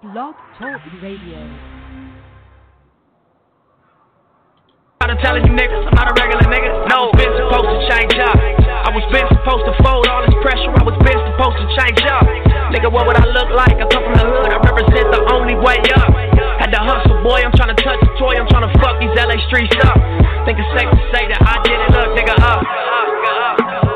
[0.00, 1.36] Blog Talk Radio.
[5.04, 6.88] I'm telling you niggas, I'm not a regular nigga.
[6.88, 8.32] No, been supposed to change up.
[8.32, 10.72] I was been supposed to fold all this pressure.
[10.72, 12.24] I was been supposed to change up.
[12.72, 13.76] Nigga, what would I look like?
[13.76, 14.48] I come from the hood.
[14.48, 16.08] I represent the only way up.
[16.56, 17.44] Had to hustle, boy.
[17.44, 18.40] I'm trying to touch the toy.
[18.40, 20.00] I'm trying to fuck these LA streets up.
[20.48, 21.88] Think it's safe to say that I did it.
[21.92, 22.64] Look, nigga, up.
[22.64, 23.89] Yeah.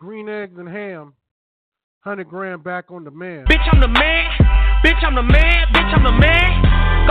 [0.00, 1.14] Green eggs and ham.
[2.02, 3.44] 100 grand back on the man.
[3.48, 4.26] Bitch, I'm the man.
[4.84, 5.66] Bitch, I'm the man.
[5.72, 7.08] Bitch, I'm the man.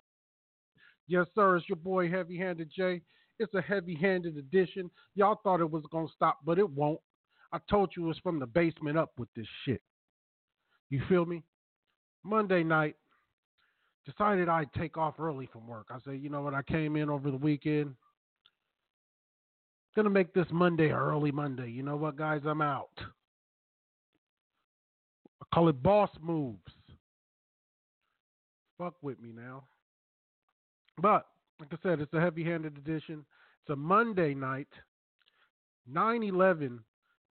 [1.07, 1.55] Yes, sir.
[1.55, 3.01] It's your boy Heavy Handed J.
[3.39, 4.91] It's a heavy handed edition.
[5.15, 6.99] Y'all thought it was going to stop, but it won't.
[7.53, 9.81] I told you it's from the basement up with this shit.
[10.89, 11.43] You feel me?
[12.25, 12.97] Monday night,
[14.05, 15.87] decided I'd take off early from work.
[15.91, 16.53] I said, you know what?
[16.53, 17.95] I came in over the weekend.
[19.95, 21.69] Gonna make this Monday early Monday.
[21.69, 22.41] You know what, guys?
[22.45, 22.89] I'm out.
[25.41, 26.59] I call it boss moves.
[28.77, 29.63] Fuck with me now.
[31.01, 31.27] But
[31.59, 33.25] like I said, it's a heavy-handed edition.
[33.61, 34.69] It's a Monday night,
[35.91, 36.79] 9:11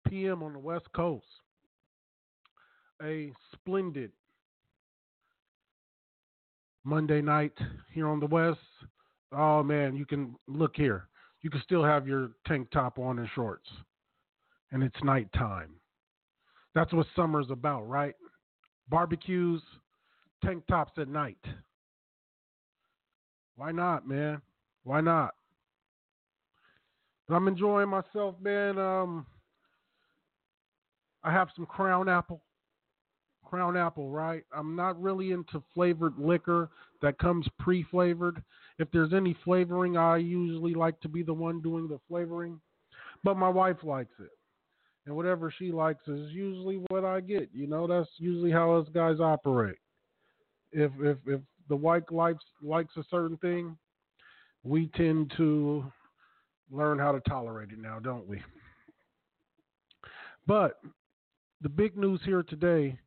[0.06, 0.42] p.m.
[0.42, 1.24] on the West Coast.
[3.02, 4.10] A splendid
[6.84, 7.56] Monday night
[7.92, 8.58] here on the West.
[9.32, 11.07] Oh man, you can look here.
[11.42, 13.68] You can still have your tank top on and shorts,
[14.72, 15.70] and it's nighttime.
[16.74, 18.14] That's what summer's about, right?
[18.88, 19.62] Barbecues,
[20.44, 21.38] tank tops at night.
[23.56, 24.40] Why not, man?
[24.84, 25.34] Why not?
[27.28, 28.78] But I'm enjoying myself, man.
[28.78, 29.26] Um,
[31.22, 32.40] I have some Crown Apple.
[33.48, 34.44] Crown Apple, right?
[34.52, 36.68] I'm not really into flavored liquor
[37.00, 38.42] that comes pre-flavored.
[38.78, 42.60] If there's any flavoring, I usually like to be the one doing the flavoring.
[43.24, 44.30] But my wife likes it.
[45.06, 47.48] And whatever she likes is usually what I get.
[47.54, 49.78] You know, that's usually how us guys operate.
[50.70, 53.78] If if if the wife likes likes a certain thing,
[54.62, 55.90] we tend to
[56.70, 58.42] learn how to tolerate it now, don't we?
[60.46, 60.78] But
[61.62, 62.98] the big news here today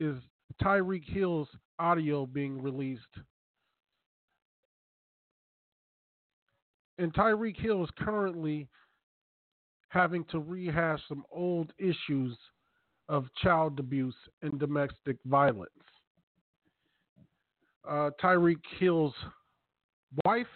[0.00, 0.16] is
[0.62, 3.02] Tyreek Hill's audio being released.
[6.98, 8.68] And Tyreek Hill is currently
[9.88, 12.36] having to rehash some old issues
[13.08, 15.70] of child abuse and domestic violence.
[17.88, 19.14] Uh, Tyreek Hill's
[20.24, 20.46] wife,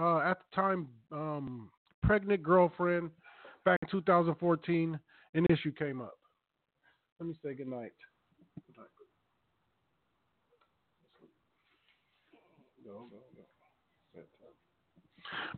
[0.00, 1.70] uh, at the time, um,
[2.02, 3.10] pregnant girlfriend,
[3.64, 4.98] back in 2014,
[5.34, 6.18] an issue came up.
[7.20, 7.92] Let me say goodnight.
[12.84, 13.08] Go.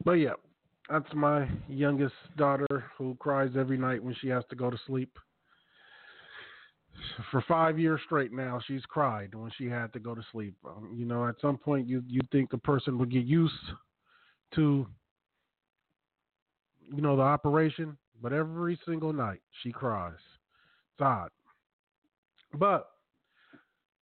[0.05, 0.35] But yeah,
[0.89, 5.19] that's my youngest daughter who cries every night when she has to go to sleep.
[7.31, 10.55] For five years straight now, she's cried when she had to go to sleep.
[10.65, 13.53] Um, you know, at some point, you you think a person would get used
[14.55, 14.87] to,
[16.81, 20.15] you know, the operation, but every single night she cries.
[20.95, 21.31] It's odd.
[22.59, 22.89] But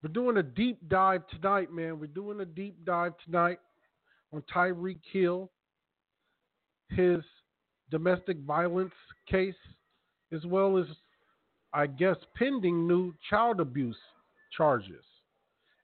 [0.03, 2.01] we're doing a deep dive tonight, man.
[2.01, 3.59] We're doing a deep dive tonight
[4.33, 5.51] on Tyreek Hill,
[6.89, 7.19] his
[7.91, 8.93] domestic violence
[9.29, 9.55] case,
[10.33, 10.87] as well as,
[11.73, 13.97] I guess, pending new child abuse
[14.57, 15.05] charges.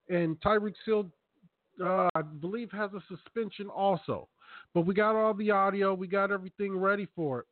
[0.09, 1.11] And Tyreek Hill,
[1.85, 4.29] uh, I believe, has a suspension also.
[4.73, 7.47] But we got all the audio, we got everything ready for it.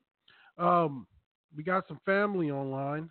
[0.62, 1.06] Um,
[1.56, 3.10] we got some family online.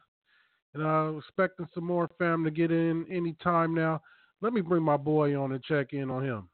[0.75, 4.01] And I'm uh, expecting some more fam to get in any time now.
[4.41, 6.49] Let me bring my boy on and check in on him.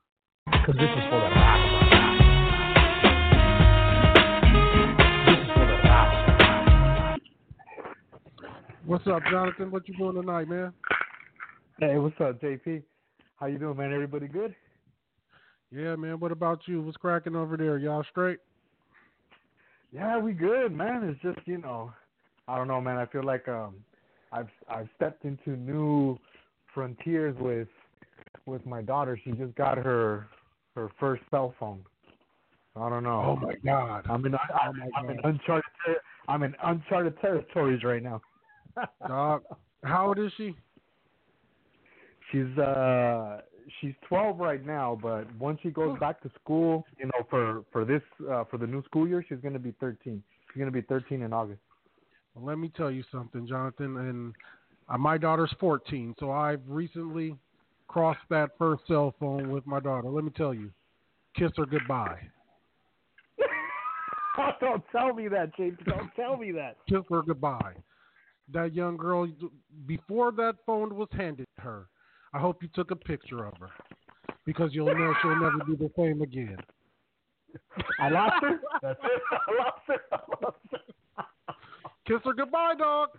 [0.45, 1.59] Because this is for the rap.
[5.25, 7.19] This is for the rap.
[8.85, 9.71] What's up, Jonathan?
[9.71, 10.73] What you doing tonight, man?
[11.79, 12.83] Hey, what's up, JP?
[13.37, 13.93] How you doing, man?
[13.93, 14.53] Everybody good?
[15.71, 16.19] Yeah, man.
[16.19, 16.81] What about you?
[16.81, 17.77] What's cracking over there?
[17.77, 18.39] Y'all straight?
[19.93, 21.03] Yeah, we good, man.
[21.03, 21.93] It's just you know,
[22.49, 22.97] I don't know, man.
[22.97, 23.75] I feel like um,
[24.31, 26.17] I've I've stepped into new
[26.73, 27.67] frontiers with
[28.45, 29.19] with my daughter.
[29.23, 30.27] She just got her
[30.75, 31.83] her first cell phone.
[32.75, 33.23] I don't know.
[33.25, 34.05] Oh my God!
[34.09, 38.21] I'm in I, Oh I'm in uncharted ter- I'm in uncharted territories right now.
[39.07, 39.43] Dog,
[39.83, 40.55] how old is she?
[42.31, 43.41] She's uh
[43.81, 47.85] she's 12 right now, but once she goes back to school, you know, for for
[47.85, 50.21] this uh, for the new school year, she's gonna be 13.
[50.53, 51.61] She's gonna be 13 in August.
[52.35, 53.97] Well, let me tell you something, Jonathan.
[53.97, 54.35] And
[54.87, 57.35] uh, my daughter's 14, so I've recently
[57.87, 60.09] crossed that first cell phone with my daughter.
[60.09, 60.71] Let me tell you,
[61.35, 62.19] kiss her goodbye.
[64.59, 65.77] Don't tell me that, James.
[65.85, 66.77] Don't tell me that.
[66.89, 67.73] Kiss her goodbye.
[68.53, 69.27] That young girl,
[69.85, 71.87] before that phone was handed to her,
[72.33, 73.69] I hope you took a picture of her
[74.45, 76.57] because you'll know she'll never be the same again.
[77.99, 78.59] I lost her.
[78.81, 79.21] That's it.
[79.31, 80.01] I lost her.
[80.11, 80.79] I lost her.
[82.09, 83.09] Kiss her goodbye, dog.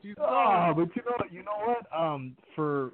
[0.00, 1.84] She's Oh, but you know, you know what?
[1.92, 2.92] Um, for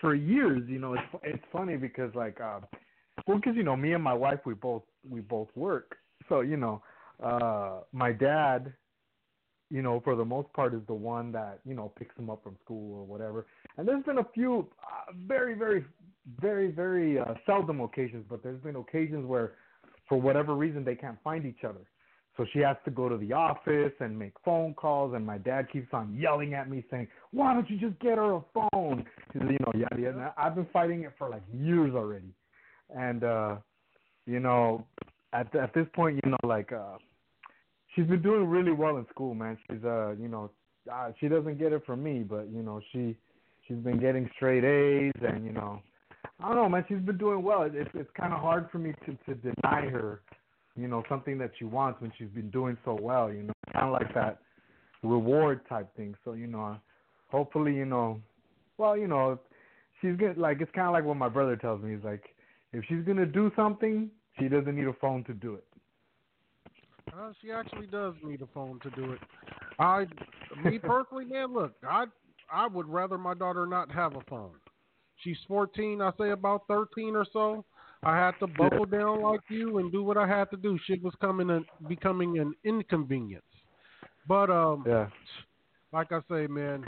[0.00, 2.60] for years, you know, it's it's funny because like, uh,
[3.26, 5.96] well, because you know, me and my wife, we both we both work,
[6.28, 6.80] so you know,
[7.20, 8.72] uh, my dad,
[9.70, 12.44] you know, for the most part, is the one that you know picks him up
[12.44, 13.46] from school or whatever.
[13.76, 15.84] And there's been a few uh, very, very,
[16.40, 19.54] very, very uh, seldom occasions, but there's been occasions where,
[20.08, 21.80] for whatever reason, they can't find each other.
[22.36, 25.70] So she has to go to the office and make phone calls, and my dad
[25.72, 29.04] keeps on yelling at me saying, "Why don't you just get her a phone?"
[29.34, 30.34] You know, yada yada.
[30.36, 32.34] I've been fighting it for like years already,
[32.90, 33.56] and uh,
[34.26, 34.84] you know,
[35.32, 36.96] at at this point, you know, like uh,
[37.94, 39.56] she's been doing really well in school, man.
[39.70, 40.50] She's uh, you know,
[40.92, 43.16] uh, she doesn't get it from me, but you know, she
[43.68, 45.80] she's been getting straight A's, and you know,
[46.40, 46.84] I don't know, man.
[46.88, 47.62] She's been doing well.
[47.62, 50.20] It's it's kind of hard for me to to deny her
[50.76, 53.86] you know, something that she wants when she's been doing so well, you know, kind
[53.86, 54.38] of like that
[55.02, 56.14] reward type thing.
[56.24, 56.76] So, you know,
[57.30, 58.20] hopefully, you know,
[58.76, 59.38] well, you know,
[60.00, 61.94] she's gonna like it's kind of like what my brother tells me.
[61.94, 62.24] He's like,
[62.72, 65.64] if she's gonna do something, she doesn't need a phone to do it.
[67.12, 69.20] Uh, she actually does need a phone to do it.
[69.78, 70.06] I,
[70.64, 72.06] me personally, man, look, I
[72.52, 74.54] I would rather my daughter not have a phone.
[75.18, 77.64] She's 14, I say about 13 or so.
[78.04, 80.78] I had to buckle down like you and do what I had to do.
[80.86, 83.44] Shit was coming and becoming an inconvenience.
[84.28, 85.08] But um, Yeah.
[85.92, 86.84] like I say, man,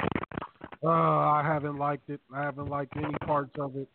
[0.85, 2.21] uh, I haven't liked it.
[2.35, 3.89] I haven't liked any parts of it.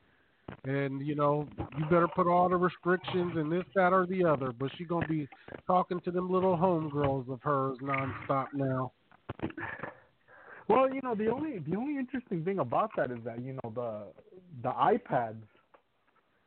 [0.64, 1.48] And you know,
[1.78, 4.52] you better put all the restrictions and this, that, or the other.
[4.52, 5.28] But she gonna be
[5.66, 8.92] talking to them little homegirls of hers nonstop now.
[10.68, 13.72] Well, you know, the only the only interesting thing about that is that you know
[13.74, 14.04] the
[14.64, 15.42] the iPads,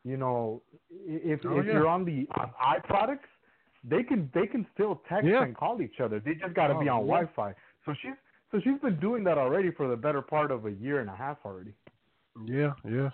[0.04, 1.72] you know, if Oh, if yeah.
[1.72, 3.28] you're on the on iProducts,
[3.82, 5.42] they can they can still text Yeah.
[5.42, 6.20] and call each other.
[6.20, 7.12] They just got to be Oh, on yeah.
[7.14, 7.54] Wi-Fi.
[7.84, 8.12] So she's
[8.52, 11.16] so she's been doing that already for the better part of a year and a
[11.16, 11.72] half already.
[12.46, 13.10] Yeah, yeah.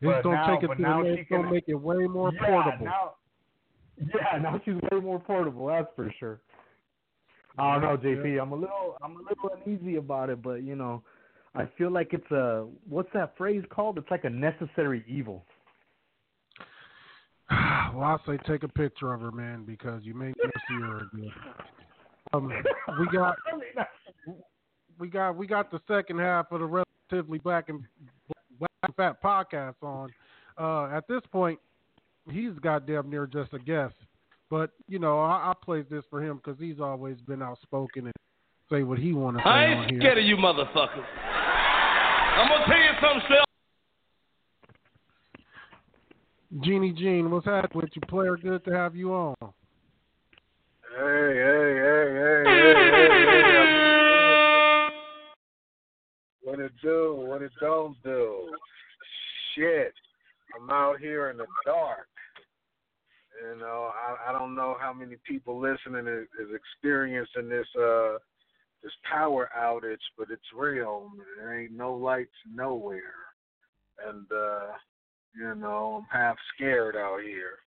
[0.00, 1.28] It's gonna now- take it to the now next.
[1.30, 2.84] gonna make it way more yeah, portable.
[2.86, 3.14] Now,
[3.98, 5.66] yeah, now she's way more portable.
[5.66, 6.40] That's for sure.
[7.56, 8.42] I don't know, JP.
[8.42, 11.02] I'm a little I'm a little uneasy about it, but you know,
[11.54, 13.96] I feel like it's a what's that phrase called?
[13.98, 15.44] It's like a necessary evil.
[17.94, 20.96] well, I'll say take a picture of her, man, because you may never see her
[20.96, 21.32] again.
[22.32, 22.52] Um,
[22.98, 23.36] we got
[24.98, 27.82] we got we got the second half of the relatively black and
[28.58, 30.10] black and fat podcast on.
[30.56, 31.58] Uh, at this point,
[32.30, 33.94] he's goddamn near just a guest,
[34.50, 38.14] but you know I, I played this for him because he's always been outspoken and
[38.70, 41.04] say what he want to say I ain't scared of you motherfuckers.
[42.36, 43.44] I'm gonna tell you something, Sel.
[46.62, 48.36] Jeannie Jean, what's happening with you, player?
[48.36, 49.34] Good to have you on.
[49.40, 49.48] Hey,
[50.96, 53.74] hey, hey, hey, hey, hey, hey.
[56.42, 57.16] What it do?
[57.26, 58.54] What it don't do?
[59.54, 59.94] Shit.
[60.54, 62.06] I'm out here in the dark.
[63.42, 68.18] You know, I, I don't know how many people listening is, is experiencing this uh
[68.84, 71.10] this power outage, but it's real.
[71.38, 73.00] There ain't no lights nowhere.
[74.06, 74.66] And uh,
[75.36, 77.58] you know, I'm half scared out here.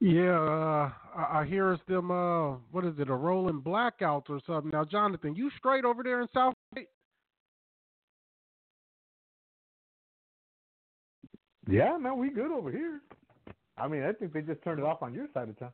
[0.00, 2.10] Yeah, uh, I, I hear it's them.
[2.10, 3.08] Uh, what is it?
[3.08, 4.70] A rolling blackouts or something.
[4.70, 6.54] Now, Jonathan, you straight over there in South?
[11.68, 13.02] Yeah, man, we good over here.
[13.76, 15.72] I mean, I think they just turned it off on your side of town.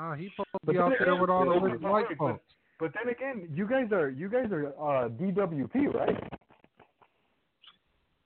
[0.00, 2.42] Uh, he supposed to be out there with all the but- rich white folks.
[2.78, 6.32] But then again, you guys are you guys are uh DWP, right?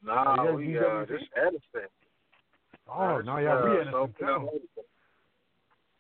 [0.05, 1.03] Nah, we DWP.
[1.03, 1.89] uh this Edison.
[2.93, 4.49] Oh, This no, is, yeah, uh, we Edison Sophia too.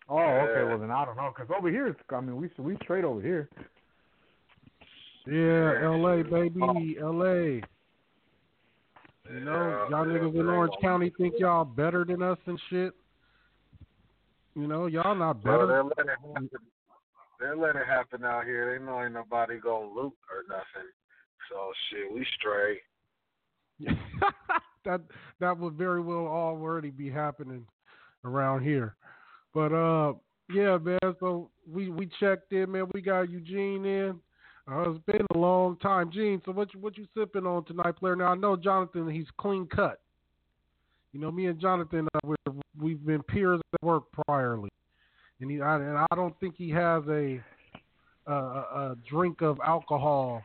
[0.09, 0.61] Oh, okay.
[0.61, 0.65] Yeah.
[0.65, 3.21] Well, then I don't know, cause over here, it's, I mean, we we straight over
[3.23, 3.49] here.
[5.27, 6.25] Yeah, L.A.
[6.25, 7.63] baby, L.A.
[9.33, 10.81] You know, Yeah, y'all yeah, niggas in Orange well.
[10.83, 12.93] County think y'all better than us and shit.
[14.57, 15.83] You know, y'all not Well, better.
[17.41, 18.79] Letting, let it happen out here.
[18.79, 20.89] They know ain't nobody gonna loot or nothing.
[21.51, 22.81] So shit, we straight.
[24.85, 25.01] that
[25.41, 27.67] that would very well already be happening
[28.25, 28.95] around here.
[29.55, 30.15] But uh
[30.53, 32.87] yeah, man, so we we checked in, man.
[32.93, 34.21] We got Eugene in.
[34.71, 36.41] Uh, it's been a long time, Gene.
[36.45, 38.15] So what you, what you sipping on tonight, player?
[38.15, 39.09] Now I know Jonathan.
[39.09, 40.01] He's clean cut.
[41.13, 44.69] You know, me and Jonathan, uh, we're, we've been peers at work priorly,
[45.41, 47.41] and he I, and I don't think he has a
[48.27, 50.43] a, a drink of alcohol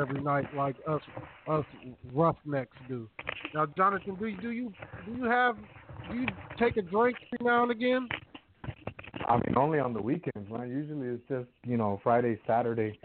[0.00, 1.00] every night like us
[1.48, 1.64] us
[2.12, 3.08] roughnecks do.
[3.54, 4.72] Now, Jonathan, do you do you
[5.06, 5.56] do you have
[6.10, 6.26] do you
[6.58, 8.08] take a drink every now and again?
[9.28, 10.68] I mean, only on the weekends, man.
[10.68, 12.98] Usually it's just you know Friday, Saturday.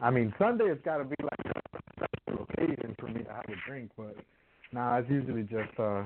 [0.00, 3.44] I mean, Sunday it's got to be like a special occasion for me to have
[3.48, 4.14] a drink, but
[4.72, 6.04] nah, it's usually just uh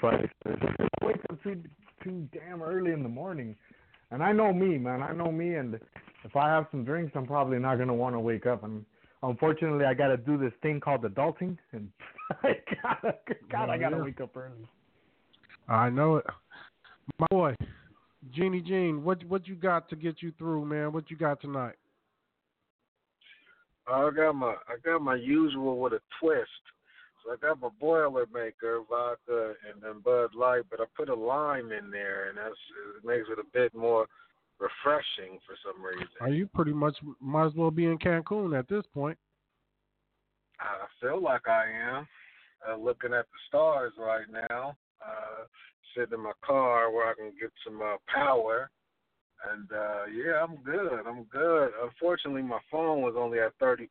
[0.00, 0.30] Friday.
[0.46, 1.62] I wake up too
[2.02, 3.56] too damn early in the morning,
[4.10, 5.02] and I know me, man.
[5.02, 5.78] I know me, and
[6.24, 8.64] if I have some drinks, I'm probably not gonna want to wake up.
[8.64, 8.84] And
[9.22, 11.90] unfortunately, I got to do this thing called adulting, and
[12.42, 13.14] I gotta,
[13.50, 14.02] God, I oh, gotta yeah.
[14.02, 14.68] wake up early.
[15.68, 16.26] I know it,
[17.18, 17.54] my boy.
[18.34, 20.92] Jeannie Jean, what what you got to get you through, man?
[20.92, 21.76] What you got tonight?
[23.86, 26.48] I got my I got my usual with a twist.
[27.24, 31.72] So I got my Boilermaker vodka and then Bud Light, but I put a lime
[31.72, 32.56] in there, and that's
[32.96, 34.06] it makes it a bit more
[34.58, 36.08] refreshing for some reason.
[36.20, 39.18] Are you pretty much might as well be in Cancun at this point?
[40.60, 41.64] I feel like I
[41.96, 42.08] am
[42.68, 44.76] uh, looking at the stars right now.
[45.00, 45.44] Uh,
[45.96, 48.70] sitting in my car where I can get some uh, power.
[49.52, 51.06] And uh yeah, I'm good.
[51.06, 51.70] I'm good.
[51.82, 53.86] Unfortunately, my phone was only at 30%.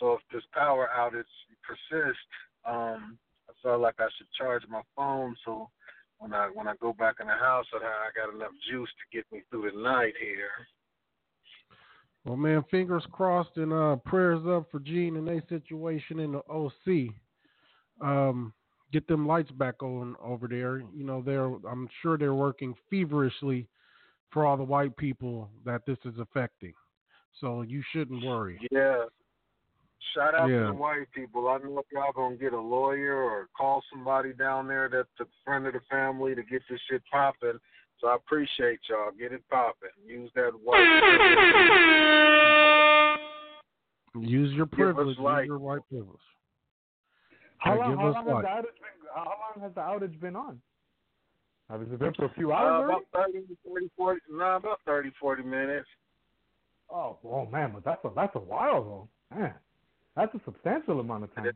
[0.00, 1.24] So if this power outage
[1.62, 2.20] persists,
[2.66, 3.18] um
[3.48, 5.68] I felt like I should charge my phone so
[6.18, 9.16] when I when I go back in the house that I got enough juice to
[9.16, 10.50] get me through the night here.
[12.24, 16.42] Well, man, fingers crossed and uh, prayers up for Gene and their situation in the
[16.48, 17.12] OC.
[18.00, 18.52] Um,
[18.92, 20.78] get them lights back on over there.
[20.78, 23.66] You know, they're I'm sure they're working feverishly
[24.30, 26.74] for all the white people that this is affecting.
[27.40, 28.60] So you shouldn't worry.
[28.70, 29.04] Yeah.
[30.14, 30.60] Shout out Yeah.
[30.60, 31.48] to the white people.
[31.48, 35.24] I know if y'all gonna get a lawyer or call somebody down there that's a
[35.44, 37.58] friend of the family to get this shit popping.
[38.00, 39.12] So I appreciate y'all.
[39.18, 39.90] Get it popping.
[40.04, 40.78] Use that white.
[44.14, 45.16] Use your Give us privilege.
[45.16, 45.46] Use light.
[45.46, 46.18] your white privilege.
[47.58, 47.96] How long?
[47.96, 49.08] How long has the outage been?
[49.14, 50.60] How long has the outage been on?
[51.70, 53.04] Has it been for a few Uh, hours already?
[53.12, 55.88] about 30, 40, 40, no, about 30, 40 minutes.
[56.90, 59.08] Oh, oh man, but that's a that's a while though.
[59.34, 59.54] Man,
[60.16, 61.46] that's a substantial amount of time.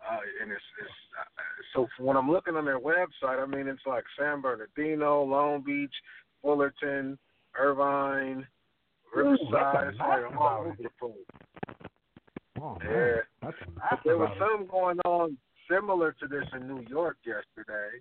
[0.00, 1.42] Uh, and it's, it's uh,
[1.74, 5.92] so when I'm looking on their website, I mean it's like San Bernardino, Long Beach,
[6.42, 7.18] Fullerton,
[7.58, 8.46] Irvine,
[9.16, 9.88] Ooh, Riverside.
[9.88, 11.12] It's like all over the place.
[12.60, 13.16] Oh man, Yeah.
[13.42, 15.36] that's But there was something going on
[15.70, 18.00] similar to this in New York yesterday.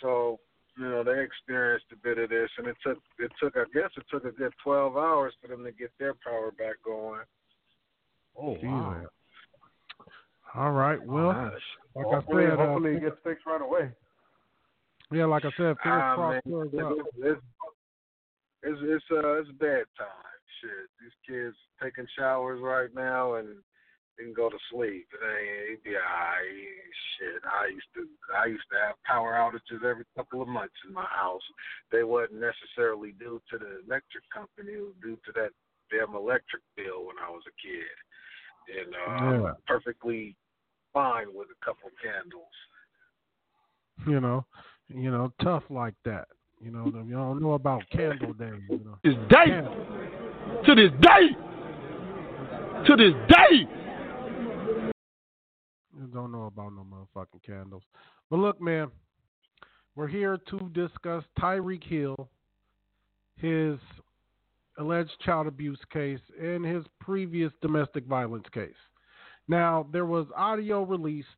[0.00, 0.40] So,
[0.78, 3.90] you know, they experienced a bit of this and it took it took I guess
[3.96, 7.20] it took a good twelve hours for them to get their power back going.
[8.40, 9.06] Oh wow.
[10.54, 10.98] All right.
[11.06, 11.28] Well,
[11.94, 13.90] like hopefully, I said, hopefully uh, it gets fixed right away.
[15.12, 16.46] yeah, like I said, fingers Ah, crossed.
[16.46, 17.40] man, it's, it's
[18.62, 20.40] it's it's uh it's bedtime.
[20.60, 20.88] Shit.
[21.00, 23.48] These kids taking showers right now and
[24.18, 25.06] they can go to sleep.
[25.12, 26.44] It be alright.
[27.16, 27.42] Shit.
[27.44, 31.06] I used to I used to have power outages every couple of months in my
[31.08, 31.44] house.
[31.92, 35.50] They wasn't necessarily due to the electric company, it was due to that
[35.90, 37.96] damn electric bill when I was a kid.
[38.78, 39.52] And uh Yeah.
[39.66, 40.36] Perfectly
[40.92, 42.44] fine with a couple candles.
[44.06, 44.46] You know,
[44.88, 46.28] you know, tough like that.
[46.62, 48.50] You know, you don't know about Candle Day.
[48.68, 49.74] You know, This day, Candle.
[50.64, 51.36] to this day,
[52.86, 53.66] to this day.
[55.98, 57.82] You don't know about no motherfucking candles.
[58.30, 58.90] But look, man,
[59.96, 62.28] we're here to discuss Tyreek Hill,
[63.36, 63.78] his
[64.80, 68.72] alleged child abuse case, and his previous domestic violence case.
[69.46, 71.28] Now, there was audio released.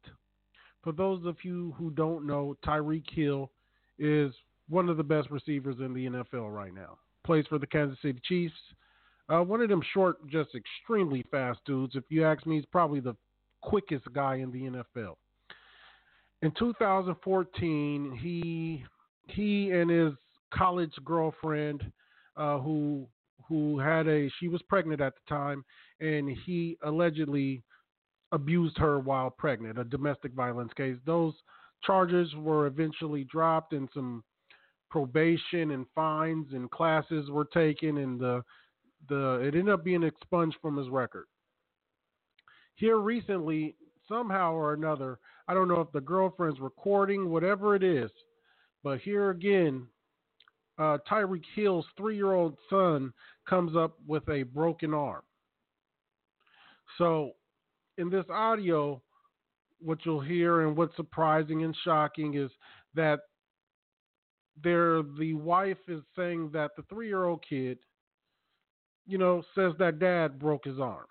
[0.83, 3.51] For those of you who don't know, Tyreek Hill
[3.99, 4.33] is
[4.69, 6.99] one of the best receivers in the NFL right now.
[7.25, 8.55] Plays for the Kansas City Chiefs.
[9.29, 11.95] Uh, one of them short, just extremely fast dudes.
[11.95, 13.17] If you ask me, he's probably the
[13.61, 15.17] quickest guy in the NFL.
[16.43, 18.85] In 2014, he
[19.29, 20.13] he and his
[20.53, 21.85] college girlfriend,
[22.37, 23.07] uh, who
[23.49, 25.65] who had a she was pregnant at the time,
[26.01, 27.63] and he allegedly
[28.33, 30.97] abused her while pregnant, a domestic violence case.
[31.05, 31.35] Those
[31.85, 34.25] charges were eventually dropped, and some
[34.91, 38.43] probation and fines and classes were taken, and the
[39.09, 41.25] the it ended up being expunged from his record.
[42.77, 43.75] Here recently,
[44.09, 45.19] somehow or another,
[45.49, 48.11] I don't know if the girlfriend's recording, whatever it is,
[48.83, 49.87] but here again,
[50.79, 53.13] uh, Tyreek Hill's three-year-old son
[53.49, 55.23] comes up with a broken arm.
[56.99, 57.33] So,
[57.99, 59.03] in this audio,
[59.81, 62.51] what you'll hear and what's surprising and shocking is
[62.95, 63.21] that
[64.63, 67.79] there the wife is saying that the three year old kid,
[69.07, 71.07] you know, says that dad broke his arm.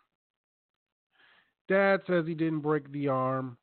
[1.67, 3.57] Dad says he didn't break the arm,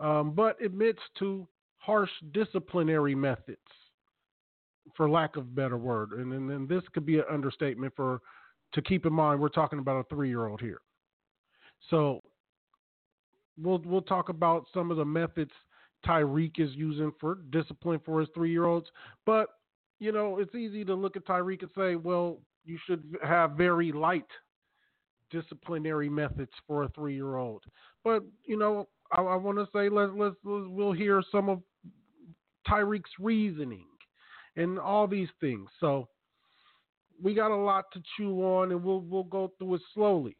[0.00, 1.46] um, but admits to
[1.78, 3.58] harsh disciplinary methods,
[4.96, 6.12] for lack of a better word.
[6.12, 8.20] And, and, and this could be an understatement for
[8.72, 10.80] to keep in mind we're talking about a three year old here.
[11.90, 12.20] So
[13.60, 15.52] we'll we'll talk about some of the methods
[16.04, 18.88] Tyreek is using for discipline for his three year olds.
[19.26, 19.48] But,
[19.98, 23.92] you know, it's easy to look at Tyreek and say, well, you should have very
[23.92, 24.26] light
[25.30, 27.62] disciplinary methods for a three year old.
[28.02, 31.60] But, you know, I, I want to say let's, let's, let's we'll hear some of
[32.68, 33.86] Tyreek's reasoning
[34.56, 35.68] and all these things.
[35.80, 36.08] So
[37.22, 40.36] we got a lot to chew on and we'll we'll go through it slowly.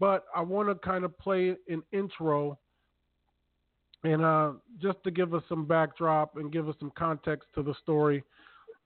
[0.00, 2.58] But I want to kind of play an intro
[4.02, 7.74] and uh, just to give us some backdrop and give us some context to the
[7.82, 8.22] story,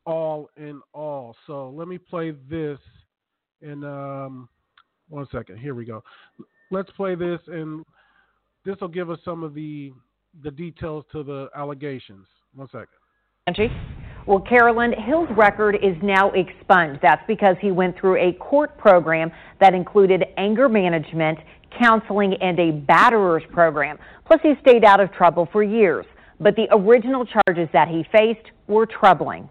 [0.06, 1.34] all in all.
[1.46, 2.78] So let me play this
[3.60, 4.48] and um,
[5.08, 5.58] one second.
[5.58, 6.02] Here we go.
[6.70, 7.84] Let's play this, and
[8.64, 9.92] this will give us some of the
[10.42, 12.26] the details to the allegations.
[12.54, 12.88] One second.
[13.46, 13.70] Angie?
[14.28, 17.00] Well, Carolyn, Hill's record is now expunged.
[17.00, 21.38] That's because he went through a court program that included anger management,
[21.80, 23.96] counseling, and a batterers program.
[24.26, 26.04] Plus, he stayed out of trouble for years.
[26.40, 29.48] But the original charges that he faced were troubling.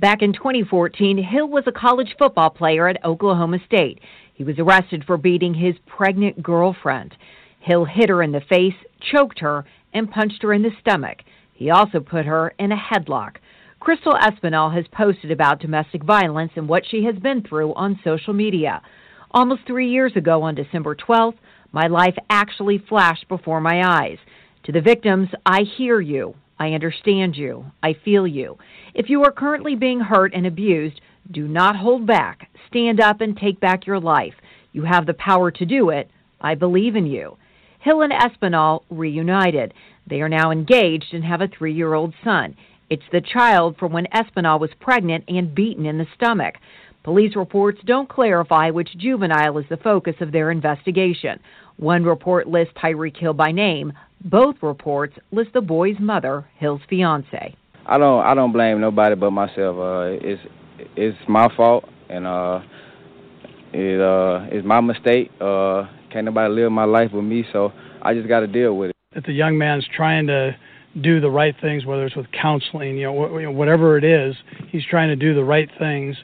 [0.00, 4.00] Back in 2014, Hill was a college football player at Oklahoma State.
[4.34, 7.14] He was arrested for beating his pregnant girlfriend.
[7.60, 8.74] Hill hit her in the face,
[9.12, 11.18] choked her, and punched her in the stomach.
[11.54, 13.36] He also put her in a headlock.
[13.80, 18.34] Crystal Espinal has posted about domestic violence and what she has been through on social
[18.34, 18.82] media.
[19.30, 21.38] Almost three years ago, on December 12th,
[21.72, 24.18] my life actually flashed before my eyes.
[24.64, 26.34] To the victims, I hear you.
[26.58, 27.64] I understand you.
[27.82, 28.58] I feel you.
[28.92, 32.50] If you are currently being hurt and abused, do not hold back.
[32.68, 34.34] Stand up and take back your life.
[34.72, 36.10] You have the power to do it.
[36.38, 37.38] I believe in you.
[37.78, 39.72] Hill and Espinal reunited.
[40.06, 42.56] They are now engaged and have a three year old son.
[42.90, 46.56] It's the child from when Espinal was pregnant and beaten in the stomach.
[47.04, 51.38] Police reports don't clarify which juvenile is the focus of their investigation.
[51.76, 53.92] One report lists Tyreek Hill by name.
[54.24, 57.54] Both reports list the boy's mother, Hill's fiance.
[57.86, 59.76] I don't I don't blame nobody but myself.
[59.78, 60.42] Uh, it's
[60.96, 62.60] it's my fault and uh,
[63.72, 65.30] it uh, it's my mistake.
[65.40, 67.72] Uh, can't nobody live my life with me, so
[68.02, 68.96] I just got to deal with it.
[69.14, 70.56] That the young man's trying to
[71.00, 74.34] do the right things, whether it's with counseling, you know, wh- whatever it is,
[74.68, 76.16] he's trying to do the right things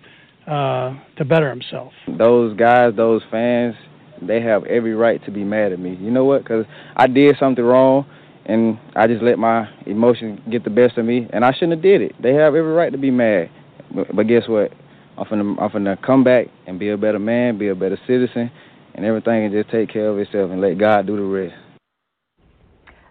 [0.46, 1.92] uh, to better himself.
[2.18, 3.74] Those guys, those fans,
[4.20, 5.96] they have every right to be mad at me.
[6.00, 6.42] You know what?
[6.42, 6.64] Because
[6.96, 8.06] I did something wrong,
[8.46, 11.82] and I just let my emotions get the best of me, and I shouldn't have
[11.82, 12.14] did it.
[12.20, 13.50] They have every right to be mad.
[13.94, 14.72] But, but guess what?
[15.18, 18.50] I'm finna, I'm finna come back and be a better man, be a better citizen,
[18.94, 21.54] and everything can just take care of itself and let God do the rest.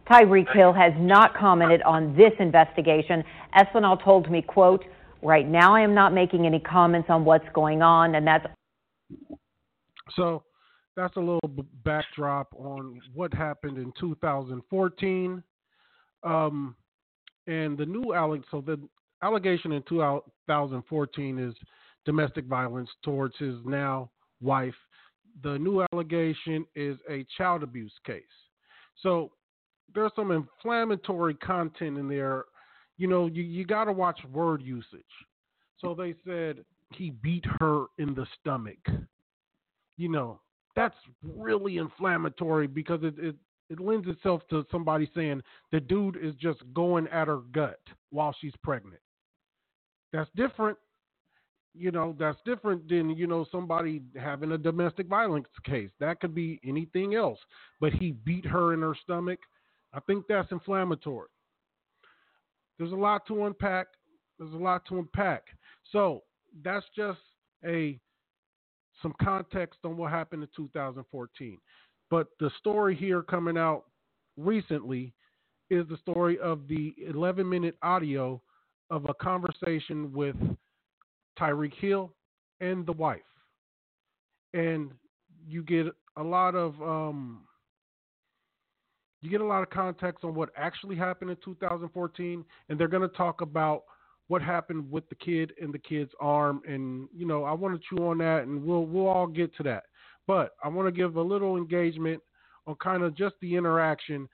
[0.10, 3.24] Tyreek Hill has not commented on this investigation.
[3.56, 4.84] Espinal told me, quote,
[5.22, 8.46] right now I am not making any comments on what's going on, and that's
[10.15, 10.44] So
[10.96, 11.50] that's a little
[11.84, 15.44] backdrop on what happened in 2014.
[16.24, 16.76] Um,
[17.48, 18.80] and the new alleg so the
[19.22, 21.54] allegation in 2014 is
[22.06, 24.10] domestic violence towards his now
[24.41, 24.76] wife.
[25.44, 28.24] The new allegation is a child abuse case.
[29.02, 29.32] So
[29.93, 32.45] there's some inflammatory content in there.
[32.98, 35.02] You know, you, you got to watch word usage.
[35.80, 38.80] So they said he beat her in the stomach.
[39.98, 40.39] You know,
[40.76, 43.36] that's really inflammatory because it, it,
[43.69, 47.80] it lends itself to somebody saying the dude is just going at her gut
[48.12, 49.02] while she's pregnant.
[50.13, 50.78] That's different.
[51.78, 55.89] You know, that's different than, you know, somebody having a domestic violence case.
[56.00, 57.39] That could be anything else.
[57.82, 59.39] But he beat her in her stomach.
[59.96, 61.30] I think that's inflammatory.
[62.78, 63.88] There's a lot to unpack.
[64.38, 65.44] There's a lot to unpack.
[65.92, 66.24] So
[66.64, 67.20] that's just
[67.66, 68.00] a
[69.02, 71.58] some context on what happened in 2014.
[72.10, 73.86] But the story here coming out
[74.38, 75.14] recently
[75.70, 78.42] is the story of the 11 minute audio
[78.90, 80.36] of a conversation with
[81.40, 82.14] Tyreek Hill
[82.60, 83.22] and the wife,
[84.54, 84.92] and
[85.48, 87.42] you get a lot of um,
[89.26, 93.08] you get a lot of context on what actually happened in 2014, and they're going
[93.08, 93.84] to talk about
[94.28, 97.88] what happened with the kid and the kid's arm, and you know I want to
[97.90, 99.84] chew on that, and we'll we'll all get to that.
[100.28, 102.22] But I want to give a little engagement
[102.66, 104.28] on kind of just the interaction.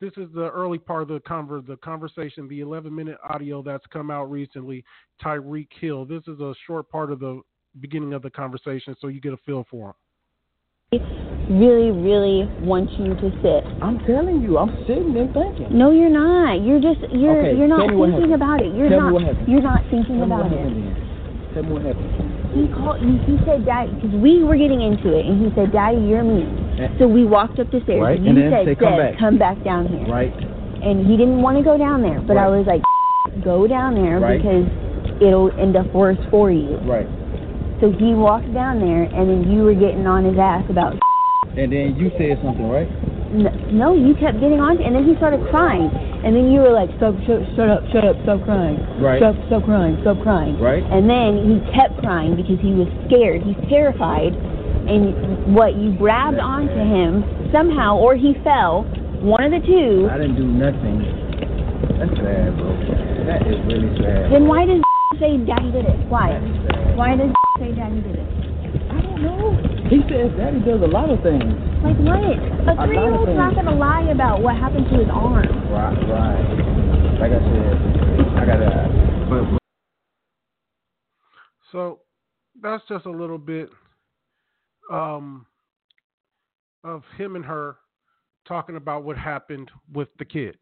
[0.00, 3.86] This is the early part of the conver- the conversation, the 11 minute audio that's
[3.92, 4.84] come out recently.
[5.22, 6.04] Tyreek Hill.
[6.04, 7.40] This is a short part of the
[7.80, 9.94] beginning of the conversation, so you get a feel for him
[11.50, 13.62] really, really want you to sit.
[13.82, 15.70] I'm telling you, I'm sitting and thinking.
[15.70, 16.62] No, you're not.
[16.62, 18.74] You're just you're Okay, you're not me thinking about it.
[18.74, 21.54] You're Tell me not you're not thinking Tell me about it.
[21.54, 22.36] Tell me what happened.
[22.56, 22.98] He called.
[23.00, 26.24] He, he said, "Dad," because we were getting into it, and he said, "Daddy, you're
[26.24, 26.48] mean."
[26.80, 26.88] Eh.
[26.98, 28.00] So we walked up the stairs.
[28.00, 30.32] Right, You and then said, "Come back." come back down here." Right.
[30.82, 32.82] And he didn't want to go down there, but I was like,
[33.44, 34.40] "Go down there Right.
[34.40, 34.66] because
[35.20, 37.08] it'll end up worse for you." Right.
[37.80, 40.96] So he walked down there, and then you were getting on his ass about.
[41.56, 42.84] And then you said something, right?
[43.32, 45.88] N- No, you kept getting on, and then he started crying,
[46.20, 47.16] and then you were like, "Stop!
[47.24, 47.80] Shut, shut up!
[47.96, 48.12] Shut up!
[48.28, 48.76] Stop crying!
[49.00, 49.16] Right.
[49.16, 49.40] Stop!
[49.48, 49.96] Stop crying!
[50.04, 50.84] Stop crying!" Right.
[50.84, 53.40] And then he kept crying because he was scared.
[53.40, 54.36] He's terrified,
[54.84, 57.24] and what you grabbed onto him
[57.56, 58.84] somehow, or he fell.
[59.24, 60.12] One of the two.
[60.12, 61.00] I didn't do nothing.
[61.96, 62.68] That's sad, bro.
[63.32, 64.28] That is really sad.
[64.28, 64.84] Then why does
[65.24, 65.96] say Daddy did it?
[66.12, 66.36] Why?
[66.36, 66.96] That is sad.
[67.00, 68.28] Why does say Daddy did it?
[68.90, 69.56] I don't know.
[69.88, 71.44] He says Daddy does a lot of things.
[71.82, 72.20] Like what?
[72.20, 75.46] A three-year-old's not gonna lie about what happened to his arm.
[75.70, 77.20] Right, right.
[77.20, 77.76] Like I said,
[78.36, 79.26] I gotta.
[79.30, 79.62] But, but
[81.72, 82.00] So
[82.60, 83.70] that's just a little bit
[84.92, 85.46] um,
[86.84, 87.76] of him and her
[88.46, 90.56] talking about what happened with the kid.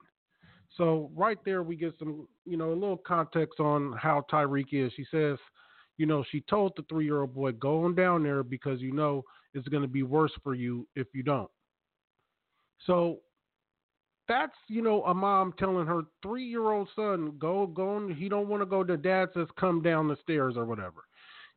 [0.77, 4.93] So right there, we get some, you know, a little context on how Tyreek is.
[4.97, 5.39] She says,
[5.97, 9.69] you know, she told the three-year-old boy, "Go on down there because you know it's
[9.69, 11.51] going to be worse for you if you don't."
[12.87, 13.21] So
[14.27, 18.63] that's you know a mom telling her three-year-old son, "Go, go." On, he don't want
[18.63, 18.83] to go.
[18.83, 21.05] The dad says, "Come down the stairs" or whatever.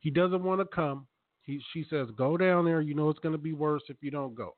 [0.00, 1.06] He doesn't want to come.
[1.42, 2.80] He, she says, "Go down there.
[2.80, 4.54] You know it's going to be worse if you don't go."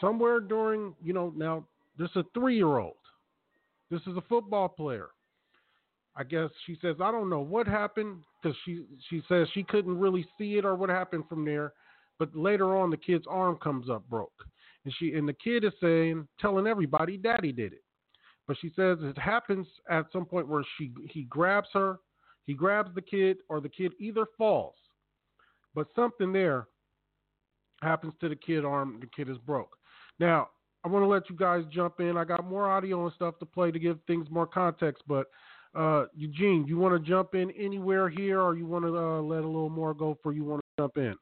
[0.00, 1.66] Somewhere during, you know, now
[1.98, 2.96] this is a three-year-old.
[3.90, 5.08] This is a football player.
[6.16, 9.98] I guess she says, I don't know what happened because she she says she couldn't
[9.98, 11.74] really see it or what happened from there.
[12.18, 14.46] But later on, the kid's arm comes up broke,
[14.84, 17.82] and she and the kid is saying, telling everybody, "Daddy did it."
[18.48, 21.98] But she says it happens at some point where she he grabs her,
[22.46, 24.76] he grabs the kid, or the kid either falls,
[25.74, 26.68] but something there
[27.82, 28.98] happens to the kid arm.
[29.00, 29.76] The kid is broke.
[30.18, 30.48] Now
[30.82, 32.16] I want to let you guys jump in.
[32.16, 35.26] I got more audio and stuff to play to give things more context, but
[35.76, 39.42] uh, Eugene, you want to jump in anywhere here, or you want to uh, let
[39.42, 41.14] a little more go for you want to jump in?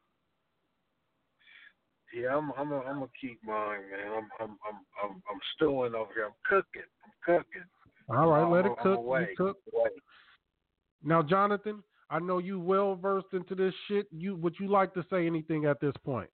[2.15, 4.13] Yeah, I'm I'm I'm gonna keep mine, man.
[4.17, 6.27] I'm I'm I'm I'm I'm stewing over here.
[6.27, 6.89] I'm cooking.
[7.05, 7.65] I'm cooking.
[8.09, 8.99] All right, I'm, let it I'm cook.
[8.99, 9.29] away.
[9.31, 9.59] You cook.
[9.75, 9.91] Away.
[11.03, 14.07] Now, Jonathan, I know you well versed into this shit.
[14.13, 16.31] You would you like to say anything at this point?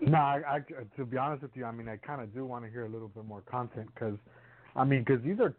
[0.00, 0.60] No, I, I
[0.96, 2.88] to be honest with you, I mean, I kind of do want to hear a
[2.88, 4.16] little bit more content because,
[4.74, 5.54] I mean, because these are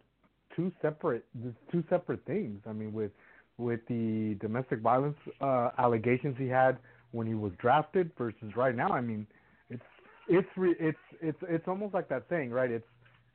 [0.55, 1.25] two separate,
[1.71, 2.61] two separate things.
[2.67, 3.11] I mean, with
[3.57, 6.77] with the domestic violence uh, allegations he had
[7.11, 8.89] when he was drafted versus right now.
[8.89, 9.27] I mean,
[9.69, 9.83] it's
[10.27, 12.71] it's re, it's it's it's almost like that saying, right?
[12.71, 12.87] It's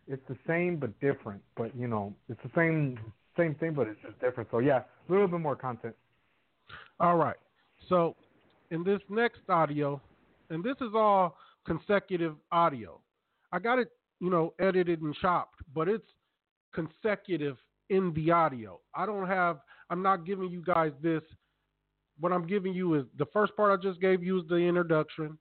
[0.08, 1.42] it's the same but different.
[1.56, 2.98] But you know, it's the same
[3.36, 4.48] same thing, but it's just different.
[4.50, 5.94] So yeah, a little bit more content.
[6.98, 7.36] All right.
[7.88, 8.16] So,
[8.70, 10.00] in this next audio,
[10.50, 13.00] and this is all consecutive audio.
[13.52, 16.06] I got it, you know, edited and chopped, but it's
[16.74, 17.56] consecutive
[17.90, 18.80] in the audio.
[18.94, 19.60] I don't have.
[19.90, 21.22] I'm not giving you guys this.
[22.18, 25.38] What I'm giving you is the first part I just gave you is the introduction,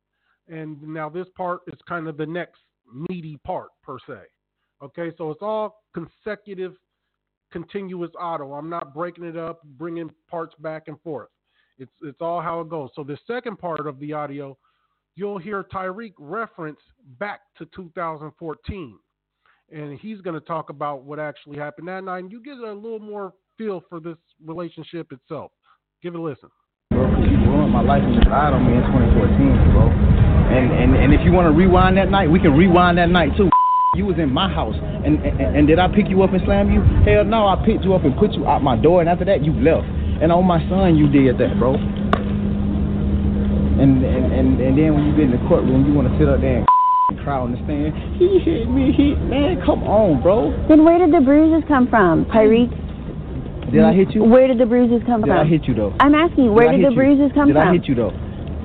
[0.47, 2.59] and now this part is kind of the next
[3.09, 4.19] meaty part per se.
[4.83, 6.73] Okay, so it's all consecutive,
[7.51, 8.53] continuous audio.
[8.53, 11.29] I'm not breaking it up, bringing parts back and forth.
[11.77, 12.89] It's it's all how it goes.
[12.95, 14.57] So the second part of the audio,
[15.15, 16.79] you'll hear Tyreek reference
[17.19, 18.99] back to 2014,
[19.71, 22.73] and he's going to talk about what actually happened that night, and you get a
[22.73, 25.51] little more feel for this relationship itself.
[26.03, 26.49] Give it a listen.
[26.91, 29.89] bro, you ruined my life and lied on me in 2014, bro.
[30.45, 33.35] And and and if you want to rewind that night, we can rewind that night
[33.35, 33.49] too.
[33.95, 36.69] You was in my house, and, and and did I pick you up and slam
[36.69, 36.83] you?
[37.03, 39.43] Hell no, I picked you up and put you out my door, and after that
[39.43, 39.87] you left.
[40.21, 41.73] And on my son, you did that, bro.
[43.81, 46.29] And and and, and then when you get in the courtroom, you want to sit
[46.29, 46.67] up there and
[47.13, 47.93] crowd in the stand.
[48.17, 48.91] He hit me.
[48.91, 50.49] He man, come on, bro.
[50.67, 52.73] Then where did the bruises come from, Tyreek?
[53.71, 54.23] Did I hit you?
[54.23, 55.37] Where did the bruises come Did from?
[55.37, 55.93] I hit you though?
[55.99, 56.97] I'm asking where did, hit the you?
[56.97, 57.65] bruises come Did from?
[57.65, 58.13] Did I hit you though?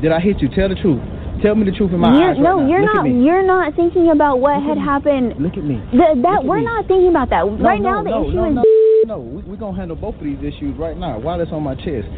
[0.01, 0.49] Did I hit you?
[0.55, 1.01] Tell the truth.
[1.43, 2.69] Tell me the truth in my You're- eyes right no, now.
[2.69, 3.05] you're Look not.
[3.09, 5.41] You're not thinking about what had happened.
[5.41, 5.81] Look at me.
[5.93, 6.65] Th- that at we're me.
[6.69, 8.03] not thinking about that No, right no, now.
[8.05, 8.65] The no, issue is no,
[9.07, 9.19] no.
[9.21, 12.09] We, we're gonna handle both of these issues right now while it's on my chest.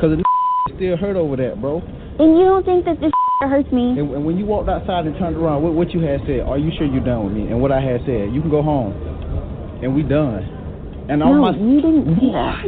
[0.00, 0.22] Cause the
[0.76, 1.80] still hurt over that, bro.
[2.20, 3.12] And you don't think that this
[3.46, 3.94] hurts me?
[3.94, 6.40] And, and when you walked outside and turned around, what, what you had said?
[6.42, 7.46] Are you sure you're done with me?
[7.46, 8.90] And what I had said, you can go home,
[9.82, 10.42] and we done.
[11.08, 12.66] And no, my you didn't say that.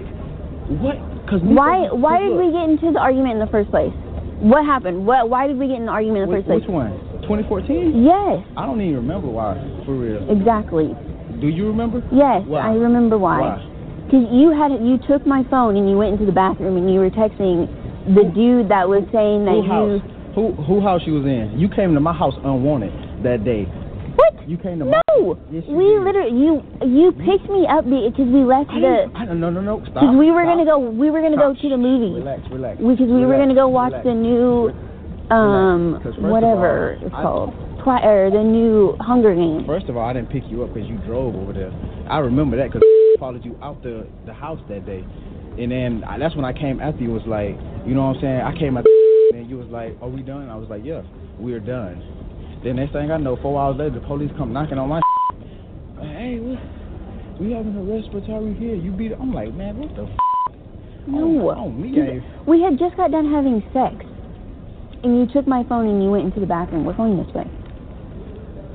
[0.78, 0.96] what?
[1.26, 1.90] Cause Why?
[1.90, 3.92] because- Why did look, we get into the argument in the first place?
[4.38, 5.04] What happened?
[5.04, 5.28] What?
[5.28, 6.62] Why did we get in the argument in the Which, first place?
[6.62, 6.94] which one?
[7.26, 8.02] 2014?
[8.06, 10.22] Yes, I don't even remember why, for real.
[10.30, 10.94] exactly.
[11.42, 12.00] Do you remember?
[12.14, 12.70] Yes, Why?
[12.70, 13.40] I remember why.
[13.58, 13.66] Why?
[14.06, 16.98] Because you had you took my phone and you went into the bathroom and you
[16.98, 17.68] were texting
[18.14, 19.68] the dude that was saying that you.
[19.70, 20.02] house?
[20.34, 21.58] Who who house you was in?
[21.58, 22.92] You came to my house unwanted
[23.24, 23.64] that day.
[24.14, 24.48] What?
[24.48, 24.92] You came to my.
[24.92, 25.04] House.
[25.20, 26.00] No, Yes, you we did.
[26.06, 29.82] literally you you picked me up because we left I the I, no no no
[29.90, 30.00] stop.
[30.00, 30.54] because we were stop.
[30.56, 32.78] gonna go we were gonna go to the movie Relax relax.
[32.78, 34.06] because we were gonna go watch relax.
[34.06, 34.72] the new
[35.30, 37.52] um 'Cause whatever all, it's I- called
[37.84, 39.64] Twi- or the new Hunger Games.
[39.66, 41.72] First of all, I didn't pick you up because you drove over there.
[42.08, 42.82] I remember that because
[43.18, 45.04] followed you out the the house that day,
[45.58, 47.10] and then I, that's when I came after you.
[47.10, 48.40] Was like, you know what I'm saying?
[48.40, 48.84] I came at
[49.32, 51.02] and you was like, "Are we done?" I was like, "Yeah,
[51.38, 52.02] we're done."
[52.64, 55.00] Then next thing I know, four hours later, the police come knocking on my.
[56.00, 56.58] hey, what?
[57.40, 58.74] We having a respiratory here.
[58.74, 59.12] You beat.
[59.12, 60.02] I'm like, man, what the?
[60.02, 60.18] F-?
[61.06, 64.04] No, Oh, oh, me, we had just got done having sex,
[65.02, 66.84] and you took my phone and you went into the bathroom.
[66.84, 67.48] We're going this way.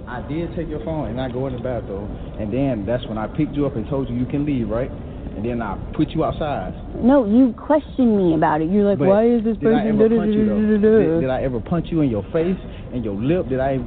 [0.08, 3.18] I did take your phone and I go in the bathroom, and then that's when
[3.18, 4.90] I picked you up and told you you can leave, right?
[5.36, 6.74] And then I put you outside.
[7.04, 8.70] No, you questioned me about it.
[8.72, 9.98] You're like, But why is this person?
[10.00, 12.60] did I ever punch you da-da-da-da-da-da?" Did, did I ever punch you in your face
[12.94, 13.50] and your lip?
[13.50, 13.78] Did I?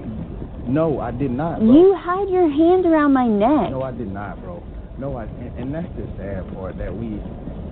[0.69, 1.73] No, I did not, bro.
[1.73, 3.73] You had your hand around my neck.
[3.73, 4.63] No, I did not, bro.
[4.99, 5.25] No, I.
[5.25, 7.17] And, and that's the sad part that we.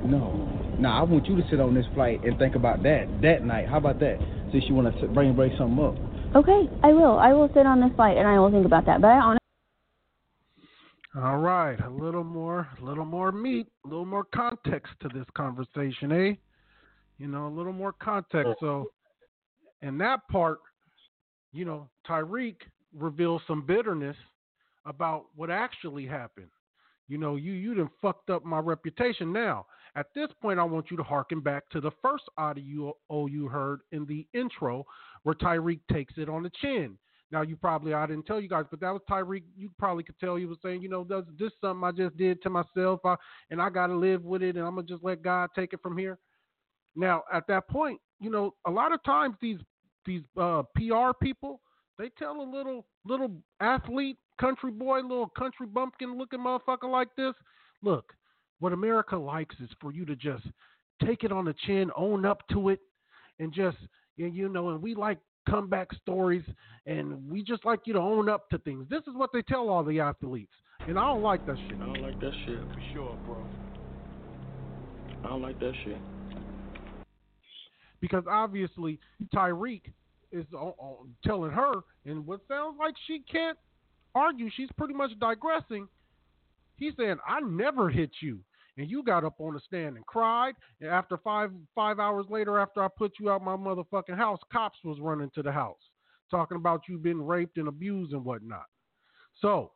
[0.08, 0.32] No.
[0.80, 3.68] Now I want you to sit on this flight and think about that that night.
[3.68, 4.16] How about that?
[4.52, 5.96] Since you want to bring break something up.
[6.34, 7.18] Okay, I will.
[7.18, 9.00] I will sit on this flight and I will think about that.
[9.00, 9.45] But I honestly.
[11.18, 15.24] All right, a little more, a little more meat, a little more context to this
[15.34, 16.34] conversation, eh?
[17.16, 18.52] You know, a little more context.
[18.60, 18.90] So,
[19.80, 20.58] in that part,
[21.54, 22.56] you know, Tyreek
[22.94, 24.16] reveals some bitterness
[24.84, 26.50] about what actually happened.
[27.08, 29.32] You know, you you done fucked up my reputation.
[29.32, 33.48] Now, at this point, I want you to harken back to the first audio you
[33.48, 34.84] heard in the intro,
[35.22, 36.98] where Tyreek takes it on the chin.
[37.32, 39.42] Now, you probably I didn't tell you guys, but that was Tyreek.
[39.56, 42.40] You probably could tell he was saying, you know, this this something I just did
[42.42, 43.16] to myself, I,
[43.50, 45.80] and I got to live with it, and I'm gonna just let God take it
[45.82, 46.18] from here.
[46.94, 49.58] Now, at that point, you know, a lot of times these
[50.04, 51.60] these uh, PR people
[51.98, 57.34] they tell a little little athlete, country boy, little country bumpkin looking motherfucker like this,
[57.82, 58.12] look,
[58.60, 60.44] what America likes is for you to just
[61.04, 62.80] take it on the chin, own up to it,
[63.38, 63.78] and just
[64.18, 66.44] and you know, and we like comeback stories,
[66.86, 68.86] and we just like you to own up to things.
[68.88, 70.52] This is what they tell all the athletes,
[70.88, 71.78] and I don't like that shit.
[71.80, 73.44] I don't like that shit for sure, bro.
[75.24, 75.98] I don't like that shit.
[78.00, 79.00] because obviously
[79.34, 79.82] Tyreek
[80.30, 81.72] is o- o- telling her,
[82.04, 83.58] and what sounds like she can't
[84.14, 84.50] argue.
[84.54, 85.88] She's pretty much digressing.
[86.76, 88.40] He's saying, "I never hit you,"
[88.76, 90.54] and you got up on the stand and cried.
[90.80, 94.78] And after five five hours later, after I put you out my motherfucking house, cops
[94.84, 95.78] was running to the house
[96.30, 98.66] talking about you being raped and abused and whatnot.
[99.40, 99.72] So,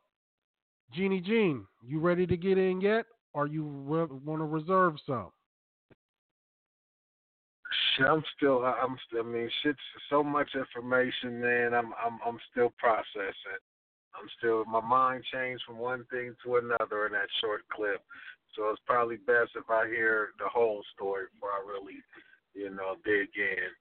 [0.93, 5.29] Jeannie Jean, you ready to get in yet, or you re- want to reserve some?
[7.95, 9.21] Shit, I'm still, I'm still.
[9.21, 11.73] I mean, shit's so much information, man.
[11.73, 13.61] I'm, I'm, I'm still processing.
[14.13, 14.65] I'm still.
[14.65, 18.01] My mind changed from one thing to another in that short clip.
[18.55, 21.99] So it's probably best if I hear the whole story before I really,
[22.53, 23.71] you know, dig in.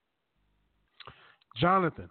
[1.61, 2.09] Jonathan,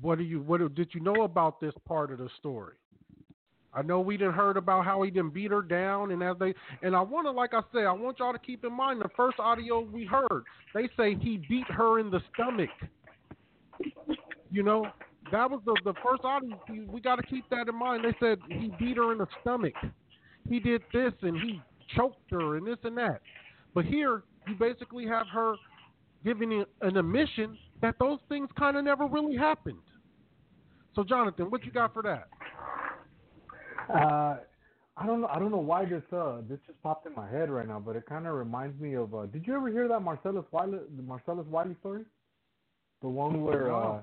[0.00, 2.74] what do you what did you know about this part of the story?
[3.74, 6.54] I know we didn't heard about how he didn't beat her down and as they
[6.82, 9.10] and I want to like I say I want y'all to keep in mind the
[9.16, 12.70] first audio we heard they say he beat her in the stomach.
[14.50, 14.86] You know
[15.30, 18.04] that was the the first audio we, we got to keep that in mind.
[18.04, 19.74] They said he beat her in the stomach.
[20.48, 21.60] He did this and he
[21.96, 23.20] choked her and this and that.
[23.74, 25.54] But here you basically have her
[26.24, 29.78] giving an admission that those things kind of never really happened.
[30.94, 32.28] So, Jonathan, what you got for that?
[33.92, 34.38] Uh,
[34.96, 35.28] I don't know.
[35.28, 37.94] I don't know why this uh this just popped in my head right now, but
[37.94, 39.14] it kind of reminds me of.
[39.14, 42.02] Uh, did you ever hear that Marcellus Wiley the Marcellus Wiley story?
[43.02, 44.02] The one where uh,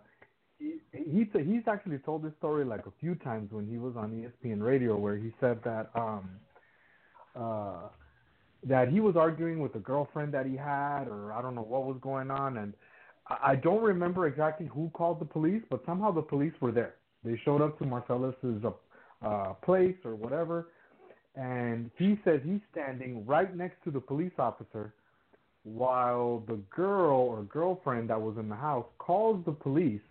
[0.57, 4.11] he, he he's actually told this story like a few times when he was on
[4.11, 6.29] ESPN radio, where he said that um,
[7.35, 7.89] uh,
[8.63, 11.85] that he was arguing with a girlfriend that he had, or I don't know what
[11.85, 12.73] was going on, and
[13.27, 16.95] I, I don't remember exactly who called the police, but somehow the police were there.
[17.23, 18.63] They showed up to Marcellus's
[19.25, 20.69] uh, place or whatever,
[21.35, 24.93] and he says he's standing right next to the police officer
[25.63, 30.01] while the girl or girlfriend that was in the house calls the police.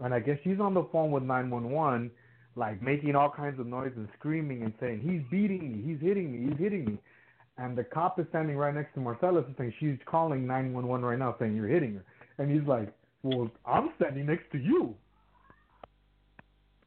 [0.00, 2.10] And I guess she's on the phone with 911
[2.56, 6.32] like making all kinds of noise and screaming and saying he's beating me, he's hitting
[6.32, 6.98] me, he's hitting me.
[7.58, 11.18] And the cop is standing right next to Marcellus and saying she's calling 911 right
[11.18, 12.04] now saying you're hitting her.
[12.38, 12.92] And he's like,
[13.22, 14.94] "Well, I'm standing next to you."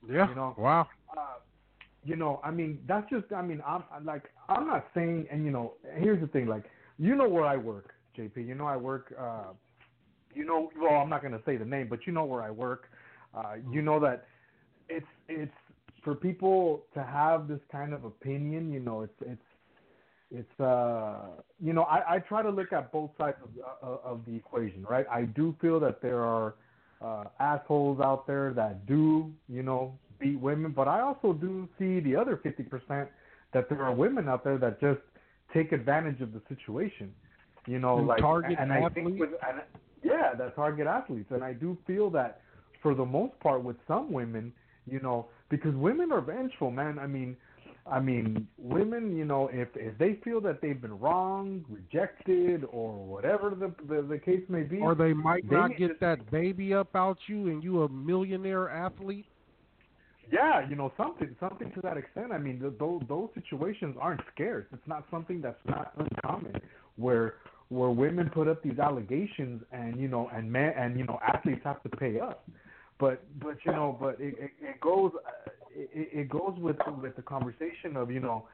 [0.08, 0.30] Yeah.
[0.30, 0.88] You know, wow.
[1.16, 1.40] Uh,
[2.04, 3.32] you know, I mean, that's just.
[3.36, 5.28] I mean, I'm I'm like, I'm not saying.
[5.32, 6.46] And you know, here's the thing.
[6.48, 6.66] Like,
[6.98, 8.48] you know where I work, JP.
[8.48, 9.14] You know I work.
[9.20, 9.54] uh
[10.36, 12.90] You know, well, I'm not gonna say the name, but you know where I work.
[13.36, 14.28] Uh You know that
[14.88, 15.52] it's it's
[16.04, 18.72] for people to have this kind of opinion.
[18.72, 19.42] You know, it's it's
[20.32, 23.50] it's uh you know I, I try to look at both sides of,
[23.84, 25.06] uh, of the equation, right?
[25.12, 26.56] I do feel that there are
[27.02, 32.00] uh, assholes out there that do you know beat women, but I also do see
[32.02, 33.10] the other fifty percent
[33.54, 35.00] that there are women out there that just
[35.54, 37.14] take advantage of the situation.
[37.68, 38.94] You know, And like target and I athletes?
[38.96, 39.62] think with and,
[40.04, 42.42] yeah, that target athletes, and I do feel that
[42.82, 44.54] for the most part with some women,
[44.92, 47.00] you know, because women are vengeful, man.
[47.00, 47.36] I mean,
[47.90, 52.94] I mean, women, you know, if if they feel that they've been wrong, rejected, or
[52.94, 56.32] whatever the the, the case may be, Or they might they not get to- that
[56.32, 59.26] baby up out you and you a millionaire athlete.
[60.32, 62.32] Yeah, you know something something to that extent.
[62.32, 64.66] I mean, th- those those situations aren't scarce.
[64.72, 66.62] It's not something that's not uncommon
[66.98, 67.36] where
[67.70, 71.62] where women put up these allegations and you know and man and you know athletes
[71.64, 72.48] have to pay up.
[73.00, 75.12] But but you know but it it, it goes
[75.74, 78.48] it, it goes with with the conversation of you know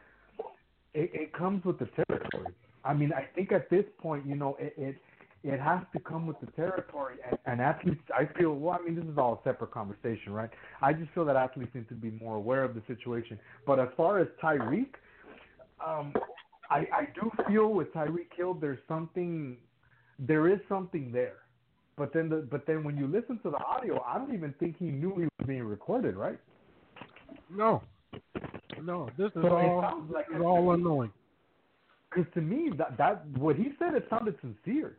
[0.95, 2.53] it, it comes with the territory.
[2.83, 4.95] I mean, I think at this point, you know, it it,
[5.43, 8.01] it has to come with the territory, and, and athletes.
[8.13, 8.79] I feel well.
[8.79, 10.49] I mean, this is all a separate conversation, right?
[10.81, 13.37] I just feel that athletes need to be more aware of the situation.
[13.67, 14.93] But as far as Tyreek,
[15.85, 16.13] um,
[16.69, 19.57] I I do feel with Tyreek Hill, there's something,
[20.17, 21.44] there is something there.
[21.97, 24.75] But then the but then when you listen to the audio, I don't even think
[24.77, 26.39] he knew he was being recorded, right?
[27.49, 27.81] No,
[28.83, 29.09] no.
[29.17, 31.11] This is So all sounds like this is all unknowing.
[32.09, 34.97] Because to me, that that what he said, it sounded sincere.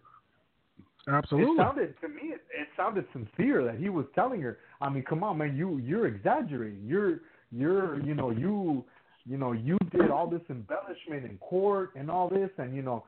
[1.09, 1.53] Absolutely.
[1.53, 4.59] It sounded to me, it, it sounded sincere that he was telling her.
[4.81, 6.83] I mean, come on, man, you you're exaggerating.
[6.85, 7.21] You're
[7.53, 8.85] you're you know you
[9.25, 13.05] you know you did all this embellishment in court and all this, and you know,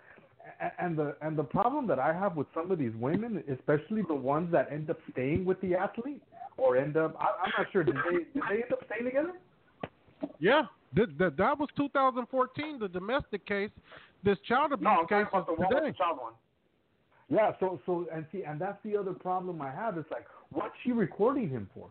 [0.78, 4.14] and the and the problem that I have with some of these women, especially the
[4.14, 6.22] ones that end up staying with the athlete
[6.56, 9.32] or end up, I, I'm not sure, did they did they end up staying together?
[10.40, 10.62] Yeah,
[10.94, 13.70] that, that that was 2014, the domestic case.
[14.24, 15.98] This child abuse No, case talking about the is one with today.
[15.98, 16.32] child one.
[17.30, 19.98] Yeah, so so and see, and that's the other problem I have.
[19.98, 21.90] It's like, what's she recording him for?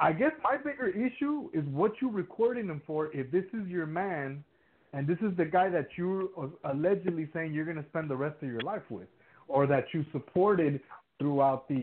[0.00, 3.12] I guess my bigger issue is what you recording him for.
[3.12, 4.44] If this is your man,
[4.92, 6.28] and this is the guy that you're
[6.64, 9.08] allegedly saying you're going to spend the rest of your life with,
[9.46, 10.80] or that you supported
[11.18, 11.82] throughout the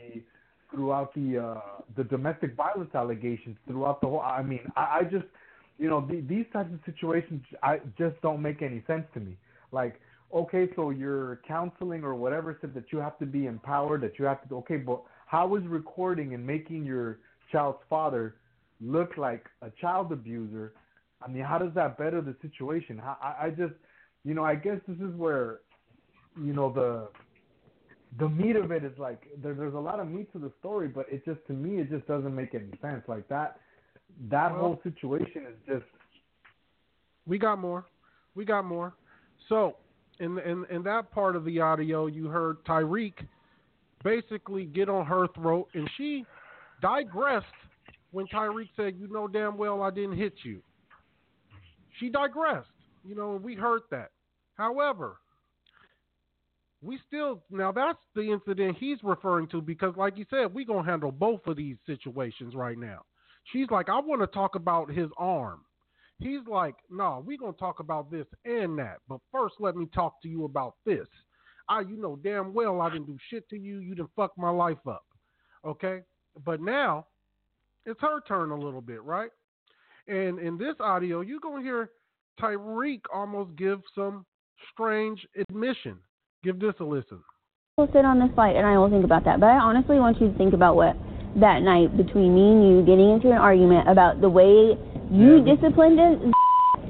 [0.74, 4.22] throughout the uh, the domestic violence allegations, throughout the whole.
[4.22, 5.26] I mean, I, I just
[5.78, 9.38] you know the, these types of situations I just don't make any sense to me.
[9.72, 10.00] Like,
[10.34, 14.26] okay, so your counseling or whatever said that you have to be empowered, that you
[14.26, 14.56] have to.
[14.58, 17.20] Okay, but how is recording and making your
[17.52, 18.36] child's father
[18.82, 20.74] look like a child abuser?
[21.26, 22.98] I mean, how does that better the situation?
[22.98, 23.74] How, I, I just,
[24.24, 25.60] you know, I guess this is where,
[26.42, 27.08] you know, the
[28.18, 30.88] the meat of it is like there, there's a lot of meat to the story,
[30.88, 33.04] but it just to me it just doesn't make any sense.
[33.08, 33.60] Like that
[34.30, 35.86] that Well- whole situation is just
[37.28, 37.86] We got more.
[38.36, 38.94] We got more.
[39.50, 39.78] So,
[40.20, 43.16] in in in that part of the audio, you heard Tyreek
[44.04, 46.26] basically get on her throat, and she
[46.82, 47.46] digressed
[48.12, 50.62] when Tyreek said, "You know damn well I didn't hit you."
[52.00, 52.70] She digressed.
[53.08, 54.10] You know, we heard that.
[54.56, 55.18] However,
[56.82, 60.84] we still now that's the incident he's referring to because, like you said, we gonna
[60.84, 63.02] handle both of these situations right now.
[63.52, 65.62] She's like, I want to talk about his arm.
[66.20, 68.98] He's like, no, we're gonna talk about this and that.
[69.08, 71.08] But first let me talk to you about this.
[71.68, 74.50] I you know damn well I didn't do shit to you, you didn't fuck my
[74.52, 75.06] life up.
[75.66, 76.02] Okay?
[76.46, 77.08] But now
[77.86, 79.30] it's her turn a little bit, right?
[80.08, 81.90] And in this audio, you're gonna hear
[82.40, 84.26] Tyreek almost give some
[84.72, 85.98] strange admission.
[86.44, 87.22] Give this a listen.
[87.78, 89.40] will sit on this flight and I will think about that.
[89.42, 90.96] But I honestly want you to think about what
[91.36, 94.78] that night between me and you getting into an argument about the way
[95.12, 95.56] you Yeah.
[95.56, 96.18] disciplined us,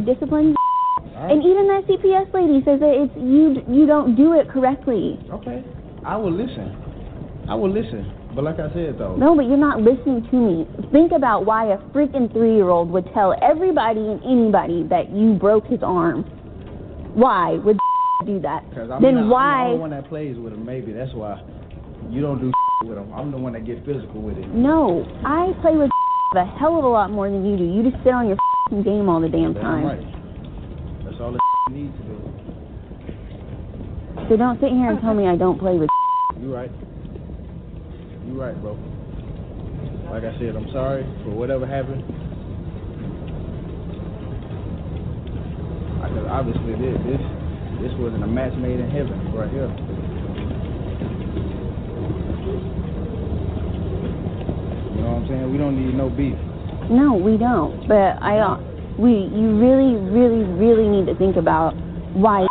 [0.05, 0.55] disciplined,
[1.16, 1.32] right.
[1.32, 5.18] and even that CPS lady says that it's you you don't do it correctly.
[5.32, 5.63] Okay.
[6.03, 6.76] I will listen.
[7.47, 8.11] I will listen.
[8.36, 10.67] But like I said though, No, but you're not listening to me.
[10.91, 15.33] Think about why a freaking three year old would tell everybody and anybody that you
[15.36, 16.23] broke his arm.
[17.15, 17.77] Why would
[18.25, 18.63] do that?
[18.75, 19.63] I'm then not, I'm why?
[19.63, 20.65] the only one that plays with him.
[20.65, 21.41] Maybe that's why
[22.09, 22.51] you don't do
[22.86, 23.13] with him.
[23.13, 24.61] I'm the one that get physical with him.
[24.61, 25.89] No, I play with
[26.36, 27.63] a hell of a lot more than you do.
[27.63, 28.38] You just sit on your
[28.69, 29.86] fing game all the damn time.
[29.86, 30.03] right.
[31.05, 31.39] That's all the
[31.71, 32.17] needs to do.
[34.29, 35.89] So don't sit here and tell me I don't play with.
[36.41, 36.71] You right.
[38.36, 38.73] You right, bro.
[40.11, 42.03] Like I said, I'm sorry for whatever happened.
[46.03, 47.23] Cause obviously this this
[47.79, 49.71] this wasn't a match made in heaven right here.
[54.91, 55.51] You know what I'm saying?
[55.53, 56.36] We don't need no beef.
[56.91, 57.88] No, we don't.
[57.88, 58.59] But I, uh,
[58.99, 61.71] we, you really, really, really need to think about
[62.11, 62.47] why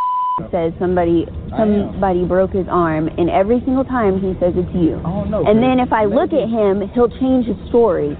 [0.50, 1.26] says somebody.
[1.58, 5.00] Somebody broke his arm, and every single time he says it's you.
[5.04, 5.44] Oh, I don't know.
[5.46, 8.16] And then if I look at him, he'll change his story.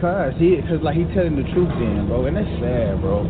[0.00, 3.26] Cause he, cause like he telling the truth then, bro, and that's sad, bro.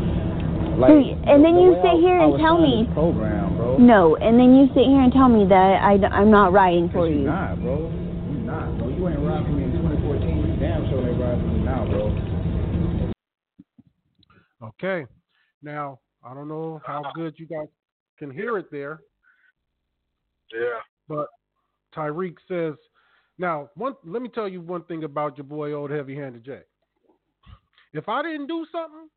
[0.76, 0.96] Like, So,
[1.26, 3.78] and then the you sit I- here I and was tell me- this program, bro.
[3.78, 7.09] No, and then you sit here and tell me that I, I'm not riding for
[7.09, 7.32] Cause you you.
[7.32, 7.88] not, bro.
[8.30, 8.88] You not, bro.
[8.92, 10.28] You ain't riding for me in 2014.
[10.38, 12.04] You damn sure ain't riding for me now, bro.
[14.62, 15.06] Okay.
[15.62, 17.68] Now, I don't know how good you guys
[18.18, 19.00] can hear it there,
[20.53, 20.80] Yeah.
[21.09, 21.26] but
[21.94, 22.74] Tyreek says,
[23.38, 26.62] now, one let me tell you one thing about your boy old heavy handed Jay.
[27.92, 29.09] If I didn't do something,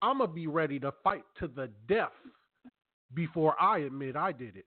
[0.00, 2.12] I'm gonna be ready to fight to the death
[3.14, 4.66] before I admit I did it.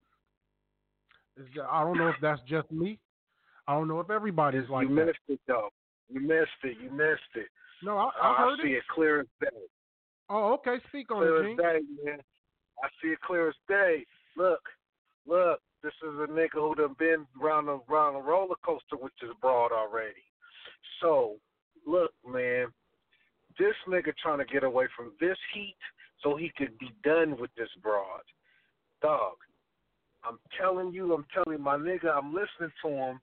[1.38, 3.00] Is that- I don't know if that's just me.
[3.68, 5.06] I don't know if everybody's like you that.
[5.08, 5.70] missed it though.
[6.10, 6.78] You missed it.
[6.78, 7.48] You missed it.
[7.82, 8.78] No, I, I heard see it.
[8.78, 9.48] it clear as day.
[10.30, 10.78] Oh, okay.
[10.90, 12.20] Speak on Clear it, as day, man.
[12.84, 14.06] I see it clear as day.
[14.38, 14.62] Look,
[15.26, 15.60] look.
[15.86, 19.30] This is a nigga who done been round the around the roller coaster with this
[19.40, 20.26] broad already.
[21.00, 21.36] So,
[21.86, 22.70] look, man.
[23.60, 25.78] This nigga trying to get away from this heat
[26.24, 28.24] so he could be done with this broad.
[29.04, 29.36] Dog,
[30.28, 33.20] I'm telling you, I'm telling my nigga, I'm listening to him,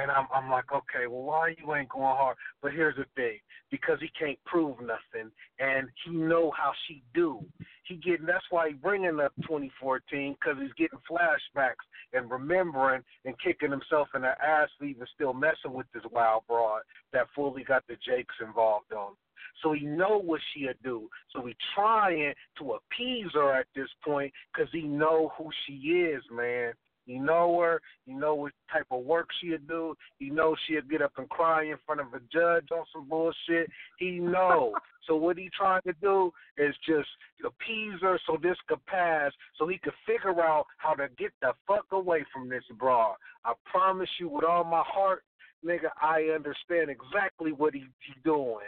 [0.00, 2.36] and I'm I'm like, okay, well, why you ain't going hard?
[2.62, 3.38] But here's the thing,
[3.70, 7.44] because he can't prove nothing, and he know how she do.
[7.84, 13.34] He getting that's why he bringing up 2014 because he's getting flashbacks and remembering and
[13.42, 16.82] kicking himself in the ass for even still messing with this wild broad
[17.12, 19.14] that fully got the Jakes involved on.
[19.62, 21.08] So he know what she'll do.
[21.32, 26.22] So he trying to appease her at this point because he know who she is,
[26.30, 26.72] man.
[27.08, 27.80] He know her.
[28.04, 29.94] He know what type of work she'll do.
[30.18, 33.70] He know she'll get up and cry in front of a judge on some bullshit.
[33.98, 34.74] He know.
[35.06, 37.08] so what he trying to do is just
[37.44, 41.52] appease her so this could pass, so he could figure out how to get the
[41.66, 43.16] fuck away from this broad.
[43.46, 45.22] I promise you, with all my heart,
[45.64, 48.66] nigga, I understand exactly what he, he doing.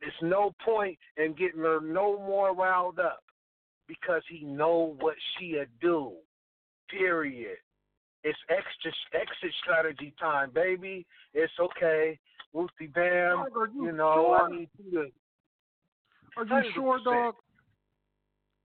[0.00, 3.24] It's no point in getting her no more riled up
[3.88, 6.12] because he know what she'll do.
[6.88, 7.58] Period.
[8.22, 11.06] It's extra exit strategy time, baby.
[11.32, 12.18] It's okay.
[12.54, 13.44] Woofy bam.
[13.54, 14.42] Dog, you You know, sure?
[14.42, 15.06] I need you to
[16.36, 17.04] Are you sure, 100%.
[17.04, 17.34] dog?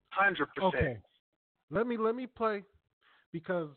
[0.09, 0.75] hundred percent.
[0.75, 0.97] Okay.
[1.71, 2.63] Let me let me play
[3.33, 3.69] because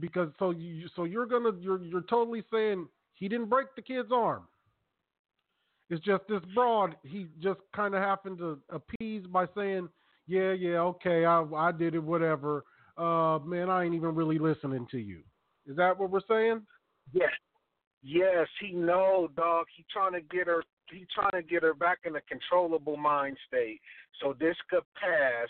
[0.00, 4.10] because so you so you're gonna you're you're totally saying he didn't break the kid's
[4.12, 4.42] arm.
[5.88, 9.88] It's just this broad he just kind of happened to appease by saying,
[10.26, 12.64] "Yeah, yeah, okay, I I did it, whatever."
[12.96, 15.20] Uh, man, I ain't even really listening to you.
[15.66, 16.62] Is that what we're saying?
[17.12, 17.30] Yes.
[18.02, 19.66] Yes, he know, dog.
[19.76, 20.62] He trying to get her.
[20.90, 23.80] He trying to get her back in a controllable mind state,
[24.20, 25.48] so this could pass,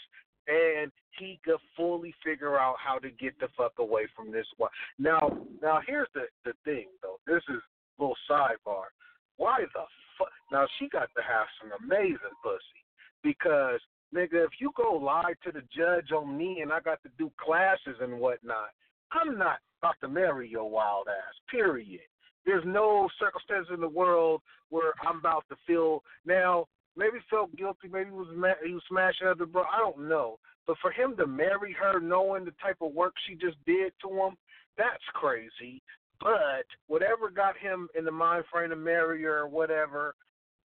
[0.48, 4.70] and he could fully figure out how to get the fuck away from this one.
[4.98, 7.18] Now, now here's the the thing, though.
[7.26, 7.60] This is
[7.98, 8.88] a little sidebar.
[9.36, 9.84] Why the
[10.18, 10.32] fuck?
[10.50, 12.80] Now she got to have some amazing pussy
[13.22, 13.80] because
[14.14, 17.30] nigga, if you go lie to the judge on me and I got to do
[17.38, 18.70] classes and whatnot,
[19.12, 21.34] I'm not about to marry your wild ass.
[21.50, 22.00] Period.
[22.44, 24.40] There's no circumstance in the world
[24.70, 26.66] where I'm about to feel now.
[26.98, 27.88] Maybe felt guilty.
[27.92, 28.28] Maybe he was
[28.64, 29.64] he was smashing other bro.
[29.64, 30.38] I don't know.
[30.66, 34.08] But for him to marry her, knowing the type of work she just did to
[34.08, 34.36] him,
[34.78, 35.82] that's crazy.
[36.20, 40.14] But whatever got him in the mind frame to marry her or whatever,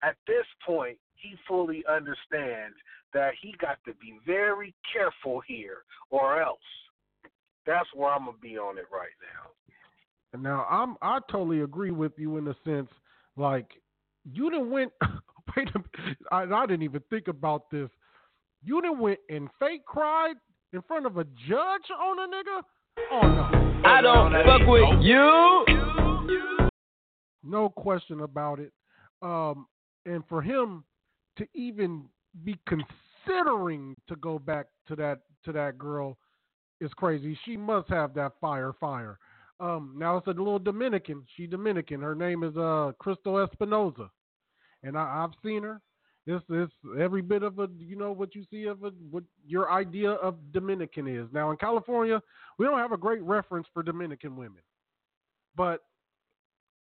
[0.02, 2.74] at this point, he fully understands
[3.14, 5.78] that he got to be very careful here,
[6.10, 6.58] or else
[7.66, 10.38] That's where I'm gonna be on it right now.
[10.38, 12.88] Now I'm I totally agree with you in the sense
[13.36, 13.66] like
[14.24, 14.92] you didn't went
[15.56, 17.90] wait a minute, I, I didn't even think about this.
[18.64, 20.36] You didn't went and fake cried
[20.72, 22.62] in front of a judge on a nigga?
[23.12, 23.82] Oh no.
[23.84, 25.64] I don't fuck with you.
[27.44, 28.72] No question about it.
[29.20, 29.66] Um
[30.06, 30.84] and for him
[31.36, 32.04] to even
[32.44, 32.58] be
[33.24, 36.16] considering to go back to that to that girl
[36.80, 37.38] is crazy.
[37.44, 39.18] She must have that fire fire.
[39.60, 41.24] Um, now it's a little Dominican.
[41.36, 42.00] She Dominican.
[42.00, 44.08] Her name is uh Crystal Espinoza,
[44.82, 45.80] and I, I've seen her.
[46.26, 49.70] It's it's every bit of a you know what you see of a what your
[49.70, 51.26] idea of Dominican is.
[51.32, 52.20] Now in California,
[52.58, 54.62] we don't have a great reference for Dominican women,
[55.56, 55.80] but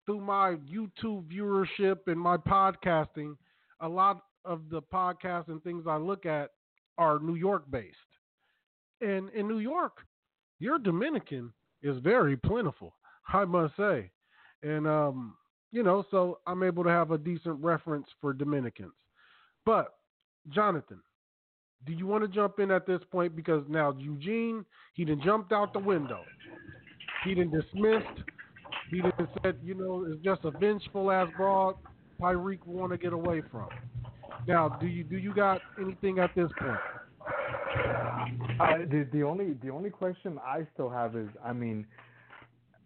[0.07, 3.37] through my YouTube viewership and my podcasting,
[3.81, 6.51] a lot of the podcasts and things I look at
[6.99, 7.97] are New York based.
[9.01, 9.99] And in New York,
[10.59, 12.95] your Dominican is very plentiful,
[13.33, 14.11] I must say.
[14.63, 15.35] And um,
[15.73, 18.93] you know, so I'm able to have a decent reference for Dominicans.
[19.65, 19.95] But
[20.49, 21.01] Jonathan,
[21.87, 23.37] do you want to jump in at this point?
[23.37, 24.65] Because now Eugene,
[24.95, 26.23] he done jumped out the window.
[27.25, 28.25] He done dismissed.
[28.91, 31.77] He done said, you know, it's just a vengeful ass broad
[32.21, 33.69] Tyreek want to get away from.
[34.47, 36.79] Now, do you do you got anything at this point?
[38.61, 41.87] Uh, the the only the only question I still have is, I mean,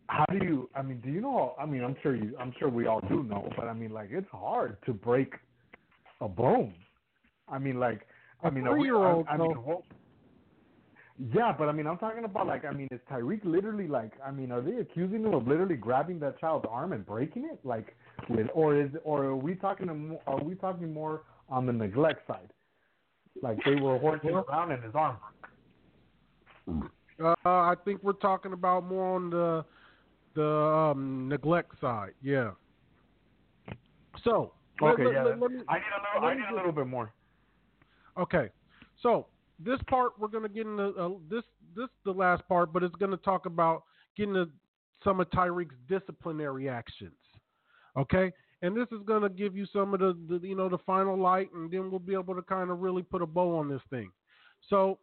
[0.08, 0.70] how do you?
[0.74, 1.54] I mean, do you know?
[1.58, 2.36] I mean, I'm sure you.
[2.38, 5.34] I'm sure we all do know, but I mean, like, it's hard to break
[6.20, 6.74] a bone.
[7.48, 8.06] I mean, like,
[8.42, 9.54] I mean, are we- three-year-old, I, I mean,
[11.32, 14.12] yeah, but I mean, I'm talking about like, I mean, is Tyreek literally like?
[14.24, 17.60] I mean, are they accusing him of literally grabbing that child's arm and breaking it?
[17.64, 17.94] Like,
[18.28, 19.86] with or is or are we talking?
[19.86, 22.50] to Are we talking more on the neglect side?
[23.42, 25.16] Like they were horsing around in his arm.
[27.22, 29.64] Uh, I think we're talking about more on the
[30.34, 32.12] the um, neglect side.
[32.22, 32.50] Yeah.
[34.24, 35.22] So Okay, let- yeah.
[35.24, 36.28] let- let me- I need a little.
[36.28, 37.12] I need a little bit more.
[38.16, 38.50] Okay,
[39.00, 39.26] so
[39.58, 41.44] this part we're gonna get into uh, this
[41.76, 43.84] this the last part, but it's gonna talk about
[44.16, 44.48] getting to
[45.04, 47.14] some of Tyreek's disciplinary actions.
[47.96, 48.32] Okay,
[48.64, 51.50] and this is gonna give you some of the, the you know the final light,
[51.54, 54.10] and then we'll be able to kind of really put a bow on this thing.
[54.70, 54.98] So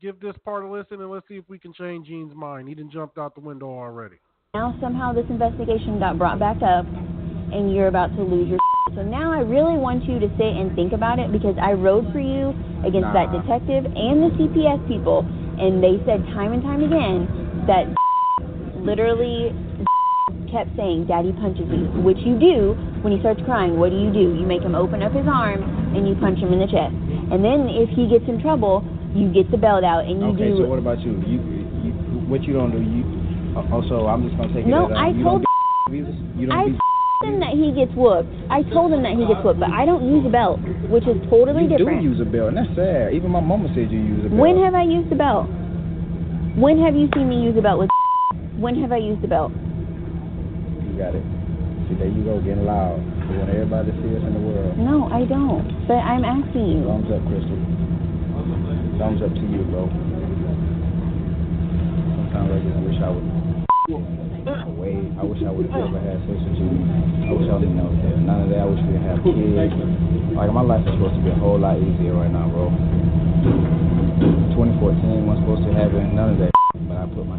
[0.00, 2.68] give this part a listen, and let's see if we can change Gene's mind.
[2.68, 4.16] He didn't jumped out the window already.
[4.52, 8.58] Now somehow this investigation got brought back up and you're about to lose your
[8.94, 12.12] so now I really want you to sit and think about it because I rode
[12.12, 12.54] for you
[12.86, 15.26] against that detective and the CPS people
[15.58, 17.26] and they said time and time again
[17.66, 17.86] that
[18.80, 19.52] literally
[20.56, 22.72] kept saying daddy punches you which you do
[23.04, 25.60] when he starts crying what do you do you make him open up his arm
[25.92, 26.96] and you punch him in the chest
[27.28, 28.80] and then if he gets in trouble
[29.16, 31.16] you get the belt out and you Okay, do so what about you?
[31.24, 31.40] You,
[31.80, 31.92] you,
[32.28, 32.84] what you don't do?
[32.84, 33.00] You
[33.72, 34.68] also, I'm just gonna take it.
[34.68, 35.48] No, as, um, I you told don't?
[36.36, 38.28] You don't I told him that he gets whooped.
[38.52, 40.60] I told him that he gets whooped, but I don't use a belt,
[40.92, 42.04] which is totally you different.
[42.04, 43.16] do use a belt, and that's sad.
[43.16, 44.36] Even my mama said you use a belt.
[44.36, 45.48] when have I used a belt?
[46.60, 47.90] When have you seen me use a belt with?
[48.60, 49.52] When have I used a belt?
[50.96, 51.20] You got it.
[51.92, 53.04] See, there you go, getting loud.
[53.28, 54.80] You want everybody to see us in the world.
[54.80, 55.60] No, I don't.
[55.84, 56.88] But I'm asking you.
[56.88, 57.60] Thumbs up, Crystal.
[58.96, 59.92] Thumbs up to you, bro.
[62.32, 63.28] Sometimes I just wish I would.
[64.46, 64.96] Away.
[65.20, 66.70] I wish I would have never had sex with you.
[67.28, 68.16] I wish I didn't know that.
[68.24, 68.64] None of that.
[68.64, 69.36] I wish we didn't have kids.
[70.32, 72.72] Like my life is supposed to be a whole lot easier right now, bro.
[74.56, 76.16] 2014 was supposed to happen.
[76.16, 76.56] None of that.
[76.88, 77.36] But I put my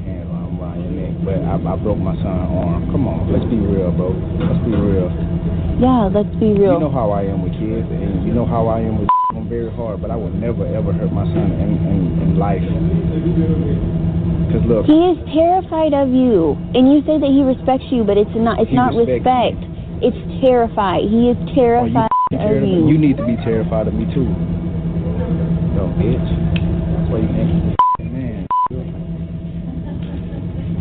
[1.25, 2.91] But I, I broke my son's arm.
[2.91, 4.13] Come on, let's be real, bro.
[4.41, 5.09] Let's be real.
[5.81, 6.77] Yeah, let's be real.
[6.77, 9.09] You know how I am with kids, and you know how I am with.
[9.37, 12.63] I'm very hard, but I would never ever hurt my son in in, in life.
[14.49, 18.17] Cause look, He is terrified of you, and you say that he respects you, but
[18.17, 18.57] it's not.
[18.63, 19.59] It's not respect.
[20.01, 21.03] It's terrified.
[21.05, 22.87] He is terrified you, of you.
[22.87, 24.29] you need to be terrified of me too.
[25.75, 26.21] Yo, bitch.
[26.21, 28.47] That's why you think, man.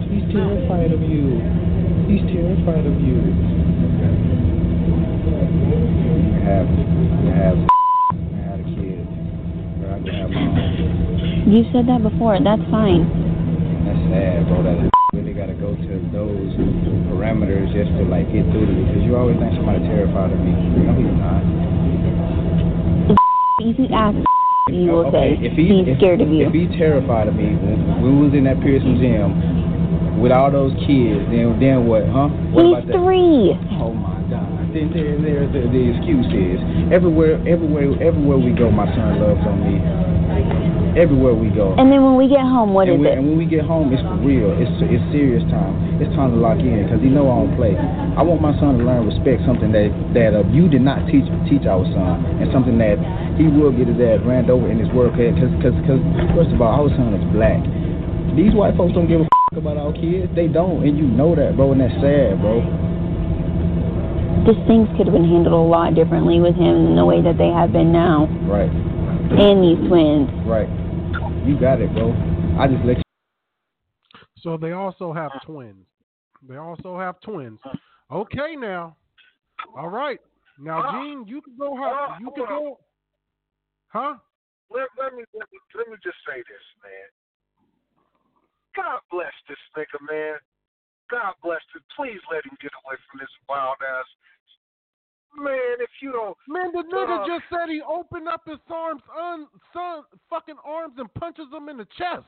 [0.09, 1.41] He's terrified of you.
[2.13, 3.17] He's terrified of you.
[5.97, 9.01] You have, you have, you had a kid.
[9.89, 10.45] I can have my.
[11.49, 12.37] You said that before.
[12.45, 13.09] That's fine.
[13.89, 14.61] That's sad, bro.
[14.61, 16.53] That really got to go to those
[17.09, 18.85] parameters just to like get through to you.
[18.85, 20.53] Because you always think somebody terrified of me.
[20.53, 21.41] No, he's not.
[23.59, 24.21] If you ask,
[24.69, 26.45] you will okay, say if he, he's if, scared of you.
[26.47, 29.57] If he's terrified of me, when we was in that Pierce Museum
[30.21, 32.29] with all those kids, then then what, huh?
[32.53, 32.97] What He's about that?
[32.97, 33.53] three.
[33.79, 34.73] Oh my God!
[34.73, 36.61] Then there, there, the, the excuse is
[36.93, 39.77] everywhere, everywhere, everywhere we go, my son loves on me.
[40.97, 41.77] Everywhere we go.
[41.77, 43.21] And then when we get home, what and is we, it?
[43.21, 44.57] And when we get home, it's for real.
[44.57, 46.01] It's it's serious time.
[46.01, 47.77] It's time to lock in because he know I don't play.
[47.77, 51.29] I want my son to learn respect, something that that uh, you did not teach
[51.53, 52.97] teach our son, and something that
[53.37, 55.37] he will get his ass ran over in his work head.
[55.37, 56.01] Because cause, cause,
[56.33, 57.61] first of all, our son is black.
[58.33, 60.33] These white folks don't give a about our kids.
[60.35, 61.73] They don't, and you know that, bro.
[61.73, 62.61] And that's sad, bro.
[64.47, 67.37] Just things could have been handled a lot differently with him than the way that
[67.37, 68.27] they have been now.
[68.47, 68.71] Right.
[68.71, 70.31] And these twins.
[70.47, 70.71] Right.
[71.47, 72.13] You got it, bro.
[72.59, 73.03] I just let you.
[74.39, 75.85] So they also have twins.
[76.49, 77.59] They also have twins.
[78.13, 78.97] Okay, now.
[79.77, 80.21] All right.
[80.59, 81.77] Now, Gene, you can go.
[81.77, 82.79] Have, you can go.
[83.89, 84.15] Huh?
[84.71, 87.09] Let, let me let me let me just say this, man.
[88.77, 90.37] God bless this nigga, man.
[91.11, 91.83] God bless him.
[91.97, 94.07] Please let him get away from this wild ass.
[95.37, 99.03] Man, if you don't, Man, the nigga Uh, just said he opened up his arms,
[99.15, 102.25] un, son, fucking arms, and punches him in the chest.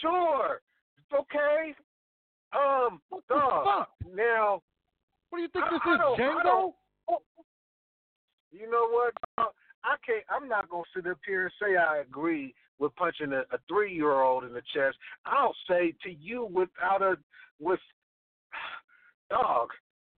[0.00, 0.60] sure,
[1.14, 1.74] okay.
[2.52, 3.64] Um, dog.
[3.64, 3.90] fuck?
[4.12, 4.62] Now,
[5.30, 6.72] what do you think I, this I is, Django?
[8.50, 9.12] You know what?
[9.36, 9.52] dog?
[9.84, 10.24] I can't.
[10.28, 13.94] I'm not gonna sit up here and say I agree with punching a, a three
[13.94, 14.96] year old in the chest.
[15.26, 17.16] I'll say to you without a
[17.60, 17.80] with
[19.30, 19.68] dog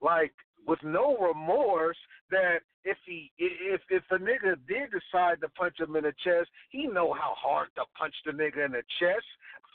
[0.01, 0.33] like
[0.67, 1.97] with no remorse
[2.31, 6.49] that if he if if a nigga did decide to punch him in the chest,
[6.69, 9.25] he know how hard to punch the nigga in the chest.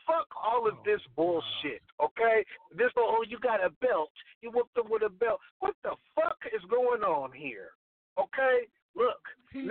[0.06, 2.44] Fuck all of oh, this bullshit, okay?
[2.76, 4.10] This oh you got a belt,
[4.42, 5.40] you whooped him with a belt.
[5.60, 7.70] What the fuck is going on here?
[8.18, 9.20] Okay, look,
[9.52, 9.70] you,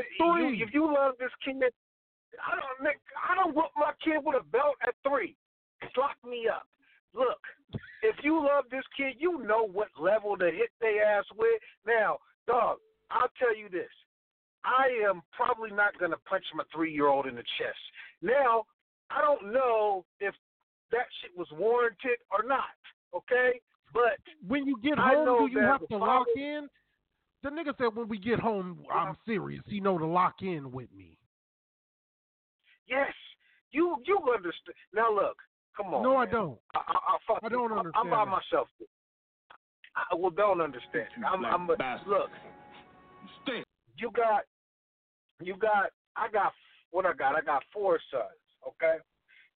[0.65, 1.63] if you love this kid,
[2.41, 5.35] I don't Nick, I don't whoop my kid with a belt at three.
[5.97, 6.65] Lock me up.
[7.13, 7.39] Look,
[8.01, 11.61] if you love this kid, you know what level to hit their ass with.
[11.85, 12.17] Now,
[12.47, 12.77] dog,
[13.11, 13.91] I'll tell you this.
[14.65, 17.79] I am probably not gonna punch my three year old in the chest.
[18.21, 18.63] Now,
[19.11, 20.33] I don't know if
[20.91, 22.73] that shit was warranted or not.
[23.13, 23.59] Okay?
[23.93, 24.17] But
[24.47, 26.67] when you get home, do you have to lock in?
[27.43, 29.63] The nigga said when we get home, I'm serious.
[29.67, 31.17] He know to lock in with me.
[32.93, 33.13] Yes,
[33.71, 34.75] you you understand.
[34.93, 35.37] Now look,
[35.75, 36.03] come on.
[36.03, 36.57] No, I don't.
[36.75, 37.77] I, I, I, fuck I don't it.
[37.77, 38.31] understand I'm by that.
[38.31, 38.67] myself.
[39.95, 41.07] I well don't understand.
[41.25, 42.29] I'm, I'm look.
[43.97, 44.41] You got,
[45.41, 45.89] you got.
[46.15, 46.53] I got
[46.91, 47.35] what I got.
[47.35, 48.43] I got four sons.
[48.67, 48.97] Okay.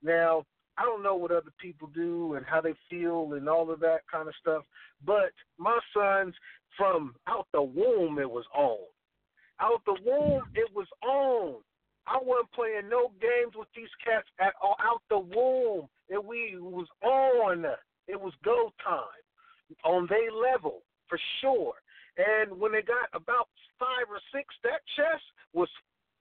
[0.01, 0.43] Now
[0.77, 4.01] I don't know what other people do and how they feel and all of that
[4.11, 4.63] kind of stuff,
[5.05, 6.33] but my sons
[6.77, 8.77] from out the womb it was on.
[9.59, 11.61] Out the womb it was on.
[12.07, 14.75] I wasn't playing no games with these cats at all.
[14.81, 17.65] Out the womb, and we was on.
[18.07, 19.23] It was go time
[19.83, 21.73] on their level for sure.
[22.17, 25.67] And when they got about five or six, that chest was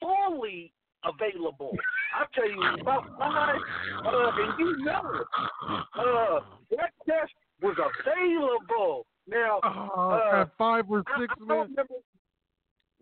[0.00, 0.72] fully
[1.04, 1.72] available.
[2.14, 3.56] I tell you, about five,
[4.04, 5.26] uh, and you know it.
[5.96, 6.40] Uh,
[6.76, 7.32] that chest
[7.62, 9.06] was available.
[9.28, 11.68] Now, Uh, uh, at five or I- six, I, man.
[11.68, 11.94] remember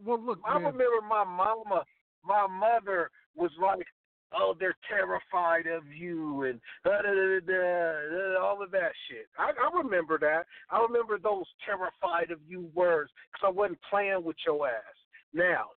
[0.04, 0.72] Well, look, I man.
[0.72, 1.84] remember my mama,
[2.26, 3.86] my mother was like,
[4.32, 9.28] "Oh, they're terrified of you," and da, da, da, all of that shit.
[9.38, 10.46] I, I remember that.
[10.70, 14.98] I remember those "terrified of you" words because I wasn't playing with your ass.
[15.32, 15.70] Now,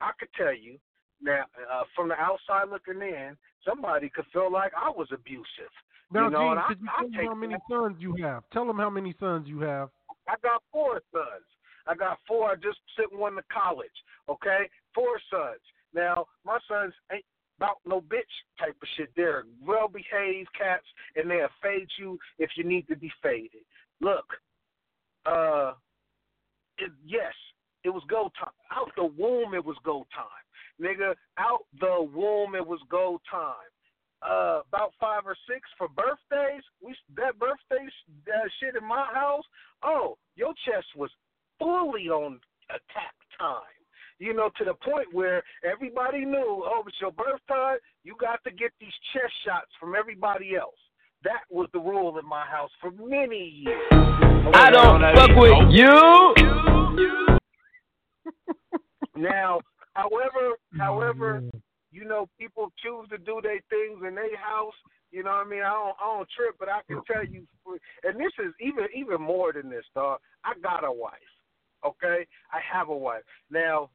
[0.00, 0.78] I could tell you,
[1.22, 5.72] now uh, from the outside looking in, somebody could feel like I was abusive.
[6.12, 7.62] Now, you know, Gene, I, could you I take how many that.
[7.70, 8.44] sons you have?
[8.52, 9.90] Tell them how many sons you have.
[10.28, 11.46] I got four sons.
[11.86, 12.50] I got four.
[12.50, 13.94] I just sent one to college.
[14.28, 15.60] Okay, four sons.
[15.94, 17.24] Now my sons ain't
[17.58, 18.22] about no bitch
[18.58, 19.10] type of shit.
[19.16, 23.64] They're well behaved cats, and they'll fade you if you need to be faded.
[24.00, 24.26] Look,
[25.24, 25.72] uh,
[26.78, 27.32] it, yes,
[27.84, 28.50] it was go time.
[28.70, 30.26] Out the womb, it was go time,
[30.80, 31.14] nigga.
[31.38, 33.54] Out the womb, it was go time.
[34.22, 36.62] Uh, about five or six for birthdays.
[36.82, 37.86] We that birthday
[38.28, 39.44] uh, shit in my house.
[39.82, 41.10] Oh, your chest was
[41.58, 43.75] fully on attack time.
[44.18, 47.76] You know, to the point where everybody knew, oh, it's your birthday.
[48.02, 50.78] You got to get these chest shots from everybody else.
[51.22, 53.92] That was the rule in my house for many years.
[54.54, 56.36] I don't fuck with you.
[59.16, 59.60] Now,
[59.94, 61.42] however, however,
[61.90, 64.74] you know, people choose to do their things in their house.
[65.10, 65.62] You know what I mean?
[65.62, 67.46] I don't, I don't trip, but I can tell you,
[68.04, 70.18] and this is even even more than this, dog.
[70.44, 71.14] I got a wife.
[71.84, 73.22] Okay, I have a wife.
[73.50, 73.88] Now,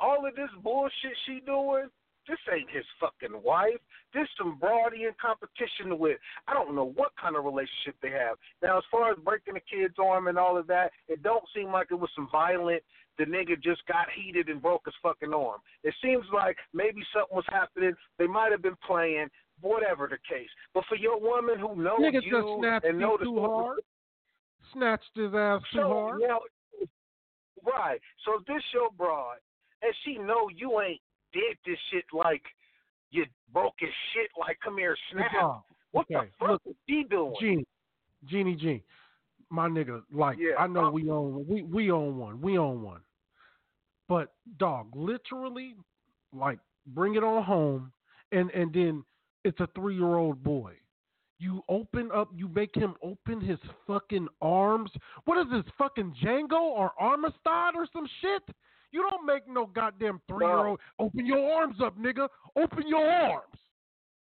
[0.00, 1.88] all of this bullshit she doing,
[2.28, 3.80] This ain't his fucking wife.
[4.12, 6.18] This some broad he in competition with.
[6.48, 8.36] I don't know what kind of relationship they have.
[8.62, 11.70] Now, as far as breaking the kid's arm and all of that, it don't seem
[11.70, 12.82] like it was some violent.
[13.18, 15.60] The nigga just got heated and broke his fucking arm.
[15.84, 17.94] It seems like maybe something was happening.
[18.18, 19.28] They might have been playing,
[19.60, 20.50] whatever the case.
[20.74, 23.78] But for your woman who knows Nigga you and knows too hard.
[24.72, 26.20] Snatched his ass too hard.
[26.20, 26.40] Now,
[27.64, 28.00] right.
[28.24, 29.36] So this your broad,
[29.86, 31.00] and she know you ain't
[31.32, 32.42] did this shit like
[33.10, 35.30] you broke his shit like come here snap.
[35.92, 37.34] What Okay, the fuck look, is she doing?
[37.40, 37.66] Genie,
[38.26, 38.82] Genie G,
[39.50, 40.02] my nigga.
[40.12, 42.40] Like Yeah, I know I'm- we own we we own one.
[42.40, 43.02] We own one.
[44.08, 45.74] But dog, literally,
[46.32, 46.58] like
[46.88, 47.92] bring it on home,
[48.32, 49.04] and and then
[49.44, 50.74] it's a three year old boy.
[51.38, 54.90] You open up, you make him open his fucking arms.
[55.26, 58.42] What is this fucking Django or Amistad or some shit?
[58.92, 62.28] You don't make no goddamn three year old open your arms up, nigga.
[62.56, 63.54] Open your arms.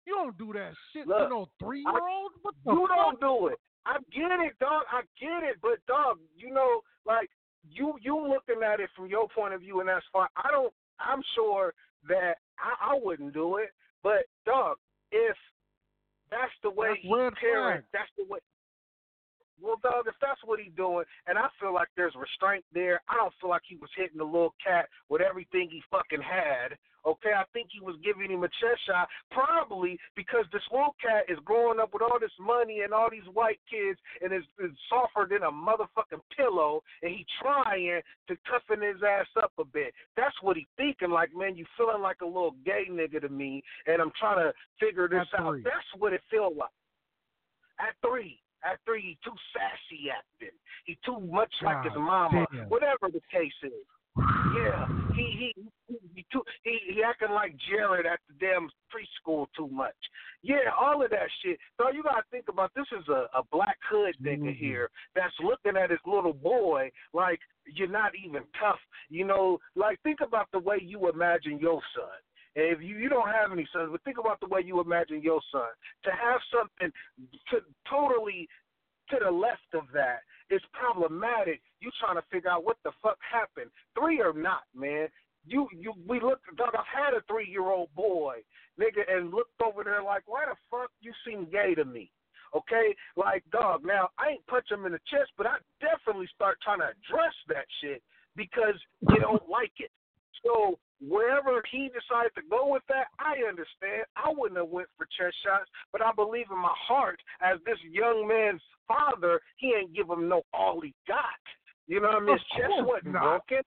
[0.07, 2.32] You don't do that shit Look, to no three year old.
[2.64, 2.97] You fuck?
[2.97, 3.59] don't do it.
[3.84, 4.82] I get it, dog.
[4.90, 7.28] I get it, but dog, you know, like
[7.68, 10.28] you you looking at it from your point of view, and that's fine.
[10.36, 10.72] I don't.
[10.99, 11.74] I'm sure
[12.09, 13.70] that I, I wouldn't do it,
[14.03, 14.76] but dog,
[15.12, 15.36] if
[16.30, 17.92] that's the way That's he red parent, flag.
[17.92, 18.38] that's the way.
[19.61, 23.16] Well, dog, if that's what he's doing, and I feel like there's restraint there, I
[23.16, 26.76] don't feel like he was hitting the little cat with everything he fucking had.
[27.07, 31.22] Okay, I think he was giving him a chest shot, probably because this little cat
[31.28, 34.74] is growing up with all this money and all these white kids, and is, is
[34.90, 39.94] softer than a motherfucking pillow, and he trying to toughen his ass up a bit.
[40.16, 41.11] That's what he thinking.
[41.11, 44.52] Like, man, you feeling like a little gay nigga to me, and I'm trying to
[44.80, 45.52] figure this At out.
[45.52, 45.62] three.
[45.62, 46.74] That's what it feel like.
[47.78, 48.40] At three.
[48.68, 50.56] At three, he too sassy acting.
[50.86, 52.46] He too much like his mama.
[52.52, 52.68] damn.
[52.68, 53.86] Whatever the case is.
[54.56, 59.68] Yeah, he he he too, he he acting like Jared at the damn preschool too
[59.68, 59.94] much.
[60.42, 61.58] Yeah, all of that shit.
[61.76, 64.56] So you gotta think about this is a a black hood nigga Mhm.
[64.56, 68.80] here that's looking at his little boy like you're not even tough.
[69.10, 72.18] You know, like think about the way you imagine your son.
[72.57, 75.22] And if you, you don't have any sons, but think about the way you imagine
[75.22, 75.68] your son.
[76.04, 76.90] To have something
[77.52, 77.57] to,
[77.88, 78.48] totally
[79.11, 81.61] to the left of that is problematic.
[81.80, 83.70] You trying to figure out what the fuck happened.
[83.98, 85.09] Three or not, man.
[85.46, 88.42] You you we looked dog, I've had a three year old boy,
[88.80, 92.11] nigga, and looked over there like, why the fuck you seem gay to me?
[92.57, 92.96] Okay?
[93.16, 96.80] Like, dog, now I ain't punch him in the chest, but I definitely start trying
[96.80, 98.02] to address that shit
[98.34, 98.74] because
[99.09, 99.90] you don't like it.
[100.47, 104.07] So wherever he decided to go with that, I understand.
[104.16, 107.78] I wouldn't have went for chest shots, but I believe in my heart, as this
[107.90, 111.42] young man's father, he ain't give him no all he got.
[111.86, 112.38] You know what I mean?
[112.38, 113.47] His chest wasn't not.
[113.47, 113.62] broken.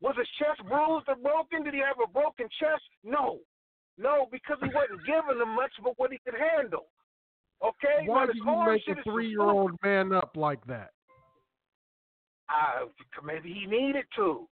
[0.00, 1.64] Was his chest bruised or broken?
[1.64, 2.82] Did he have a broken chest?
[3.04, 3.38] No.
[3.96, 6.86] No, because he wasn't giving him much but what he could handle.
[7.62, 8.04] Okay?
[8.04, 10.90] Why do you make a three year old man up like that?
[12.50, 12.86] Uh,
[13.24, 14.46] maybe he needed to.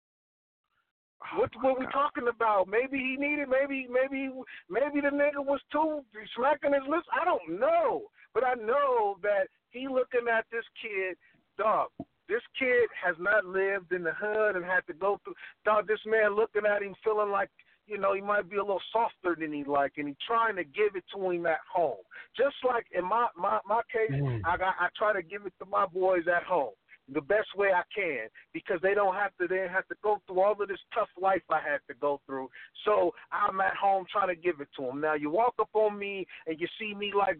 [1.37, 1.91] What Oh what we God.
[1.93, 2.67] talking about?
[2.67, 3.47] Maybe he needed.
[3.49, 4.29] Maybe maybe
[4.69, 6.03] maybe the nigga was too
[6.35, 7.07] smacking his lips.
[7.13, 8.03] I don't know,
[8.33, 11.15] but I know that he looking at this kid,
[11.57, 11.89] dog.
[12.27, 15.35] This kid has not lived in the hood and had to go through.
[15.65, 17.49] Dog, this man looking at him, feeling like
[17.87, 20.63] you know he might be a little softer than he like, and he trying to
[20.63, 22.03] give it to him at home.
[22.35, 24.41] Just like in my my my case, Mm.
[24.45, 26.73] I got I try to give it to my boys at home
[27.13, 30.41] the best way I can because they don't have to they have to go through
[30.41, 32.49] all of this tough life I had to go through.
[32.85, 35.01] So I'm at home trying to give it to them.
[35.01, 37.37] Now you walk up on me and you see me like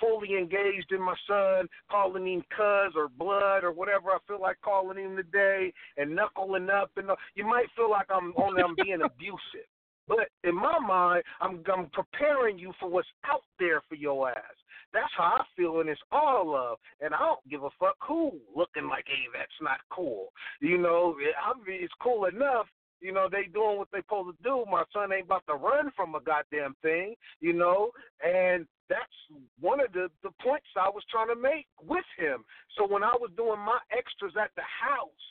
[0.00, 4.60] fully engaged in my son, calling him cuz or blood or whatever I feel like
[4.62, 9.02] calling him today, and knuckling up, and you might feel like I'm only I'm being
[9.04, 9.68] abusive.
[10.06, 14.56] But in my mind, I'm I'm preparing you for what's out there for your ass.
[14.92, 16.78] That's how I feel, and it's all love.
[17.00, 20.28] And I don't give a fuck who looking like, hey, that's not cool.
[20.60, 22.66] You know, I mean, it's cool enough.
[23.00, 24.64] You know, they doing what they supposed to do.
[24.70, 27.14] My son ain't about to run from a goddamn thing.
[27.40, 27.90] You know,
[28.24, 29.18] and that's
[29.60, 32.44] one of the the points I was trying to make with him.
[32.76, 35.24] So when I was doing my extras at the house,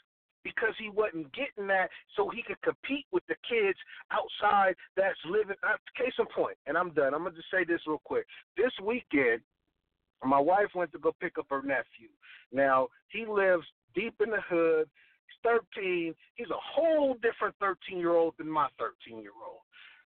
[0.44, 3.78] because he wasn't getting that so he could compete with the kids
[4.12, 7.14] outside that's living uh, case in point and i'm done.
[7.14, 8.26] I'm going to just say this real quick.
[8.56, 9.42] This weekend
[10.24, 12.10] my wife went to go pick up her nephew.
[12.52, 14.90] Now he lives deep in the hood.
[15.28, 19.62] He's 13 he's a whole different 13 year old than my 13 year old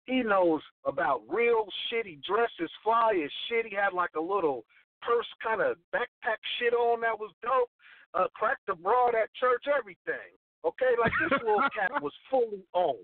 [0.06, 4.64] he knows about real shit he dresses fly as shit he had like a little
[5.02, 7.70] purse kind of backpack shit on that was dope
[8.18, 10.34] uh, cracked abroad at church, everything.
[10.66, 12.98] Okay, like this little cat was fully on.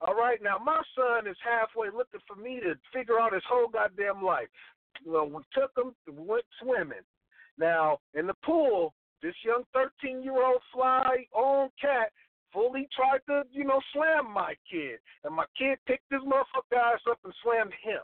[0.00, 3.68] All right, now my son is halfway looking for me to figure out his whole
[3.68, 4.48] goddamn life.
[5.04, 7.04] Well, we took him, we went swimming.
[7.58, 8.92] Now in the pool,
[9.22, 12.12] this young 13 year old fly on cat
[12.52, 17.00] fully tried to, you know, slam my kid, and my kid picked his motherfucker ass
[17.10, 18.00] up and slammed him.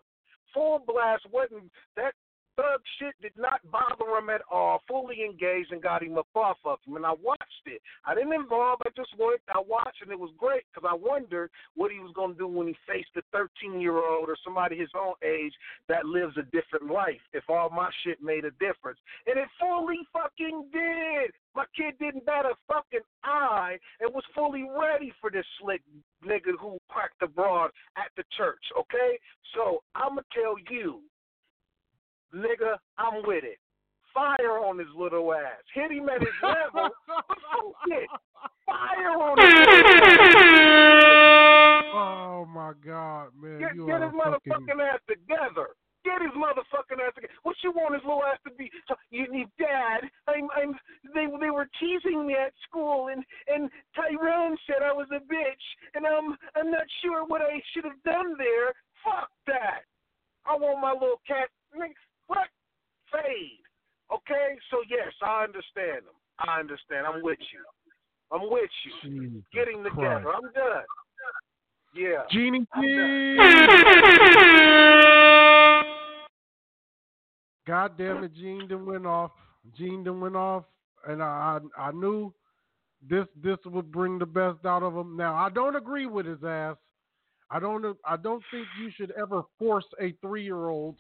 [0.52, 2.12] Full blast wasn't that
[2.56, 4.82] thug shit did not bother him at all.
[4.88, 6.96] Fully engaged and got him up off of him.
[6.96, 7.80] And I watched it.
[8.04, 8.80] I didn't involve.
[8.84, 9.40] I just went.
[9.54, 12.48] I watched, and it was great because I wondered what he was going to do
[12.48, 15.52] when he faced a 13 year old or somebody his own age
[15.88, 17.20] that lives a different life.
[17.32, 21.32] If all my shit made a difference, and it fully fucking did.
[21.54, 25.82] My kid didn't bat a fucking eye and was fully ready for this slick
[26.24, 28.64] nigga who cracked the broad at the church.
[28.78, 29.18] Okay,
[29.54, 31.02] so I'ma tell you
[32.34, 33.58] nigga, I'm with it.
[34.14, 35.62] Fire on his little ass.
[35.74, 36.90] Hit him at his level.
[37.88, 38.08] shit.
[38.66, 39.48] Fire on his
[41.94, 43.60] Oh my God, man!
[43.60, 44.52] Get, you get are his fucking...
[44.52, 45.68] motherfucking ass together.
[46.04, 47.32] Get his motherfucking ass together.
[47.42, 48.70] What you want his little ass to be?
[48.88, 50.74] So, you, need Dad, I'm, I'm.
[51.14, 55.64] They, they were teasing me at school, and and Tyrone said I was a bitch,
[55.94, 58.72] and I'm, I'm not sure what I should have done there.
[59.04, 59.84] Fuck that.
[60.44, 61.48] I want my little cat.
[62.26, 62.48] What?
[63.10, 63.60] Fade.
[64.12, 64.56] Okay?
[64.70, 66.14] So, yes, I understand them.
[66.38, 67.06] I understand.
[67.06, 67.60] I'm with you.
[68.32, 68.92] I'm with you.
[69.10, 70.22] Jesus Getting together.
[70.22, 70.26] Christ.
[70.36, 70.84] I'm done.
[71.94, 72.22] Yeah.
[72.30, 72.88] Genie I'm G.
[72.96, 73.62] done.
[77.66, 79.30] God damn it, Gene done went off.
[79.76, 80.64] Gene done went off,
[81.06, 82.32] and I, I I knew
[83.08, 85.16] this this would bring the best out of him.
[85.16, 86.76] Now I don't agree with his ass.
[87.50, 90.96] I don't I don't think you should ever force a three year old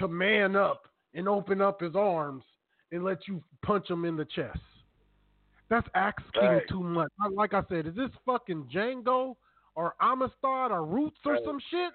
[0.00, 2.42] to man up and open up his arms
[2.90, 4.58] and let you punch him in the chest.
[5.68, 6.68] That's asking Right.
[6.68, 7.12] too much.
[7.30, 9.36] Like I said, is this fucking Django
[9.76, 11.44] or Amistad or Roots or Right.
[11.44, 11.94] some shit?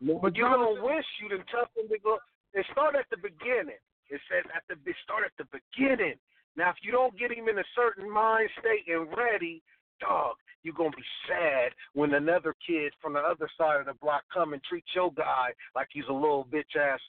[0.00, 2.20] But you don't wish you done tough them to go.
[2.54, 3.78] It start at the beginning.
[4.10, 6.20] It says at the it start at the beginning.
[6.54, 9.62] Now, if you don't get him in a certain mind state and ready,
[10.00, 14.22] dog, you're gonna be sad when another kid from the other side of the block
[14.32, 17.00] come and treat your guy like he's a little bitch ass,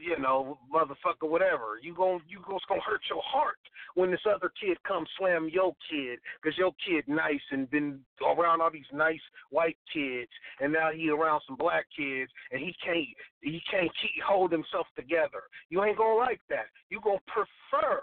[0.00, 1.78] you know, motherfucker, whatever.
[1.82, 3.58] You gon' you gon' it's gonna hurt your heart
[3.94, 8.60] when this other kid comes slam your kid because your kid nice and been around
[8.60, 10.30] all these nice white kids,
[10.60, 13.06] and now he around some black kids, and he can't
[13.40, 15.42] he can't keep, hold himself together.
[15.68, 16.66] You ain't gonna like that.
[16.90, 18.02] You gonna prefer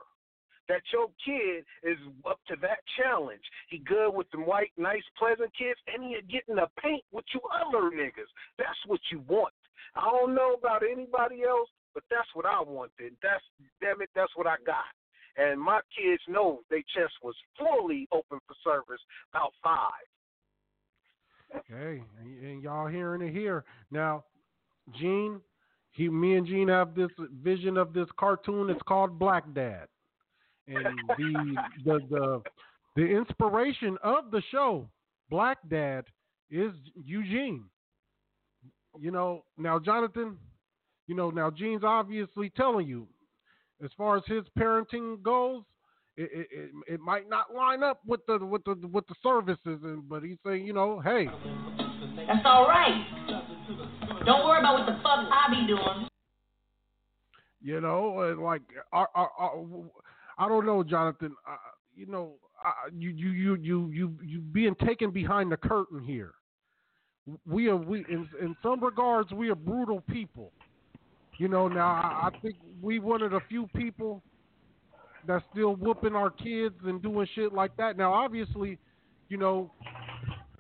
[0.69, 1.97] that your kid is
[2.29, 3.41] up to that challenge.
[3.69, 7.41] He good with them white, nice, pleasant kids, and he getting the paint with you
[7.51, 8.31] other niggas.
[8.57, 9.53] That's what you want.
[9.95, 13.17] I don't know about anybody else, but that's what I wanted.
[13.21, 13.43] That's
[13.81, 14.85] damn it, that's what I got.
[15.35, 19.01] And my kids know their chest was fully open for service
[19.33, 20.07] about five.
[21.55, 22.03] Okay,
[22.43, 24.23] and y'all hearing it here now.
[24.99, 25.39] Gene,
[25.91, 27.09] he, me and Gene have this
[27.43, 28.69] vision of this cartoon.
[28.69, 29.87] It's called Black Dad,
[30.69, 31.55] and the
[31.85, 32.41] the the
[32.95, 34.87] the inspiration of the show
[35.29, 36.05] Black Dad
[36.49, 36.71] is
[37.03, 37.65] Eugene.
[38.99, 40.37] You know now, Jonathan.
[41.07, 43.07] You know now, Gene's obviously telling you,
[43.83, 45.63] as far as his parenting goes,
[46.17, 49.79] it, it, it, it might not line up with the with the with the services,
[49.83, 51.27] and but he's saying, you know, hey,
[52.27, 53.05] That's all right.
[54.25, 56.07] Don't worry about what the fuck I be doing.
[57.61, 58.61] You know, and like
[58.93, 59.49] I, I, I,
[60.39, 61.35] I don't know, Jonathan.
[61.47, 61.55] Uh,
[61.95, 62.33] you know,
[62.65, 66.33] uh, you, you, you, you, you, you being taken behind the curtain here.
[67.45, 70.51] We are we in in some regards we are brutal people.
[71.37, 74.23] You know, now I, I think we one of the few people
[75.27, 77.97] that's still whooping our kids and doing shit like that.
[77.97, 78.79] Now, obviously,
[79.27, 79.71] you know,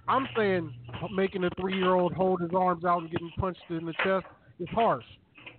[0.07, 0.71] I'm saying
[1.15, 4.25] making a three year old hold his arms out and getting punched in the chest
[4.59, 5.05] is harsh.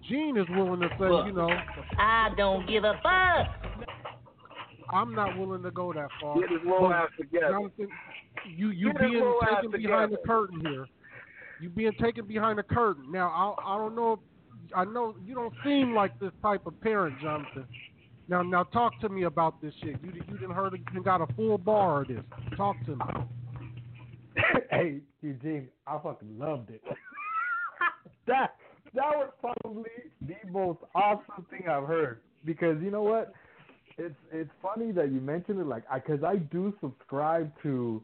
[0.08, 1.50] Gene is willing to say, you know,
[1.98, 3.59] I don't give a fuck.
[4.92, 6.38] I'm not willing to go that far.
[6.40, 7.50] Get his little But, ass together.
[7.50, 7.88] Jonathan,
[8.46, 10.86] you you Get being taken behind the curtain here.
[11.60, 13.10] You being taken behind the curtain.
[13.10, 14.14] Now I I don't know.
[14.14, 14.18] If,
[14.74, 17.66] I know you don't seem like this type of parent, Jonathan.
[18.28, 19.96] Now now talk to me about this shit.
[20.02, 22.22] You you didn't heard it you got a full bar of this.
[22.56, 23.04] Talk to me.
[24.70, 26.82] hey, Eugene, I fucking loved it.
[28.26, 28.54] that
[28.94, 29.90] that was probably
[30.22, 33.32] the most awesome thing I've heard because you know what?
[34.00, 38.02] It's it's funny that you mentioned it like I cuz I do subscribe to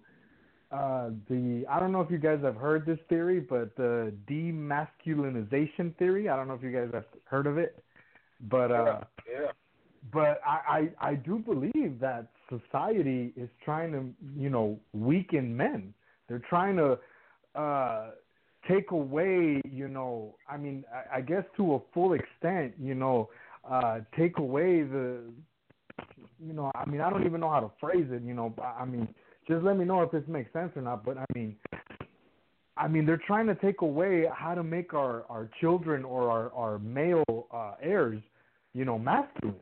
[0.71, 5.95] uh the I don't know if you guys have heard this theory, but the demasculinization
[5.97, 6.29] theory.
[6.29, 7.83] I don't know if you guys have heard of it.
[8.41, 9.53] But uh yeah.
[10.13, 14.03] but I, I I do believe that society is trying to
[14.37, 15.95] you know weaken men
[16.29, 16.99] They're trying to
[17.55, 18.11] uh,
[18.69, 23.31] take away, you know, I mean, I, I guess to a full extent, you know,
[23.69, 25.21] uh, take away the,
[26.45, 28.85] you know, I mean, I don't even know how to phrase it, you know, I
[28.85, 29.09] mean,
[29.49, 31.05] just let me know if this makes sense or not.
[31.05, 31.57] But I mean,
[32.77, 36.53] I mean, they're trying to take away how to make our our children or our
[36.53, 38.21] our male uh, heirs,
[38.75, 39.57] you know, masculine.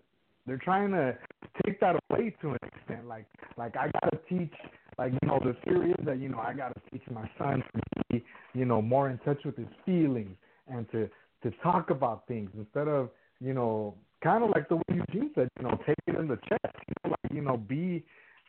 [0.47, 1.17] They're trying to
[1.65, 3.07] take that away to an extent.
[3.07, 3.27] Like
[3.57, 4.53] like I gotta teach
[4.99, 8.03] like you know the theory is that you know I gotta teach my son to
[8.11, 8.25] be
[8.55, 10.37] you know more in touch with his feelings
[10.69, 11.09] and to
[11.43, 13.11] to talk about things instead of
[13.41, 13.95] you know
[14.25, 16.95] kind of like the way Eugene said you know take it in the chest you
[17.05, 18.03] know like you know be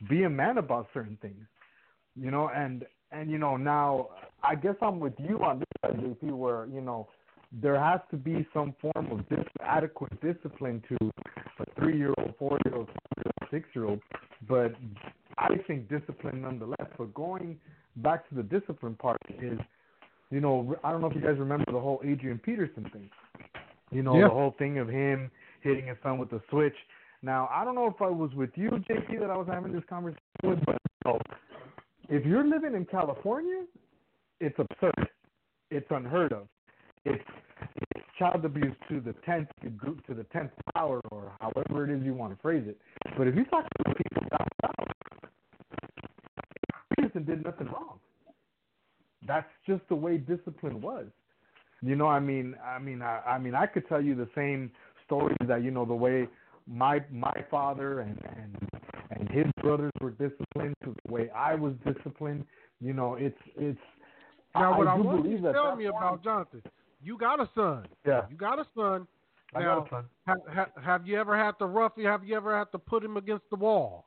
[0.10, 1.46] be a man about certain things
[2.16, 4.08] you know and and you know now
[4.44, 7.08] I guess I'm with you on this uh, JP where you know
[7.62, 11.12] there has to be some form of dis- adequate discipline to
[11.60, 12.90] a three year old, four year old,
[13.52, 14.02] six year old.
[14.48, 14.74] But
[15.38, 16.88] I think discipline nonetheless.
[16.98, 17.58] But going
[17.98, 19.60] back to the discipline part is,
[20.32, 23.10] you know, I don't know if you guys remember the whole Adrian Peterson thing.
[23.92, 24.24] You know, Yeah.
[24.28, 25.32] the whole thing of him
[25.66, 26.76] hitting his son with the switch.
[27.22, 29.84] Now, I don't know if I was with you, JP, that I was having this
[29.90, 30.78] conversation with, but
[32.08, 33.64] if you're living in California,
[34.40, 35.10] it's absurd.
[35.72, 36.48] It's unheard of.
[37.04, 37.24] It's,
[37.92, 42.14] it's child abuse to the tenth to the tenth power, or however it is you
[42.14, 42.78] want to phrase it.
[43.18, 45.30] But if you talk to people down south,
[46.96, 48.00] Peterson did nothing wrong.
[49.28, 51.08] That's just the way discipline was.
[51.82, 54.72] You know, I mean, I mean, I, I mean, I could tell you the same
[55.06, 56.28] stories that you know the way
[56.68, 58.58] my my father and and
[59.12, 62.46] and his brothers were disciplined to the way I was disciplined.
[62.82, 63.80] You know, it's it's.
[64.54, 66.64] Now, what I, do want you to tell me about Jonathan,
[67.04, 67.86] you got a son.
[68.06, 68.22] Yeah.
[68.30, 69.06] You got a son.
[69.54, 70.06] I now, got a son.
[70.26, 71.94] Have, have, have you ever had to rough?
[72.02, 74.06] Have you ever had to put him against the wall?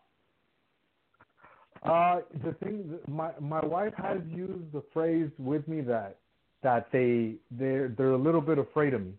[1.82, 6.16] Uh, the thing, my my wife has used the phrase with me that
[6.62, 9.12] that they they're they're a little bit afraid of me.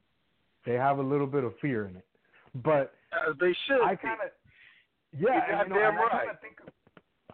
[0.66, 2.06] They have a little bit of fear in it,
[2.64, 2.94] but
[3.28, 3.82] As they should.
[3.84, 4.32] I kind of
[5.18, 6.12] You're yeah, and, you know, goddamn I right.
[6.12, 6.74] kind of think of,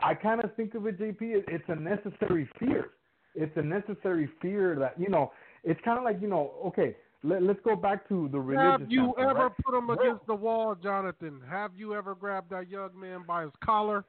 [0.02, 1.44] I kind of think of it, JP.
[1.48, 2.92] It's a necessary fear.
[3.34, 5.32] It's a necessary fear that you know.
[5.64, 6.52] It's kind of like you know.
[6.68, 8.82] Okay, let, let's go back to the religious.
[8.82, 9.52] Have you standpoint, ever right?
[9.66, 11.42] put him Well, against the wall, Jonathan?
[11.50, 14.06] Have you ever grabbed that young man by his collar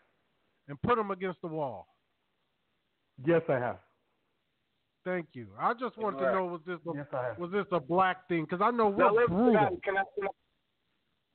[0.69, 1.87] and put him against the wall?
[3.25, 3.79] Yes, I have.
[5.07, 5.47] Thank you.
[5.57, 6.31] I just wanted Right.
[6.33, 8.43] to know was this a, Yes, was this a black thing?
[8.45, 9.53] Because I know Now, we're let, brutal.
[9.53, 10.31] can I, can I, can I-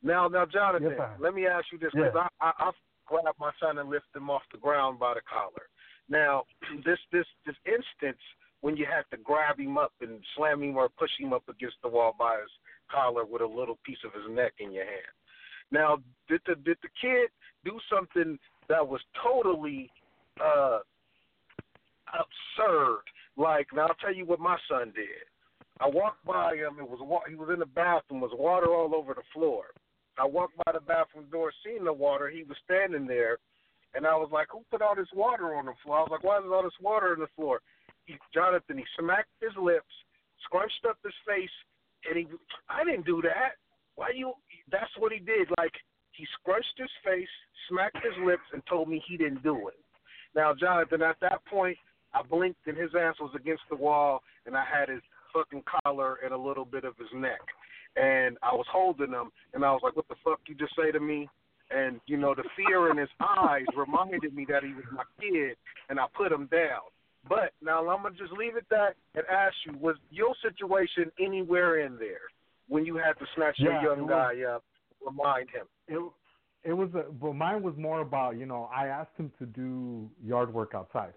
[0.03, 2.09] now, now, Jonathan, Yes, let me ask you this Yeah.
[2.09, 2.73] because I, I, I've
[3.05, 5.69] grabbed my son and lifted him off the ground by the collar.
[6.09, 6.43] Now,
[6.85, 8.19] this this this instance
[8.59, 11.77] when you have to grab him up and slam him or push him up against
[11.81, 12.51] the wall by his
[12.91, 15.15] collar with a little piece of his neck in your hand.
[15.71, 17.29] Now, did the did the kid
[17.63, 19.89] do something that was totally
[20.43, 20.79] uh
[22.13, 23.03] absurd?
[23.37, 25.25] Like, now I'll tell you what my son did.
[25.79, 26.77] I walked by him.
[26.79, 28.21] It was wa- he was in the bathroom.
[28.21, 29.65] Was water all over the floor.
[30.19, 32.29] I walked by the bathroom door, seen the water.
[32.29, 33.37] He was standing there,
[33.95, 36.23] and I was like, "Who put all this water on the floor?" I was like,
[36.23, 37.61] "Why is all this water on the floor?"
[38.05, 39.91] He, Jonathan, he smacked his lips,
[40.43, 41.51] scrunched up his face,
[42.07, 42.27] and he.
[42.69, 43.55] I didn't do that.
[43.95, 44.33] Why you?
[44.69, 45.49] That's what he did.
[45.57, 45.73] Like
[46.11, 47.29] he scrunched his face,
[47.69, 49.79] smacked his lips, and told me he didn't do it.
[50.35, 51.77] Now, Jonathan, at that point,
[52.13, 55.01] I blinked and his ass was against the wall, and I had his
[55.33, 57.39] fucking collar and a little bit of his neck.
[57.95, 60.91] And I was holding him, and I was like, what the fuck you just say
[60.91, 61.29] to me?
[61.69, 65.55] And, you know, the fear in his eyes reminded me that he was my kid,
[65.89, 66.81] and I put him down.
[67.29, 71.85] But now I'm to just leave it that and ask you, was your situation anywhere
[71.85, 72.27] in there
[72.67, 74.09] when you had to snatch Yeah, your young was.
[74.09, 74.63] guy up,
[75.05, 75.67] remind him?
[75.87, 76.01] it
[76.63, 80.09] it was a but mine was more about you know I asked him to do
[80.23, 81.13] yard work outside.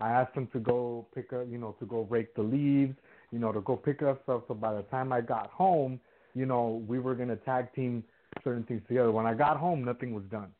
[0.00, 2.94] I asked him to go pick up you know to go rake the leaves,
[3.30, 4.42] you know to go pick up stuff.
[4.48, 6.00] So by the time I got home,
[6.34, 8.04] you know we were gonna tag team
[8.44, 9.12] certain things together.
[9.12, 10.50] When I got home, nothing was done.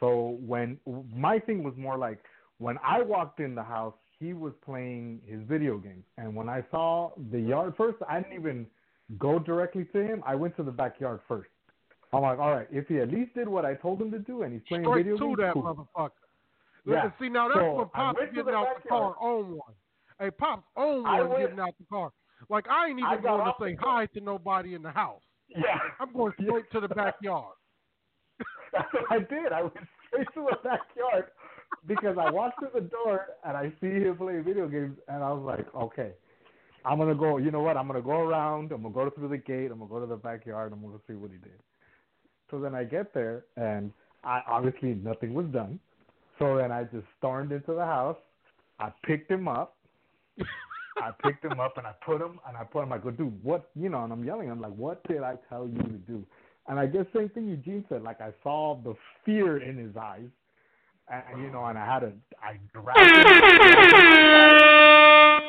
[0.00, 0.78] So when
[1.14, 2.18] my thing was more like
[2.58, 6.64] when I walked in the house, he was playing his video games, and when I
[6.70, 8.66] saw the yard first, I didn't even
[9.18, 10.22] go directly to him.
[10.26, 11.50] I went to the backyard first.
[12.12, 14.42] I'm like, all right, if he at least did what I told him to do,
[14.42, 15.62] and he's playing Straight video to games, that cool.
[15.62, 16.10] motherfucker.
[16.88, 17.10] Yeah.
[17.20, 19.74] See, now that's So, when Pop's getting out the car on one.
[20.18, 22.10] Hey, Pop's on one went- getting out the car.
[22.48, 25.22] Like, I ain't even got going to say hi to nobody in the house.
[25.48, 27.54] Yeah, I'm going straight to the backyard.
[28.72, 29.52] that's what I did.
[29.52, 29.74] I went
[30.06, 31.26] straight to the backyard
[31.86, 35.32] because I walked through the door and I see him playing video games, and I
[35.32, 36.12] was like, okay,
[36.84, 37.38] I'm gonna go.
[37.38, 37.76] You know what?
[37.76, 38.72] I'm gonna go around.
[38.72, 39.70] I'm gonna go through the gate.
[39.70, 40.72] I'm gonna go to the backyard.
[40.72, 41.58] I'm gonna see what he did.
[42.50, 45.80] So then I get there, and I obviously nothing was done.
[46.38, 48.16] So then I just stormed into the house,
[48.78, 49.76] I picked him up.
[51.00, 52.92] I picked him up and I put him and I put him.
[52.92, 53.70] I go, dude, what?
[53.74, 54.50] You know, and I'm yelling.
[54.50, 56.24] I'm like, what did I tell you to do?
[56.68, 58.02] And I guess same thing Eugene said.
[58.02, 60.28] Like I saw the fear in his eyes,
[61.08, 62.12] and you know, and I had to,
[62.42, 63.26] I grabbed him.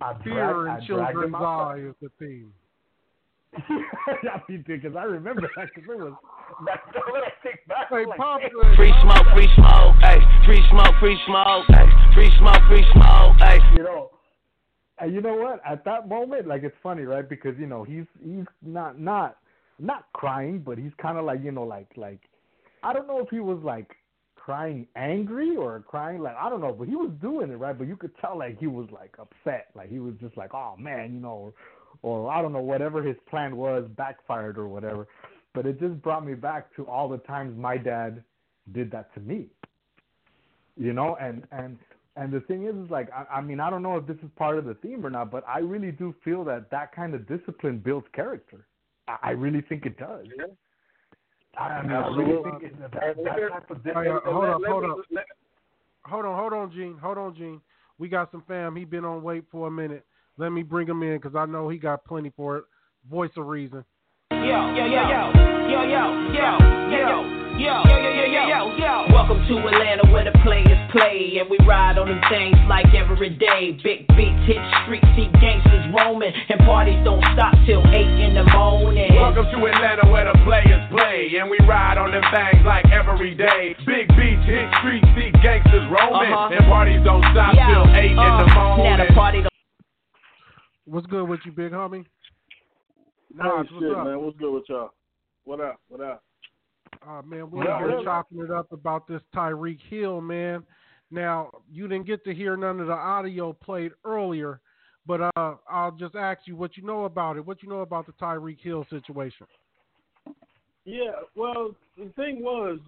[0.00, 1.74] I Fear in I dragged children's him outside.
[1.74, 2.52] eye is the theme.
[4.22, 6.14] Yeah, me too, because I remember that because it was
[6.66, 7.88] that little kick back.
[7.90, 8.40] Hey, like, Pop,
[8.76, 10.20] Free smoke, free smoke, hey.
[10.44, 11.88] Free smoke, free smoke, hey.
[12.14, 13.60] Free smoke, free smoke, hey.
[13.76, 14.10] you know,
[15.00, 15.60] and you know what?
[15.66, 17.28] At that moment, like it's funny, right?
[17.28, 19.38] Because you know he's he's not not
[19.78, 22.20] not crying, but he's kind of like you know like like
[22.82, 23.90] I don't know if he was like
[24.34, 27.76] crying angry or crying like I don't know, but he was doing it right.
[27.76, 30.74] But you could tell like he was like upset, like he was just like oh
[30.78, 31.52] man, you know,
[32.02, 35.06] or, or I don't know whatever his plan was backfired or whatever.
[35.54, 38.22] But it just brought me back to all the times my dad
[38.72, 39.46] did that to me.
[40.76, 41.76] You know, and and
[42.16, 44.30] and the thing is, is like I, I mean I don't know if this is
[44.36, 47.26] part of the theme or not, but I really do feel that that kind of
[47.26, 48.66] discipline builds character.
[49.08, 50.26] I, I really think it does.
[51.58, 52.50] I mean, I really Absolutely.
[52.52, 54.06] think it, that, that type of discipline.
[54.08, 54.96] uh, hold up, let hold me- up.
[55.10, 55.24] let-
[56.04, 56.96] Hold on, hold on, Gene.
[57.02, 57.60] Hold on, Gene.
[57.98, 58.76] We got some fam.
[58.76, 60.06] He been on wait for a minute.
[60.38, 62.64] Let me bring him in because I know he got plenty for it.
[63.10, 63.84] Voice of reason.
[64.30, 65.22] Yo, yo, yo, yo,
[65.66, 66.46] yo, yo, yo,
[66.94, 67.38] yo.
[67.58, 68.94] Yo, yo, yo, yo, yo, yo.
[69.10, 71.42] Welcome to Atlanta where the players play.
[71.42, 73.74] And we ride on them things like every day.
[73.82, 76.30] Big beats hit streets, see gangsters roaming.
[76.30, 79.10] And parties don't stop till 8 in the morning.
[79.18, 81.34] Welcome to Atlanta where the players play.
[81.34, 83.74] And we ride on them things like every day.
[83.82, 86.30] Big beats hit streets, see gangsters roaming.
[86.30, 86.54] Uh-huh.
[86.54, 88.86] And parties don't stop yo, till 8 uh, in the morning.
[88.86, 89.42] Now the party
[90.88, 92.06] What's good with you, big homie?
[93.36, 94.06] Hey, what's shit, up?
[94.06, 94.22] man.
[94.22, 94.90] What's good with y'all?
[95.44, 95.80] What up?
[95.88, 96.22] What up?
[97.06, 98.04] Uh, man, Yeah, were yeah.
[98.04, 100.64] chopping it up about this Tyreek Hill, man.
[101.10, 104.60] Now, you didn't get to hear none of the audio played earlier,
[105.06, 107.44] but uh, I'll just ask you what you know about it.
[107.44, 109.46] What you know about the Tyreek Hill situation?
[110.86, 112.78] Yeah, well, the thing was,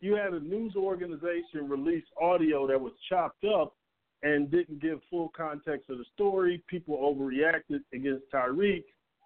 [0.00, 3.74] you had a news organization release audio that was chopped up
[4.22, 6.62] and didn't give full context of the story.
[6.68, 8.84] People overreacted against Tyreek.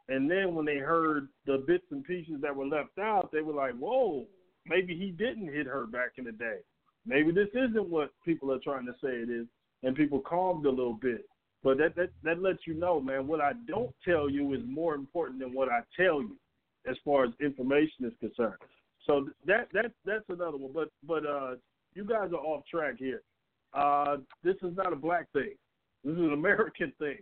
[0.09, 3.55] And then when they heard the bits and pieces that were left out, they were
[3.55, 4.26] like, whoa,
[4.66, 6.59] maybe he didn't hit her back in the day.
[7.07, 9.47] Maybe this isn't what people are trying to say it is.
[9.82, 11.26] And people calmed a little bit.
[11.62, 14.95] But that, that, that lets you know, man, what I don't tell you is more
[14.95, 16.36] important than what I tell you
[16.88, 18.59] as far as information is concerned.
[19.07, 20.72] So that that that's another one.
[20.72, 21.55] But but uh,
[21.95, 23.22] you guys are off track here.
[23.75, 25.55] Uh, this is not a black thing.
[26.05, 27.18] This is an American thing.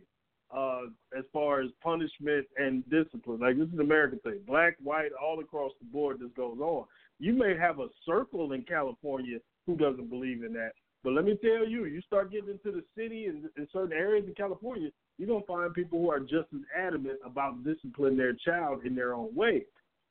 [0.55, 0.82] Uh,
[1.16, 4.38] as far as punishment and discipline, like this is an American thing.
[4.46, 6.84] Black, white, all across the board, this goes on.
[7.18, 10.72] You may have a circle in California who doesn't believe in that,
[11.03, 14.26] but let me tell you, you start getting into the city and in certain areas
[14.28, 18.84] in California, you're gonna find people who are just as adamant about disciplining their child
[18.84, 19.64] in their own way.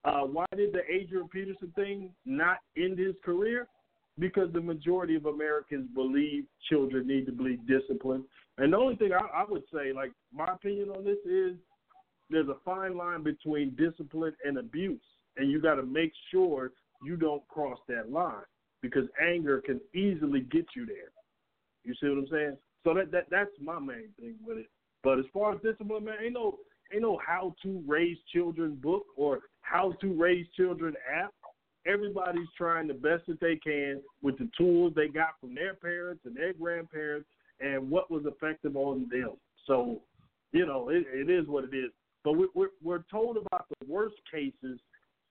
[0.04, 3.68] Uh, why did the Adrian Peterson thing not end his career?
[4.20, 8.26] Because the majority of Americans believe children need to be disciplined.
[8.58, 11.56] And the only thing I, I would say, like my opinion on this is,
[12.30, 15.02] there's a fine line between discipline and abuse,
[15.38, 16.72] and you got to make sure
[17.04, 18.44] you don't cross that line
[18.82, 21.12] because anger can easily get you there.
[21.84, 22.58] You see what I'm saying?
[22.84, 24.68] So that, that that's my main thing with it.
[25.04, 26.58] But as far as discipline, man, ain't no
[26.94, 31.34] ain't no how to raise children book or how to raise children app.
[31.88, 36.22] Everybody's trying the best that they can with the tools they got from their parents
[36.26, 37.28] and their grandparents
[37.60, 39.32] and what was effective on them.
[39.66, 40.02] So,
[40.52, 41.92] you know, it, it is what it is.
[42.24, 44.80] But we, we're we're told about the worst cases,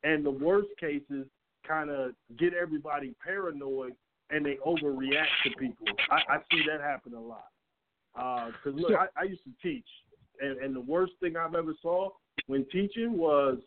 [0.02, 1.26] and the worst cases
[1.66, 3.92] kind of get everybody paranoid
[4.30, 5.86] and they overreact to people.
[6.10, 7.46] I, I see that happen a lot.
[8.18, 9.86] Uh, because look, I, I used to teach,
[10.40, 12.10] and, and the worst thing I've ever saw
[12.46, 13.58] when teaching was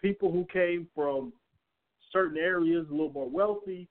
[0.00, 1.32] people who came from
[2.12, 3.88] certain areas, a little more wealthy,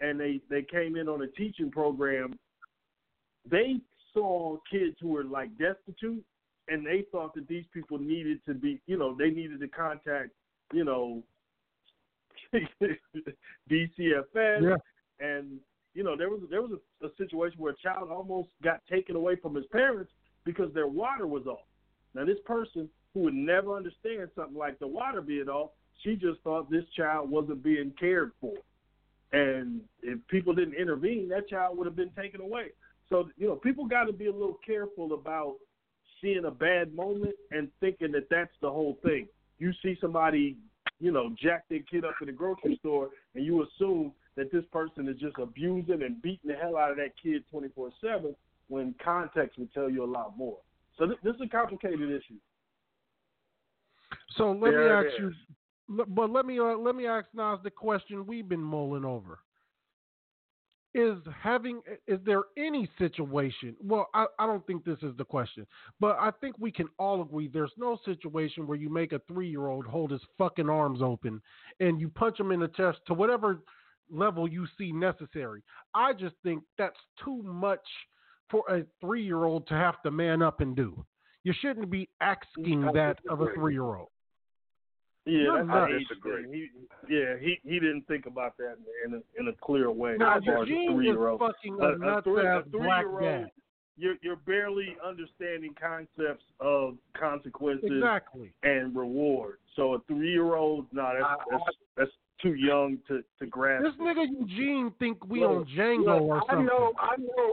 [0.00, 2.38] and they they came in on a teaching program.
[3.50, 3.76] They
[4.14, 6.24] saw kids who were like destitute,
[6.68, 10.30] and they thought that these people needed to be, you know, they needed to contact,
[10.72, 11.22] you know,
[13.70, 14.76] DCFS, Yeah.
[15.20, 15.58] and
[15.94, 19.16] you know there was there was a, a situation where a child almost got taken
[19.16, 20.12] away from his parents
[20.44, 21.66] because their water was off.
[22.14, 25.70] Now this person who would never understand something like the water being off,
[26.02, 28.54] she just thought this child wasn't being cared for,
[29.32, 32.68] and if people didn't intervene, that child would have been taken away.
[33.08, 35.56] So you know people got to be a little careful about
[36.20, 39.26] seeing a bad moment and thinking that that's the whole thing.
[39.58, 40.56] You see somebody,
[41.00, 44.64] you know, jack their kid up in the grocery store, and you assume that this
[44.72, 48.34] person is just abusing and beating the hell out of that kid 24 7
[48.68, 50.56] when context would tell you a lot more.
[50.98, 52.38] So th- this is a complicated issue.
[54.36, 55.32] So let There me ask you,
[55.88, 59.40] but let me uh, let me ask Nas the question we've been mulling over.
[60.94, 63.74] Is having is there any situation?
[63.82, 65.66] Well, I, I don't think this is the question,
[66.00, 69.48] but I think we can all agree there's no situation where you make a three
[69.48, 71.40] year old hold his fucking arms open
[71.80, 73.60] and you punch him in the chest to whatever
[74.10, 75.62] level you see necessary.
[75.94, 77.80] I just think that's too much
[78.50, 81.04] for a three year old to have to man up and do.
[81.44, 84.08] You shouldn't be asking that of a three year old.
[85.24, 86.52] Yeah, that's age thing.
[86.52, 86.68] He,
[87.08, 88.76] yeah, he he didn't think about that
[89.06, 90.16] in a in a clear way.
[90.18, 93.50] No, as far as a three year old, a nuts ass black dad.
[93.96, 98.50] You're you're barely understanding concepts of consequences Exactly.
[98.62, 99.58] and reward.
[99.76, 103.84] So a three year old, no, that's, that's that's too young to to grasp.
[103.84, 107.52] This nigga Eugene think we Look, on Django or I know, I know,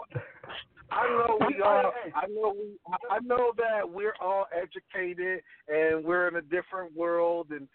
[0.92, 2.78] I know we all, I know we,
[3.12, 7.68] I know that we're all educated and we're in a different world and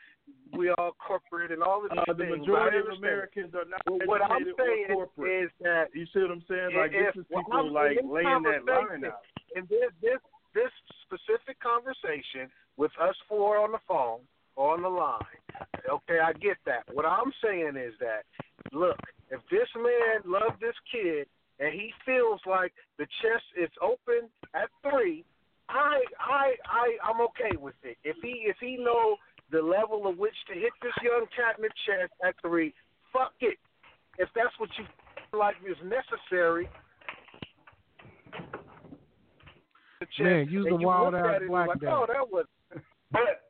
[0.56, 2.38] we all corporate and all of these Uh, the things.
[2.38, 2.86] majority of.
[2.98, 5.44] Americans are not Well, what I'm saying corporate.
[5.44, 6.76] is that You see what I'm saying?
[6.76, 9.20] Like if, this is people I'm- like laying that line out.
[9.54, 10.20] In this this
[10.54, 10.70] this
[11.06, 14.20] specific conversation with us four on the phone
[14.56, 15.20] on the line,
[15.88, 16.82] okay, I get that.
[16.92, 18.24] What I'm saying is that
[18.72, 18.98] look,
[19.30, 21.26] if this man loved this kid
[21.60, 25.24] and he feels like the chest is open at three,
[25.68, 27.96] I I I I'm okay with it.
[28.04, 29.16] If he if he know
[29.50, 32.74] the level of which to hit this young cat in the chest at three,
[33.12, 33.58] fuck it.
[34.18, 34.84] If that's what you
[35.30, 36.68] feel like is necessary,
[40.00, 41.78] chest, Man, use the wild ass at it and black like.
[41.86, 42.46] Oh, that was
[43.12, 43.42] But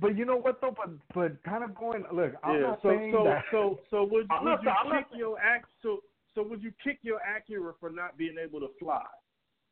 [0.00, 0.74] but you know what though?
[0.76, 2.04] But but kind of going.
[2.12, 2.60] Look, I'm yeah.
[2.68, 3.44] not So saying so that.
[3.50, 6.00] so so would, I'm would not- you I'm not kick your act so
[6.34, 9.04] so would you kick your Acura for not being able to fly?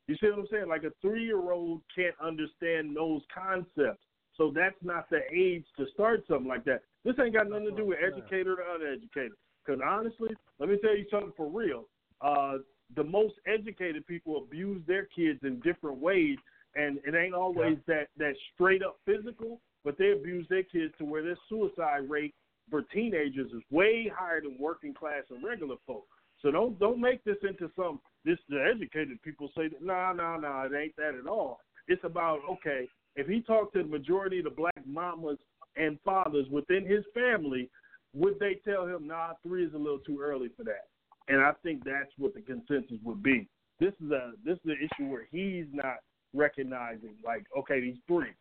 [0.07, 0.69] You see what I'm saying?
[0.69, 4.05] Like a three year old can't understand those concepts.
[4.37, 6.83] So that's not the age to start something like that.
[7.05, 9.33] This ain't got nothing to do with educated or uneducated.
[9.65, 11.85] Because honestly, let me tell you something for real.
[12.21, 12.59] Uh,
[12.97, 16.37] the most educated people abuse their kids in different ways,
[16.75, 21.05] and it ain't always that that straight up physical, but they abuse their kids to
[21.05, 22.35] where their suicide rate
[22.69, 26.07] for teenagers is way higher than working class and regular folk.
[26.43, 30.37] So don't don't make this into some this the educated people say that nah nah
[30.37, 31.61] nah it ain't that at all.
[31.89, 35.39] It's about okay if he talked to the majority of the black mamas
[35.77, 37.69] and fathers within his family,
[38.15, 40.89] would they tell him nah three is a little too early for that?
[41.29, 43.49] And I think that's what the consensus would be.
[43.79, 45.97] This is a this is the issue where he's not
[46.35, 48.33] recognizing like okay he's three,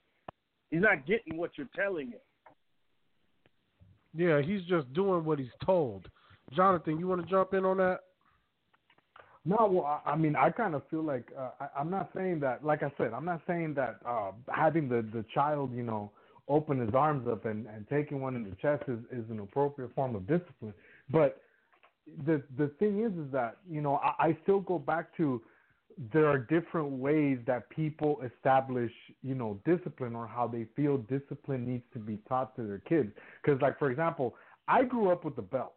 [0.71, 2.19] he's not getting what you're telling him.
[4.15, 6.07] Yeah, he's just doing what he's told.
[6.55, 7.99] Jonathan, you want to jump in on that?
[9.45, 12.63] No, well, I mean, I kind of feel like uh, I, I'm not saying that.
[12.63, 16.11] Like I said, I'm not saying that uh, having the the child, you know,
[16.47, 19.93] open his arms up and and taking one in the chest is is an appropriate
[19.95, 20.73] form of discipline.
[21.09, 21.41] But
[22.25, 25.41] the the thing is, is that you know, I, I still go back to
[26.13, 31.65] there are different ways that people establish, you know, discipline or how they feel discipline
[31.65, 33.09] needs to be taught to their kids.
[33.41, 34.35] Because, like for example,
[34.67, 35.73] I grew up with the belt.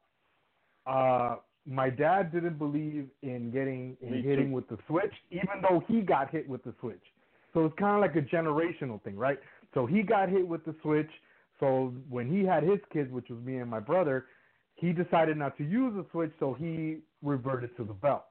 [0.87, 1.37] Uh,
[1.67, 4.55] my dad didn't believe in getting in Me hitting too.
[4.55, 7.03] with the switch, even though he got hit with the switch.
[7.55, 9.39] So it's kind of like a generational thing, right?
[9.75, 11.11] So he got hit with the switch.
[11.61, 14.27] So when he had his kids, which was me and my brother,
[14.75, 18.25] he decided not to use the switch, so he reverted to the belt.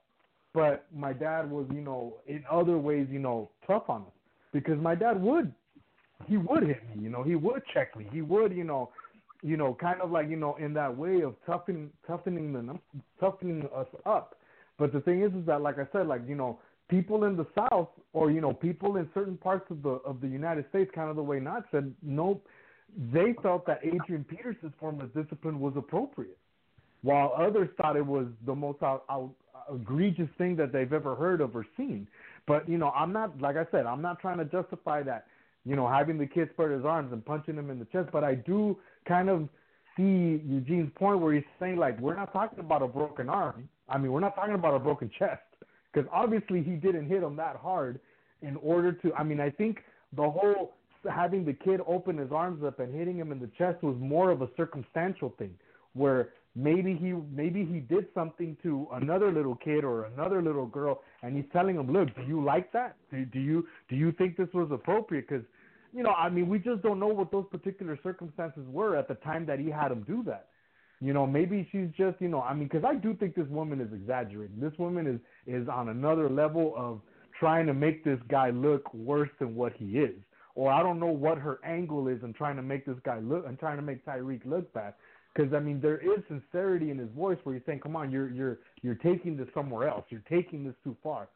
[0.53, 4.07] But my dad was, you know, in other ways, you know, tough on us
[4.51, 5.53] because my dad would,
[6.27, 8.89] he would hit me, you know, he would check me, he would, you know,
[9.41, 12.79] you know, kind of like you know, in that way of toughening, toughening the,
[13.19, 14.35] toughening us up.
[14.77, 16.59] But the thing is, is that like I said, like you know,
[16.89, 20.27] people in the South or you know, people in certain parts of the of the
[20.27, 22.41] United States, kind of the way Not said, no,
[23.13, 26.37] they felt that Adrian Peterson's form of discipline was appropriate,
[27.01, 29.31] while others thought it was the most out, out,
[29.73, 32.07] egregious thing that they've ever heard of or seen.
[32.47, 35.25] But you know, I'm not like I said, I'm not trying to justify that.
[35.65, 38.23] You know, having the kid spread his arms and punching him in the chest, but
[38.23, 38.77] I do
[39.07, 39.47] kind of
[39.95, 43.69] see Eugene's point where he's saying like we're not talking about a broken arm.
[43.87, 45.41] I mean, we're not talking about a broken chest
[45.93, 47.99] because obviously he didn't hit him that hard
[48.41, 49.13] in order to.
[49.13, 49.79] I mean, I think
[50.15, 50.73] the whole
[51.09, 54.29] having the kid open his arms up and hitting him in the chest was more
[54.31, 55.53] of a circumstantial thing
[55.93, 61.01] where maybe he maybe he did something to another little kid or another little girl
[61.23, 64.35] and he's telling him look do you like that do, do you do you think
[64.37, 65.45] this was appropriate because
[65.93, 69.15] you know i mean we just don't know what those particular circumstances were at the
[69.15, 70.47] time that he had him do that
[71.01, 73.81] You know, maybe she's just, you know, I mean, because I do think this woman
[73.81, 74.59] is exaggerating.
[74.59, 77.01] This woman is is on another level of
[77.39, 80.15] trying to make this guy look worse than what he is.
[80.53, 83.47] Or I don't know what her angle is in trying to make this guy look
[83.47, 84.93] and trying to make Tyreek look bad.
[85.33, 88.29] Because I mean, there is sincerity in his voice where he's saying, "Come on, you're
[88.29, 90.05] you're you're taking this somewhere else.
[90.09, 91.29] You're taking this too far."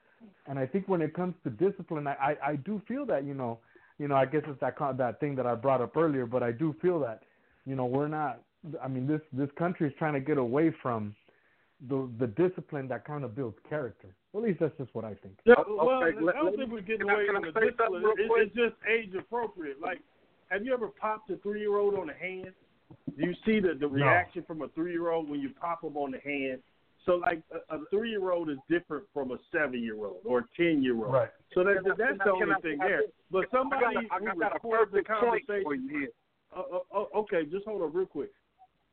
[0.47, 3.33] And I think when it comes to discipline, I I, I do feel that you
[3.33, 3.59] know,
[3.97, 6.51] you know, I guess it's that that thing that I brought up earlier, but I
[6.51, 7.23] do feel that,
[7.65, 8.41] you know, we're not.
[8.83, 11.15] I mean, this this country is trying to get away from
[11.89, 14.09] the the discipline that kind of builds character.
[14.33, 15.39] Well, at least that's just what I think.
[15.45, 18.03] Yeah, well, Okay, let- I don't let think we're getting away from the discipline.
[18.03, 19.79] It, it's just age appropriate.
[19.79, 19.99] Like,
[20.49, 22.53] have you ever popped a three year old on the hand?
[23.17, 25.97] Do you see the the reaction from a three year old when you pop them
[25.97, 26.61] on the hand?
[27.05, 30.39] So, like, a, a three year old is different from a seven year old or
[30.39, 31.13] a ten year old.
[31.13, 31.29] Right.
[31.53, 32.99] So that, that's can I- the only I- thing I there.
[33.01, 35.63] think- But somebody I got, a- I who got a records the conversation.
[35.63, 36.09] for you here.
[36.55, 36.61] Uh,
[36.93, 38.31] uh, uh, okay, just hold on real quick.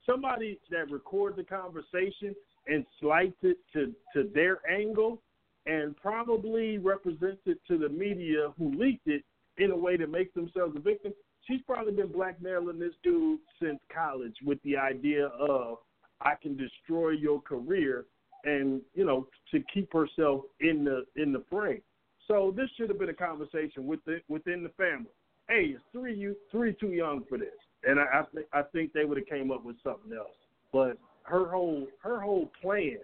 [0.04, 2.34] Somebody that records the conversation
[2.66, 5.20] and slights it to, to their angle
[5.66, 9.22] and probably represents it to the media who leaked it
[9.58, 11.12] in a way that makes themselves a victim.
[11.46, 15.78] She's probably been blackmailing this dude since college with the idea of
[16.20, 18.06] I can destroy your career
[18.44, 21.82] and you know to keep herself in the in the frame.
[22.28, 25.10] So this should have been a conversation with the, within the family.
[25.48, 27.48] Hey, it's three you three too young for this,
[27.84, 30.36] and I I, th- I think they would have came up with something else.
[30.72, 32.98] But her whole her whole plan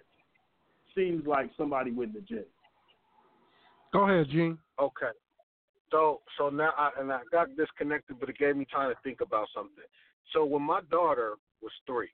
[0.94, 2.44] seems like somebody with the agenda.
[3.93, 4.59] Go ahead, Gene.
[4.78, 5.10] Okay.
[5.90, 9.20] So so now I and I got disconnected, but it gave me time to think
[9.20, 9.85] about something.
[10.32, 12.10] So when my daughter was three,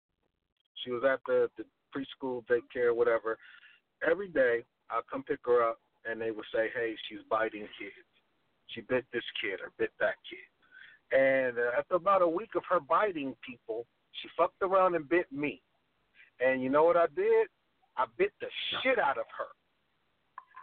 [0.85, 1.65] she was at the, the
[1.95, 3.39] preschool daycare, whatever.
[4.09, 8.09] Every day I come pick her up, and they would say, "Hey, she's biting kids.
[8.69, 10.47] She bit this kid or bit that kid."
[11.17, 13.87] And uh, after about a week of her biting people,
[14.21, 15.61] she fucked around and bit me.
[16.41, 17.49] And you know what I did?
[17.97, 18.47] I bit the
[18.83, 19.51] shit out of her.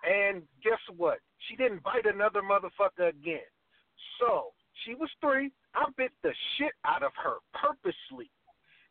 [0.03, 1.19] And guess what?
[1.47, 3.47] She didn't bite another motherfucker again.
[4.19, 4.53] So
[4.85, 5.51] she was three.
[5.75, 8.29] I bit the shit out of her purposely.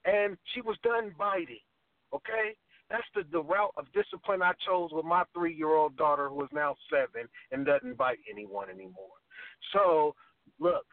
[0.05, 1.65] And she was done biting.
[2.13, 2.57] Okay?
[2.91, 6.43] That's the, the route of discipline I chose with my three year old daughter who
[6.43, 9.15] is now seven and doesn't bite anyone anymore.
[9.73, 10.15] So,
[10.59, 10.87] look,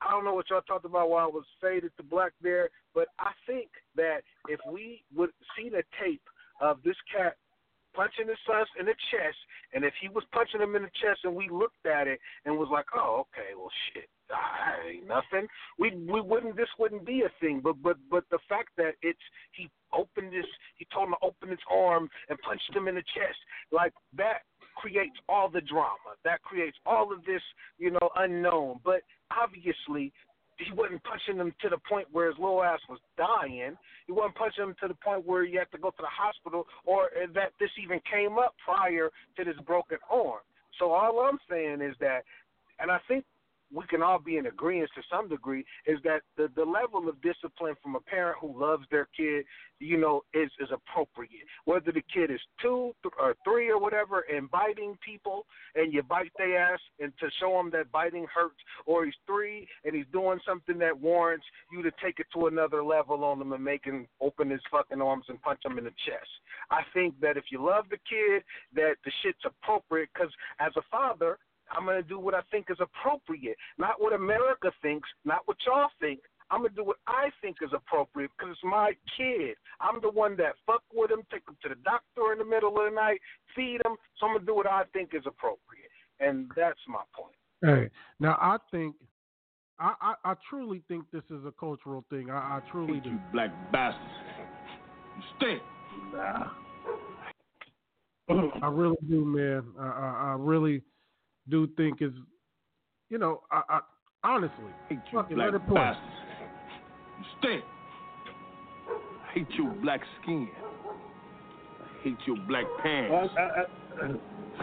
[0.00, 3.08] I don't know what y'all talked about while I was faded to black there, but
[3.18, 6.22] I think that if we would see the tape
[6.62, 7.36] of this cat
[7.94, 9.38] punching his son in the chest,
[9.74, 12.56] and if he was punching him in the chest and we looked at it and
[12.56, 15.46] was like, oh, okay, well, shit, ah, ain't nothing,
[15.78, 17.60] we we wouldn't this wouldn't be a thing.
[17.62, 20.46] But but but the fact that it's he opened his
[20.76, 23.38] he told him to open his arm and punched him in the chest
[23.72, 24.42] like that
[24.76, 26.16] creates all the drama.
[26.24, 27.42] That creates all of this,
[27.78, 28.80] you know, unknown.
[28.84, 30.12] But obviously,
[30.66, 33.76] he wasn't punching him to the point where his little ass was dying.
[34.06, 36.66] He wasn't punching him to the point where he had to go to the hospital
[36.84, 40.40] or that this even came up prior to this broken arm.
[40.78, 42.24] So all I'm saying is that,
[42.78, 43.24] and I think
[43.72, 47.20] we can all be in agreement to some degree, is that the, the level of
[47.22, 49.44] discipline from a parent who loves their kid,
[49.78, 51.46] you know, is, is appropriate.
[51.64, 56.02] Whether the kid is two th- or three or whatever and biting people and you
[56.02, 58.56] bite their ass and to show them that biting hurts,
[58.86, 62.82] or he's three and he's doing something that warrants you to take it to another
[62.82, 65.90] level on him and make him open his fucking arms and punch him in the
[65.90, 66.30] chest.
[66.70, 68.42] I think that if you love the kid,
[68.74, 71.38] that the shit's appropriate because as a father,
[71.70, 75.56] I'm going to do what I think is appropriate, not what America thinks, not what
[75.66, 76.20] y'all think.
[76.50, 79.54] I'm going to do what I think is appropriate because it's my kid.
[79.80, 82.70] I'm the one that fuck with him, take him to the doctor in the middle
[82.70, 83.20] of the night,
[83.54, 83.94] feed him.
[84.18, 85.90] So I'm going to do what I think is appropriate.
[86.18, 87.36] And that's my point.
[87.62, 88.96] Hey, now I think,
[89.78, 92.30] I, I, I truly think this is a cultural thing.
[92.30, 93.10] I, I truly do.
[93.10, 94.00] You Black bastard.
[95.16, 95.62] You stink.
[96.12, 96.48] Nah.
[98.62, 99.64] I really do, man.
[99.78, 100.82] I, I, I really
[101.48, 102.12] do think is,
[103.08, 103.80] you know, I, I
[104.24, 104.72] honestly,
[105.12, 105.92] fucking black let it play.
[107.18, 107.64] You stink.
[108.88, 110.48] I hate your black skin.
[111.80, 113.34] I hate your black pants.
[113.38, 113.42] I,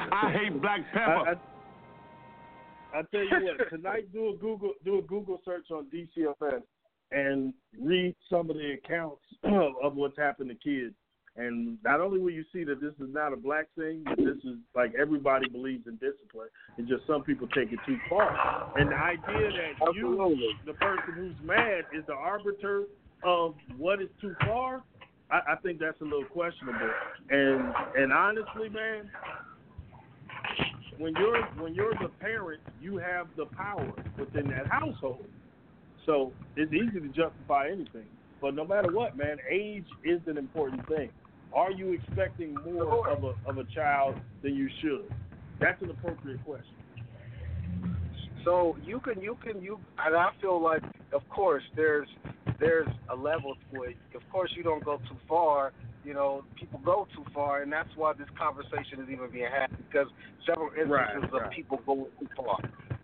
[0.09, 1.39] I, I hate black pepper.
[2.93, 6.61] I tell you what, tonight do a Google do a Google search on DCFS
[7.11, 10.95] and read some of the accounts of what's happened to kids.
[11.37, 14.37] And not only will you see that this is not a black thing, but this
[14.43, 16.49] is like everybody believes in discipline.
[16.79, 18.73] It's just some people take it too far.
[18.75, 20.35] And the idea that you,
[20.65, 22.85] the person who's mad, is the arbiter
[23.23, 24.83] of what is too far,
[25.29, 26.89] I, I think that's a little questionable.
[27.29, 29.07] And and honestly, man,
[30.97, 35.25] when you're when you're the parent, you have the power within that household.
[36.07, 38.07] So it's easy to justify anything.
[38.41, 41.09] But no matter what, man, age is an important thing.
[41.53, 45.11] Are you expecting more of a of a child than you should?
[45.59, 46.73] That's an appropriate question.
[48.45, 50.83] So you can you can you and I feel like
[51.13, 52.07] of course there's
[52.59, 53.97] there's a level to it.
[54.15, 55.73] Of course you don't go too far.
[56.05, 59.69] You know, people go too far and that's why this conversation is even being had
[59.77, 60.07] because
[60.45, 62.59] several instances Right, of people go too far.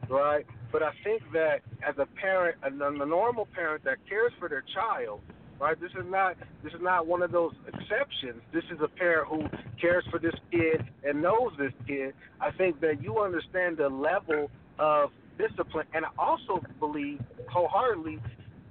[0.09, 0.45] Right?
[0.71, 1.57] But I think that
[1.87, 5.21] as a parent a, a normal parent that cares for their child,
[5.63, 5.79] right?
[5.79, 8.41] This is not this is not one of those exceptions.
[8.53, 9.47] This is a parent who
[9.79, 12.13] cares for this kid and knows this kid.
[12.41, 18.19] I think that you understand the level of discipline, and I also believe wholeheartedly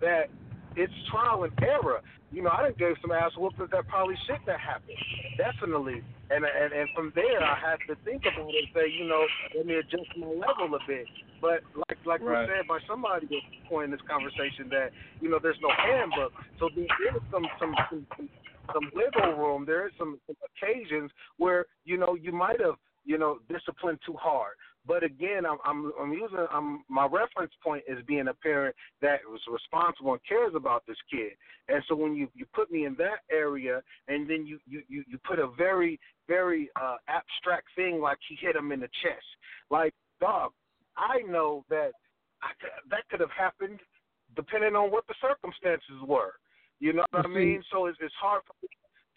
[0.01, 0.29] that
[0.77, 2.03] it's trial and error.
[2.33, 4.97] You know, I done gave some ass whoopings that probably shouldn't have happened,
[5.37, 6.01] definitely.
[6.31, 9.21] And and and from there, I had to think about it and say, you know,
[9.55, 11.07] let me adjust my level a bit.
[11.41, 12.49] But like like Right.
[12.49, 14.91] was said by somebody at this point in this conversation that
[15.21, 18.29] you know there's no handbook, so there is some some some, some
[18.73, 19.65] some wiggle room.
[19.67, 24.17] There is some, some occasions where you know you might have you know disciplined too
[24.17, 24.57] hard.
[24.87, 29.21] But again, I'm I'm, I'm using I'm, my reference point is being a parent that
[29.29, 31.33] was responsible and cares about this kid.
[31.69, 35.05] And so when you you put me in that area, and then you you you,
[35.09, 39.27] you put a very very uh, abstract thing like he hit him in the chest,
[39.71, 40.53] like dog.
[40.97, 41.93] I know that
[42.43, 43.79] I, could- that could have happened
[44.35, 46.33] depending on what the circumstances were.
[46.81, 47.63] You know what I mean?
[47.71, 48.69] So it's it's hard for me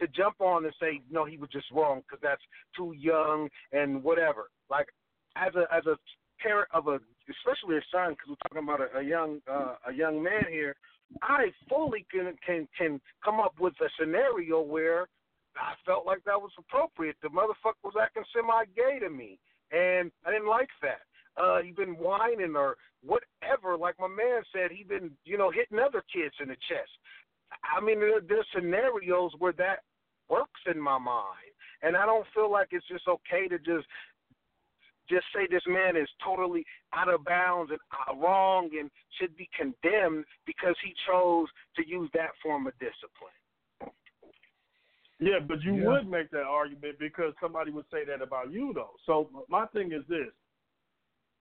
[0.01, 2.41] to jump on and say no, he was just wrong because that's
[2.77, 4.49] too young and whatever.
[4.69, 4.87] Like
[5.35, 5.97] as a as a
[6.41, 6.99] parent of a
[7.29, 10.75] especially a son because we're talking about a, a young uh, a young man here.
[11.21, 15.07] I fully can can can come up with a scenario where
[15.55, 17.15] I felt like that was appropriate.
[17.21, 19.39] The motherfucker was acting semi gay to me,
[19.71, 21.01] and I didn't like that.
[21.37, 23.77] Uh, he been whining or whatever.
[23.77, 26.91] Like my man said, he been you know hitting other kids in the chest.
[27.63, 29.79] I mean, there, there's scenarios where that
[30.29, 31.53] works in my mind,
[31.83, 33.85] and I don't feel like it's just okay to just
[35.10, 37.80] just say this man is totally out of bounds and
[38.10, 43.36] uh, wrong and should be condemned because he chose to use that form of discipline.
[45.19, 45.88] Yeah, but you Yeah.
[45.88, 48.95] would make that argument because somebody would say that about you, though.
[49.06, 50.34] So my thing is this: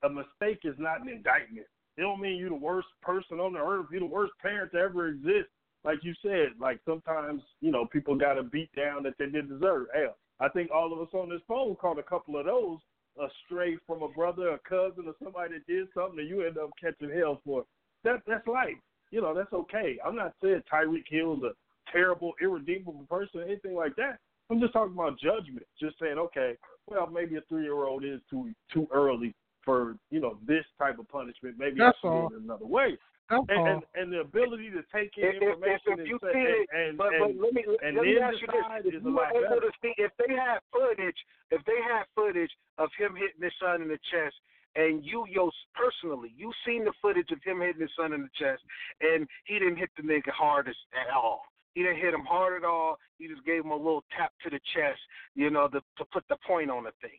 [0.03, 1.67] a mistake is not an indictment.
[1.97, 3.87] It don't mean you're the worst person on the earth.
[3.91, 5.49] You're the worst parent to ever exist.
[5.85, 9.49] Like you said, like sometimes you know people got a beat down that they didn't
[9.49, 9.89] deserve.
[9.93, 12.79] Hell, I think all of us on this phone caught a couple of those
[13.19, 16.71] astray from a brother, a cousin, or somebody that did something, and you end up
[16.81, 17.67] catching hell for it.
[18.05, 18.77] That that's life.
[19.11, 19.99] You know, that's okay.
[20.05, 21.53] I'm not saying Tyreek is a
[21.93, 24.19] terrible, irredeemable person or anything like that.
[24.51, 25.65] I'm just talking about judgment.
[25.81, 29.35] Just saying, okay, well, maybe a three year old is too too early
[29.65, 31.57] for you know this type of punishment.
[31.59, 32.29] Maybe That's I should all.
[32.29, 32.99] do it another way.
[33.31, 36.19] That's And, and and the ability to take in If, if, if, information if you
[36.21, 38.23] and, say- see it, and, and, but, but and, let me and let me then
[38.23, 39.69] ask you this: is if you were able better.
[39.69, 41.17] to see, if they had footage,
[41.51, 44.37] if they had footage of him hitting his son in the chest,
[44.77, 48.35] and you, yo, personally, you seen the footage of him hitting his son in the
[48.37, 48.63] chest,
[49.01, 51.43] and he didn't hit the nigga hard as, at all.
[51.75, 52.99] He didn't hit him hard at all.
[53.19, 55.01] He just gave him a little tap to the chest,
[55.35, 57.19] you know, to, to put the point on the thing.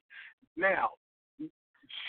[0.56, 0.90] Now,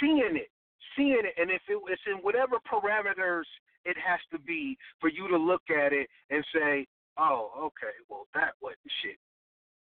[0.00, 0.50] seeing it,
[0.96, 3.46] seeing it, and if it, it's in whatever parameters
[3.86, 6.86] it has to be for you to look at it and say,
[7.16, 9.18] "Oh, okay, well that wasn't shit."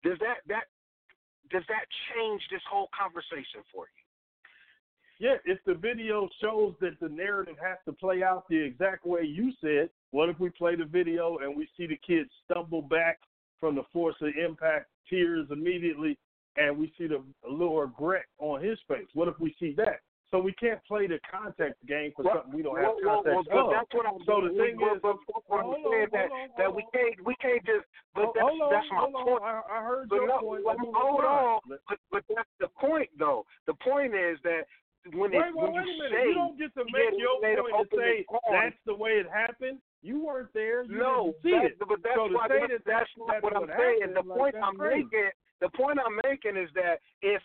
[0.03, 0.65] Does that that
[1.51, 4.05] does that change this whole conversation for you?
[5.21, 9.23] Yeah, if the video shows that the narrative has to play out the exact way
[9.23, 13.21] you said, what if we play the video and we see the kid stumble back
[13.61, 16.19] from the force of impact, tears immediately,
[16.57, 19.07] and we see the little regret on his face?
[19.15, 20.01] What if we see that?
[20.35, 23.23] So we can't play the context game for Well, something we don't have well, well,
[23.23, 23.79] context well, of.
[23.79, 26.19] that's what I'm so the thing well, is, but, but, but I'm hold saying on,
[26.19, 27.87] that on, that we can't we can't just.
[28.19, 29.23] But Hold- that's hold on, that's my hold on.
[29.31, 29.43] point.
[29.47, 30.67] I, I heard But your no, point.
[30.67, 31.63] well, hold on.
[31.71, 33.47] But but that's the point though.
[33.71, 34.67] The point is that
[35.15, 36.19] when it Wait, wait, when wait you a minute.
[36.19, 39.23] say You don't get to make had your point and open say that's the way
[39.23, 39.79] it happened.
[40.03, 40.83] You weren't there.
[40.83, 41.87] You no, didn't see that, it.
[41.87, 44.11] but that's so why say that's, that's not that's what I'm what saying.
[44.19, 45.07] The like, point I'm crazy.
[45.07, 45.31] making,
[45.63, 47.39] the point I'm making is that if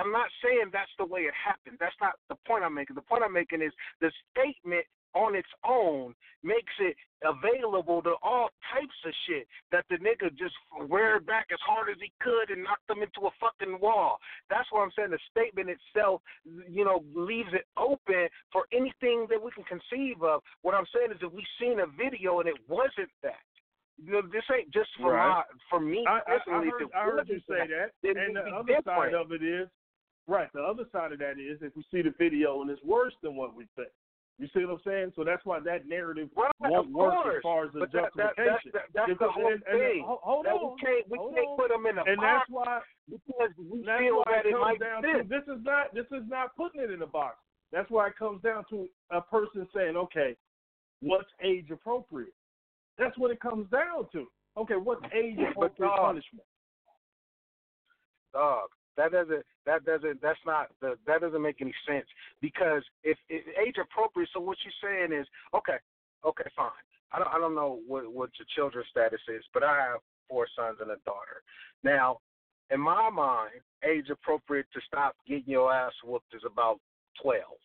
[0.00, 1.76] I'm not saying that's the way it happened.
[1.80, 2.96] That's not the point I'm making.
[2.96, 8.50] The point I'm making is the statement on its own makes it available to all
[8.74, 10.54] types of shit that the nigga just
[10.90, 14.18] reared back as hard as he could and knocked them into a fucking wall.
[14.50, 15.10] That's what I'm saying.
[15.10, 16.20] The statement itself,
[16.68, 20.42] you know, leaves it open for anything that we can conceive of.
[20.62, 23.40] What I'm saying is if we seen a video and it wasn't that.
[24.02, 25.28] This ain't just for Right.
[25.28, 27.92] my for me I, I, I heard, I heard you say that.
[28.02, 29.68] then And the other side of it is,
[30.26, 33.14] right, the other side of that is if we see the video and it's worse
[33.22, 33.88] than what we think.
[34.36, 35.12] You see what I'm saying?
[35.14, 38.72] So that's why that narrative Right, won't work as far as the that, that, justification.
[38.74, 40.02] that's, that, that's the whole and- and- thing.
[40.04, 41.56] ho- hold on, we can't we hold can't on.
[41.56, 42.08] put them in a box.
[42.10, 45.22] and box that's why because we that's feel why that it it might down fit.
[45.22, 47.36] to this is not this is not putting it in a box.
[47.70, 50.34] That's why it comes down to a person saying, okay,
[51.00, 52.34] what's age appropriate?
[52.98, 54.26] That's what it comes down to.
[54.56, 56.46] Okay, what's age But appropriate dog, punishment?
[58.32, 58.68] dog.
[58.96, 59.42] That doesn't.
[59.66, 60.22] That doesn't.
[60.22, 60.68] That's not.
[60.80, 62.06] The, that doesn't make any sense
[62.40, 64.28] because if, if age appropriate.
[64.32, 65.78] So what you're saying is okay.
[66.24, 66.70] Okay, fine.
[67.12, 67.28] I don't.
[67.28, 70.90] I don't know what what your children's status is, but I have four sons and
[70.90, 71.42] a daughter.
[71.82, 72.18] Now,
[72.70, 76.78] in my mind, age appropriate to stop getting your ass whooped is about
[77.20, 77.58] twelve.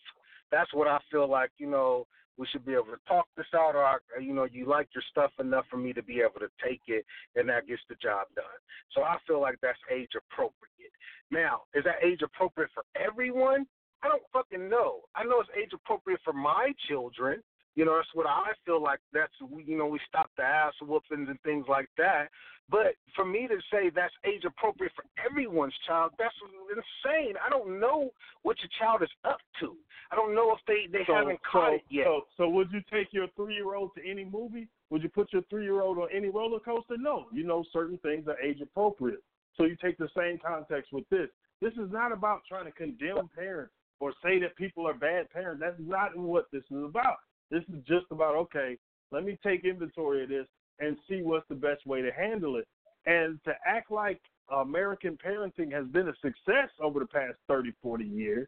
[0.52, 1.52] That's what I feel like.
[1.60, 2.08] You know,
[2.40, 5.04] we should be able to talk this out, or I- you know, you like your
[5.12, 7.06] stuff enough for me to be able to take it,
[7.36, 8.46] and that gets the job done.
[8.92, 10.94] So I feel like that's age appropriate.
[11.30, 13.68] Now, is that age appropriate for everyone?
[14.02, 15.02] I don't fucking know.
[15.14, 17.44] I know it's age appropriate for my children.
[17.80, 19.00] You know, that's what I feel like.
[19.14, 19.32] That's
[19.66, 22.28] you know, we stop the ass whoopings and things like that.
[22.70, 26.36] But for me to say that's age appropriate for everyone's child, that's
[26.68, 27.36] insane.
[27.40, 28.10] I don't know
[28.42, 29.78] what your child is up to.
[30.12, 32.04] I don't know if they they so, haven't caught so, it yet.
[32.04, 34.68] So, so would you take your three year old to any movie?
[34.90, 36.98] Would you put your three year old on any roller coaster?
[36.98, 37.28] No.
[37.32, 39.24] You know certain things are age appropriate.
[39.56, 41.30] So you take the same context with this.
[41.62, 45.62] This is not about trying to condemn parents or say that people are bad parents.
[45.64, 47.20] That's not what this is about.
[47.52, 48.78] This is just about okay,
[49.12, 50.48] let me take inventory of this
[50.80, 52.68] and see what's the best way to handle it.
[53.06, 54.22] And to act like
[54.52, 58.48] American parenting has been a success over the past 30, 40 years,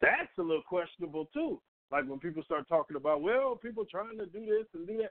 [0.00, 1.60] that's a little questionable too.
[1.90, 5.10] Like when people start talking about, well, people trying to do this and do that.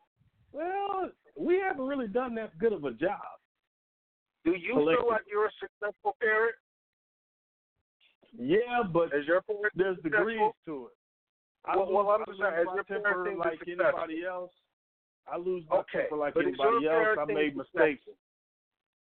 [0.51, 3.21] Well, we haven't really done that good of a job.
[4.43, 6.55] Do you feel like you're a successful parent?
[8.37, 10.91] Yeah, but Is your parent there's degrees to it.
[11.65, 14.51] I Well, lose, well, I'm I lose saying, my your temper like anybody else.
[15.31, 17.07] I lose my Okay, temper like anybody else.
[17.19, 18.03] I made mistakes.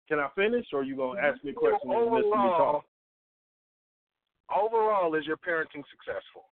[0.07, 2.31] Can I finish, or are you gonna ask me a question and listen to me
[2.31, 2.85] overall, talk?
[4.53, 6.45] overall, is your parenting successful?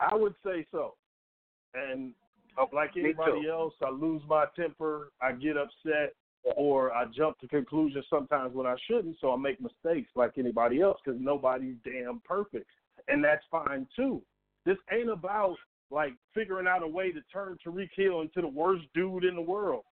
[0.00, 0.94] I would say so.
[1.74, 2.12] And
[2.72, 6.14] like Oh, me anybody else, I lose my temper, I get upset,
[6.56, 10.80] or I jump to conclusions sometimes when I shouldn't, so I make mistakes like anybody
[10.80, 12.70] else because nobody's damn perfect.
[13.08, 14.22] And that's fine too.
[14.64, 15.56] This ain't about
[15.90, 19.40] like figuring out a way to turn Tyreek Hill into the worst dude in the
[19.40, 19.84] world.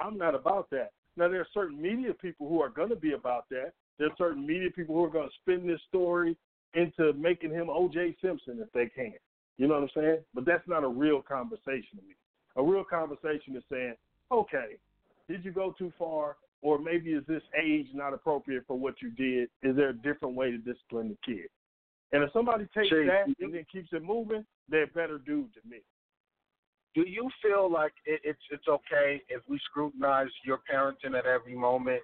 [0.00, 0.90] I'm not about that.
[1.16, 3.72] Now there are certain media people who are going to be about that.
[3.98, 6.36] There are certain media people who are going to spin this story
[6.74, 8.16] into making him O.J.
[8.22, 9.14] Simpson if they can.
[9.56, 10.18] You know what I'm saying?
[10.34, 12.14] But that's not a real conversation to me.
[12.56, 13.94] A real conversation is saying,
[14.30, 14.76] okay,
[15.28, 16.36] did you go too far?
[16.60, 19.48] Or maybe is this age not appropriate for what you did?
[19.62, 21.48] Is there a different way to discipline the kid?
[22.12, 25.52] And if somebody takes Chase, that and then keeps it moving, they're a better dude
[25.54, 25.78] to me.
[26.94, 31.54] Do you feel like it, it's it's okay if we scrutinize your parenting at every
[31.54, 32.00] moment?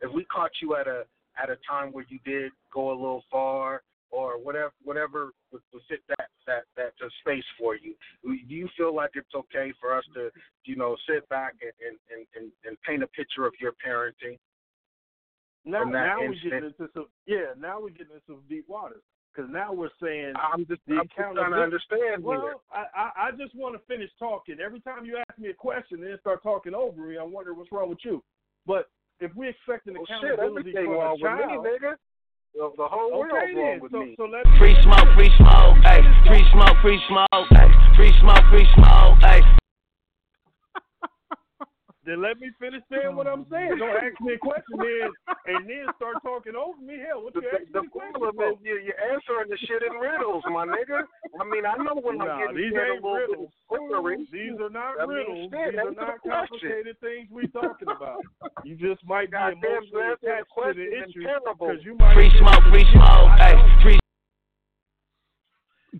[0.00, 1.04] If we caught you at a
[1.42, 5.82] at a time where you did go a little far, or whatever whatever would, would
[5.88, 10.04] fit that that that space for you, do you feel like it's okay for us
[10.14, 10.30] to
[10.64, 14.38] you know sit back and and and, and, paint a picture of your parenting?
[15.64, 17.54] Now, now we're getting into some yeah.
[17.58, 19.02] Now we're getting into some deep waters
[19.38, 22.54] because now we're saying I'm just I'm just trying to understand Well, here.
[22.74, 24.56] I, I I just want to finish talking.
[24.58, 27.54] Every time you ask me a question and then start talking over me, I wonder
[27.54, 28.22] what's wrong with you.
[28.66, 28.90] But
[29.20, 31.94] if we expect an Well, shit, accountability everything from a wrong with me, nigga.
[32.54, 33.80] The, the whole world's okay wrong then.
[33.80, 34.14] with So me.
[34.18, 36.02] so let Free smoke, free smoke, ay.
[36.26, 37.68] Free smoke, free smoke, ay.
[37.94, 39.38] Free smoke, free smoke, ay.
[42.08, 43.76] Then let me finish saying what I'm saying.
[43.76, 45.12] Don't ask me a question then
[45.44, 46.96] and then start talking over me.
[47.04, 49.84] Hell, what The, you asking the me a problem is you, you're answering the shit
[49.84, 51.04] in riddles, my nigga.
[51.36, 54.24] I mean, I know when Nah, I'm these getting scared ain't a little bit riddles.
[54.24, 54.32] of.
[54.32, 55.52] These are not I mean, riddles.
[55.52, 56.48] shit, These are answer the not question.
[56.48, 58.24] complicated things we talking about.
[58.64, 61.52] You just might be Goddamn, emotionally answer the attached to question the issue terrible.
[61.60, 63.52] because you might Free smoke, free smoke, ay.
[63.84, 64.00] Free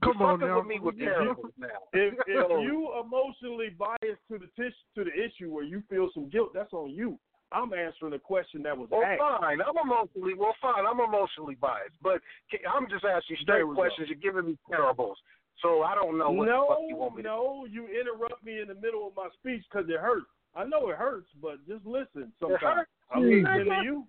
[0.03, 0.59] Come You're on fucking now.
[0.59, 1.69] with me with parables now.
[1.93, 6.29] If if you emotionally biased to the tish, to the issue where you feel some
[6.29, 7.19] guilt, that's on you.
[7.51, 9.19] I'm answering a question that was Well, asked.
[9.20, 9.59] fine.
[9.65, 10.85] I'm emotionally well, fine.
[10.85, 12.20] I'm emotionally biased, but
[12.69, 13.81] I'm just asking straight we go.
[13.81, 14.09] questions.
[14.11, 15.16] You're giving me parables,
[15.62, 17.29] so I don't know what the fuck you No, want me to.
[17.29, 20.27] no, you interrupt me in the middle of my speech because it hurts.
[20.55, 22.33] I know it hurts, but just listen.
[22.39, 22.85] Sometimes.
[23.11, 24.05] I'm listening to you.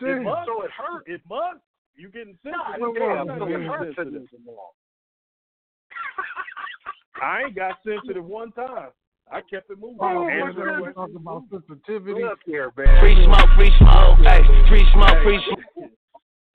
[0.00, 0.18] Damn.
[0.18, 0.46] It must.
[0.48, 1.06] So it hurts.
[1.06, 1.62] It must.
[1.94, 2.94] You getting God sensitive?
[2.98, 4.22] damn, I'm not so it getting hurts in sensitive.
[4.32, 4.74] this wall.
[7.22, 8.90] I ain't got sensitive one time.
[9.30, 9.98] I kept it moving.
[10.00, 10.94] Oh, my Answer the God, question.
[10.94, 12.22] talking about sensitivity.
[12.22, 13.00] Look here, man.
[13.00, 14.42] Free smoke, free smoke, ay.
[14.68, 15.90] Free smoke, free smoke.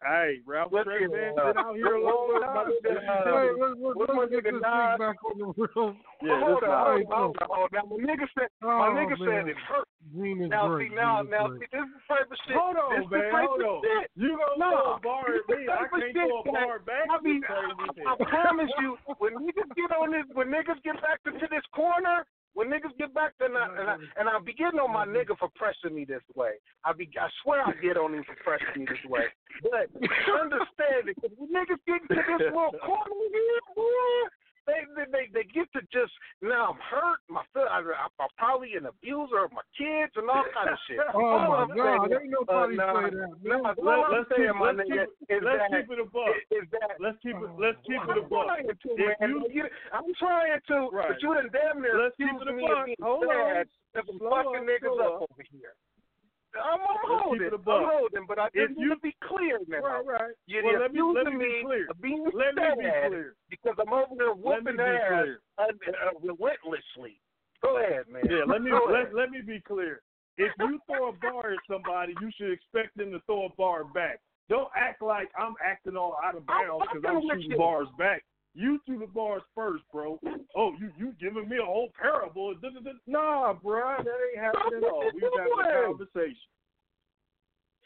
[0.07, 2.71] Hey, Ralph Look Trey man, been out here a long time.
[2.79, 5.99] Hey, let's, let's, What's my let's get nigga this thing back on the real.
[6.23, 7.67] Yeah, hold on, hold on, hold on.
[7.75, 9.83] Now, my nigga said, my Oh, nigga said it hurt.
[10.15, 10.87] Gene is Now, great.
[10.87, 12.55] see, now, now, see, this is the type of shit.
[12.55, 13.79] Hold on, this is the type hold of on.
[13.83, 14.07] Shit.
[14.15, 14.71] You gonna No.
[14.71, 15.59] throw a bar at me?
[15.67, 17.07] I can't shit, throw a bar back.
[17.11, 17.59] I mean, I,
[18.07, 22.23] I promise you, when niggas get on this, when niggas get back into this corner,
[22.53, 25.17] when niggas get back, then I, and I and I be getting on my mm-hmm.
[25.17, 26.57] nigga for pressing me this way.
[26.83, 29.29] I be, I swear I get on him for pressing me this way.
[29.61, 29.93] But
[30.41, 34.19] understand it, 'cause when niggas get to this little corner here, boy,
[34.67, 36.11] they they they, they get to just
[36.43, 37.19] now I'm hurt.
[37.31, 40.79] My feel, I, I, I'm probably an abuser of my kids and all kind of
[40.85, 40.99] shit.
[41.15, 42.11] Oh All my I'm God!
[42.11, 43.31] saying, Ain't nobody uh, nah, say that.
[43.41, 46.07] nah, let, let's keep, saying, my let's nigga, keep, is let's that keep it a
[46.11, 46.35] buck.
[46.51, 47.51] is that Let's keep it.
[47.57, 48.45] Let's keep it a I'm buck.
[48.51, 49.15] trying to, man.
[49.31, 51.09] you- You- I'm trying to, Right.
[51.15, 52.77] but you done damn near Let's keep it a me buck.
[52.77, 53.29] of being Hold on.
[53.31, 55.21] bad of some Slow fucking up, niggas up up.
[55.31, 55.73] over here.
[56.59, 57.49] I'm, I'm holding.
[57.53, 59.79] I'm holding, but I just you- need to be clear now.
[59.79, 60.35] Right, right.
[60.47, 61.87] You're Well, let me let me be clear.
[62.01, 63.35] being Let me be clear.
[63.49, 65.39] because I'm over there Let me whooping be ass clear.
[65.57, 67.19] uh, uh, relentlessly.
[67.63, 68.23] Go ahead, man.
[68.29, 70.01] Yeah, let me let, let me be clear.
[70.37, 73.83] If you throw a bar at somebody, you should expect them to throw a bar
[73.83, 74.19] back.
[74.49, 77.57] Don't act like I'm acting all out of bounds because I'm shooting you.
[77.57, 78.23] bars back.
[78.53, 80.19] You threw the bars first, bro.
[80.55, 82.55] Oh, you you giving me a whole parable?
[83.05, 85.03] Nah, bro, that ain't happening at all.
[85.13, 86.49] We was having a conversation.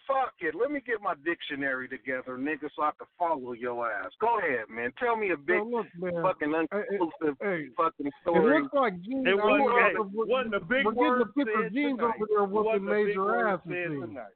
[0.08, 0.56] Fuck it.
[0.56, 4.10] Let me get my dictionary together, nigga, so I can follow your ass.
[4.20, 4.92] Go ahead, man.
[5.00, 6.24] Tell me a big Now, look, man.
[6.24, 8.58] fucking Hey, hey, unconclusive hey, fucking story.
[8.58, 9.28] It looks like Gene.
[9.28, 11.74] It I wasn't, mean, hey, we're- wasn't a big we're getting word a picture of
[11.74, 12.16] Gene's tonight.
[12.16, 13.60] over there Wasn't whooping a big major word ass.
[13.64, 14.02] said It seems.
[14.08, 14.36] tonight.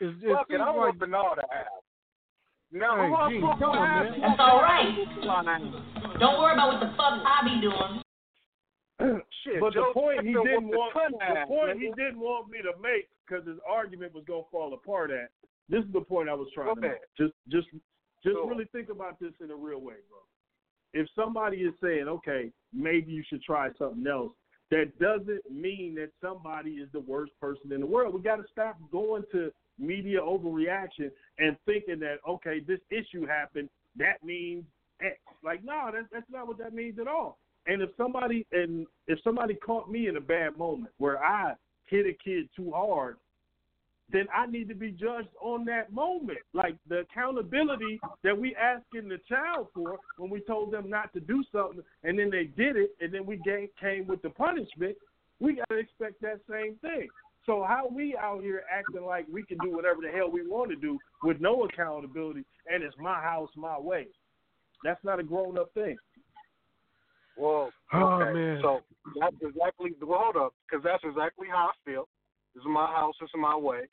[0.00, 0.60] It's, it Fuck it.
[0.60, 1.81] I'm like whooping all the ass.
[2.72, 4.20] Now, Hey, who else Gene, whooping come on, man.
[4.20, 4.88] That's all right.
[6.18, 8.00] Don't worry about what the fuck I be doing.
[9.44, 12.48] Shit, But Joe the point he didn't want ton the ass, point he didn't want
[12.48, 15.30] me to make because his argument was gonna fall apart at.
[15.68, 17.02] This is the point I was trying to make.
[17.18, 17.68] Just just
[18.22, 18.46] just Go.
[18.46, 20.20] really think about this in a real way, bro.
[20.94, 24.32] If somebody is saying, okay, maybe you should try something else,
[24.70, 28.14] that doesn't mean that somebody is the worst person in the world.
[28.14, 29.50] We got to stop going to
[29.82, 34.64] media overreaction and thinking that okay, this issue happened, that means
[35.00, 35.18] X.
[35.44, 37.38] Like, no, that's that's not what that means at all.
[37.66, 41.54] And if somebody and if somebody caught me in a bad moment where I
[41.86, 43.16] hit a kid too hard,
[44.10, 46.38] then I need to be judged on that moment.
[46.52, 51.20] Like the accountability that we asking the child for when we told them not to
[51.20, 53.40] do something and then they did it and then we
[53.80, 54.96] came with the punishment,
[55.40, 57.08] we gotta expect that same thing.
[57.44, 60.70] So how we out here acting like we can do whatever the hell we want
[60.70, 64.06] to do with no accountability and it's my house, my way.
[64.84, 65.96] That's not a grown up thing.
[67.36, 68.32] Well, Oh, okay.
[68.32, 68.58] man.
[68.62, 68.80] So
[69.18, 69.92] that's exactly.
[70.00, 72.08] Well, hold up, because that's exactly how I feel.
[72.54, 73.14] This is my house.
[73.20, 73.88] This is my way,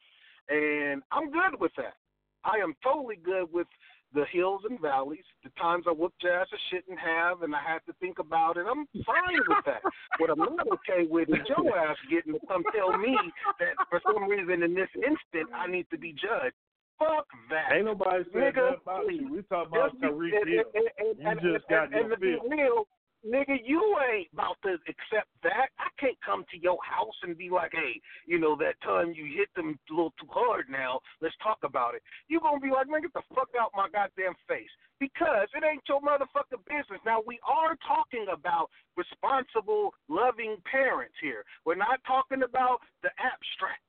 [0.49, 1.95] and I'm good with that.
[2.43, 3.67] I am totally good with
[4.13, 7.79] the hills and valleys, the times I whooped ass I shouldn't have, and I had
[7.87, 8.65] to think about it.
[8.69, 9.81] I'm fine with that.
[10.17, 13.15] what I'm not okay with is your ass getting to come tell me
[13.59, 16.55] that for some reason in this instant I need to be judged.
[16.97, 17.71] Fuck that.
[17.73, 19.21] Ain't nobody Nigga, that about please.
[19.21, 19.31] you.
[19.33, 20.63] We talking about Tyreek Hill.
[20.75, 22.87] and- and- You and- just got and- and your to be real,
[23.25, 23.81] nigga, you
[24.13, 25.69] ain't about to accept that.
[25.79, 29.25] I can't come to your house and be like, hey, you know, that time you
[29.35, 32.03] hit them a little too hard now, let's talk about it.
[32.27, 34.71] you going to be like, man, get the fuck out my goddamn face.
[34.99, 36.99] Because it ain't your motherfucking business.
[37.05, 41.43] Now, we are talking about responsible, loving parents here.
[41.65, 43.79] We're not talking about the abstract.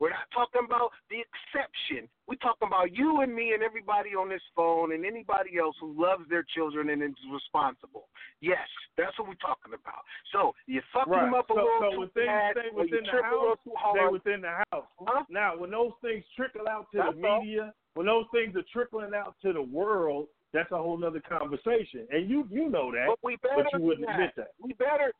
[0.00, 2.08] We're not talking about the exception.
[2.28, 5.94] We're talking about you and me and everybody on this phone and anybody else who
[5.96, 8.08] loves their children and is responsible.
[8.40, 8.66] Yes,
[8.98, 10.04] that's what we're talking about.
[10.32, 11.24] So you fuck Right.
[11.24, 13.10] them up a so, little so too when things bad, stay or you within the
[13.10, 14.88] trip a little house, too stay within the house.
[15.00, 15.24] Huh?
[15.30, 17.40] Now, when those things trickle out to That's the all.
[17.40, 22.06] media, when those things are trickling out to the world, that's a whole other conversation.
[22.10, 24.52] And you you know that, But we better but you wouldn't admit that.
[24.60, 25.12] We better,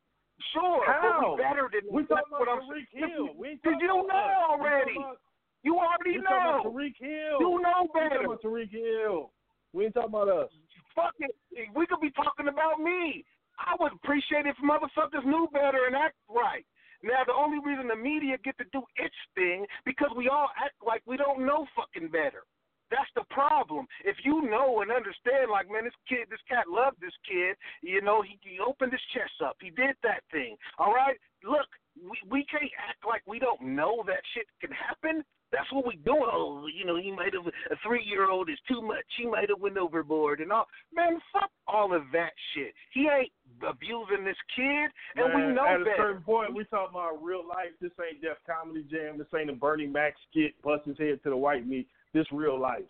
[0.52, 1.34] sure, but How?
[1.36, 3.08] we better than We that's what I'm Tyreek saying.
[3.10, 3.28] Hill.
[3.36, 4.58] We Did you know about.
[4.60, 4.96] Already?
[4.96, 5.20] about-
[5.62, 6.62] You already We know.
[6.64, 7.38] Tyreek Hill.
[7.40, 8.24] You know We better.
[8.24, 9.32] about Tyreek Hill.
[9.72, 10.50] We ain't talking about us.
[10.94, 11.34] Fuck it.
[11.74, 13.24] We could be talking about me.
[13.58, 16.64] I would appreciate if motherfuckers knew better and act right.
[17.02, 20.74] Now, the only reason the media get to do its thing because we all act
[20.86, 22.44] like we don't know fucking better.
[22.90, 23.86] That's the problem.
[24.04, 27.56] If you know and understand, like, man, this kid, this cat loved this kid.
[27.82, 29.56] You know, he, he opened his chest up.
[29.60, 30.56] He did that thing.
[30.78, 31.18] All right.
[31.44, 35.24] Look, we we can't act like we don't know that shit can happen.
[35.52, 36.26] That's what we doing.
[36.26, 39.04] Oh, you know, he might have a three year old is too much.
[39.16, 40.66] He might have went overboard and all.
[40.92, 42.74] Man, fuck all of that shit.
[42.92, 43.32] He ain't
[43.66, 47.46] abusing this kid, and we Man, know at a certain point, we talking about real
[47.46, 47.72] life.
[47.80, 49.18] This ain't Def Comedy Jam.
[49.18, 50.60] This ain't a Bernie Mac skit.
[50.62, 51.88] Bust his head to the white meat.
[52.16, 52.88] This real life.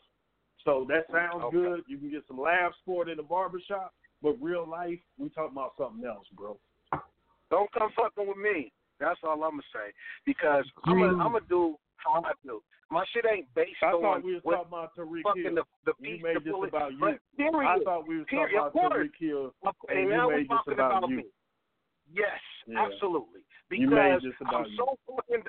[0.64, 1.56] So that sounds Okay.
[1.56, 1.84] good.
[1.88, 3.92] You can get some laughs for it in the barbershop,
[4.22, 6.56] but real life, we talking about something else, bro.
[7.50, 8.72] Don't come fucking with me.
[9.00, 9.90] That's all I'm gonna say.
[10.24, 12.62] Because I'm a, I'm gonna do how I do.
[12.88, 15.54] My shit ain't based I on thought we was talking about Tyreek fucking Hill.
[15.54, 16.68] the the You piece, made this bullet.
[16.68, 17.18] about you.
[17.36, 17.68] Period.
[17.68, 18.74] I thought we was talking about.
[18.74, 21.16] Tyreek Hill, and and you now made we're this talking about about you.
[21.16, 21.24] me.
[22.12, 22.86] Yes, Yeah.
[22.86, 23.40] absolutely.
[23.68, 24.76] Because I'm you.
[24.76, 25.42] so fucking.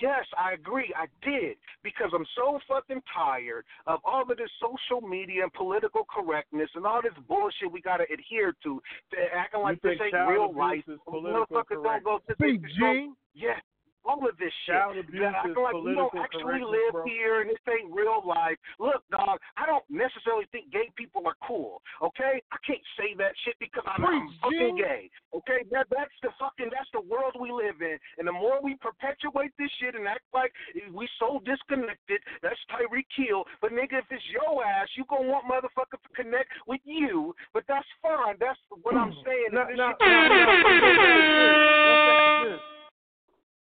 [0.00, 0.92] Yes, I agree.
[0.96, 6.04] I did because I'm so fucking tired of all of this social media and political
[6.04, 10.28] correctness and all this bullshit we gotta adhere to, to acting like you this ain't
[10.28, 10.84] real life.
[11.08, 13.60] Motherfuckers don't go to the G, yeah,
[14.04, 14.74] all of this shit.
[14.74, 17.04] Child abuse is acting like we don't actually live bro.
[17.06, 18.58] here and this ain't real life.
[18.78, 21.82] Look, dog, I don't necessarily think gay people are cool.
[22.02, 24.82] Okay, I can't say that shit because I'm, I'm fucking G.
[24.82, 25.02] gay.
[25.34, 27.96] Okay, that that's the fucking that's the world we live in.
[28.18, 30.52] And the more we perpetuate this shit and act like
[30.92, 33.44] we so disconnected, that's Tyreek Hill.
[33.60, 37.34] But nigga, if it's your ass, you gonna want motherfuckers to connect with you.
[37.54, 38.36] But that's fine.
[38.40, 39.50] That's what I'm saying.
[39.52, 40.42] No, this no, shit- no, no,
[41.86, 42.81] let's ask this.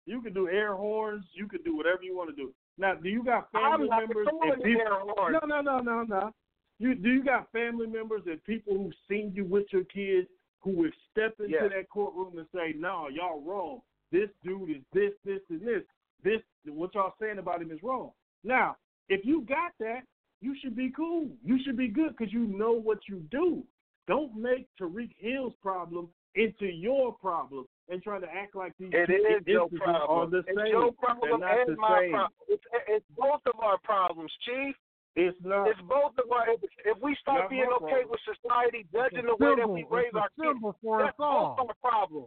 [0.09, 1.26] You can do air horns.
[1.35, 2.55] You can do whatever you want to do.
[2.78, 5.14] Now, do you got family members and people?
[5.30, 6.30] No, no, no, no, no.
[6.78, 10.28] You do you got family members and people who've seen you with your kids
[10.60, 11.70] who would step into Yes.
[11.70, 13.82] that courtroom and say, "No, y'all wrong.
[14.10, 15.85] This dude is this, this, and this.
[16.22, 18.12] This what y'all saying about him is wrong."
[18.44, 18.76] Now,
[19.09, 20.06] if you got that,
[20.40, 21.28] you should be cool.
[21.44, 23.66] You should be good because you know what you do.
[24.06, 29.10] Don't make Tyreek Hill's problem into your problem and try to act like these It
[29.10, 30.10] is your problem.
[30.10, 30.59] are the same.
[30.59, 32.10] it's your problem and my same.
[32.12, 32.32] problem.
[32.48, 34.74] It's, it's both of our problems, Chief.
[35.16, 35.69] It's not.
[35.69, 36.51] It's both of our.
[36.51, 38.10] If, if we start being okay problem.
[38.10, 41.74] with society judging the way that we raise our kids, symbol for that's both our
[41.82, 42.27] problem.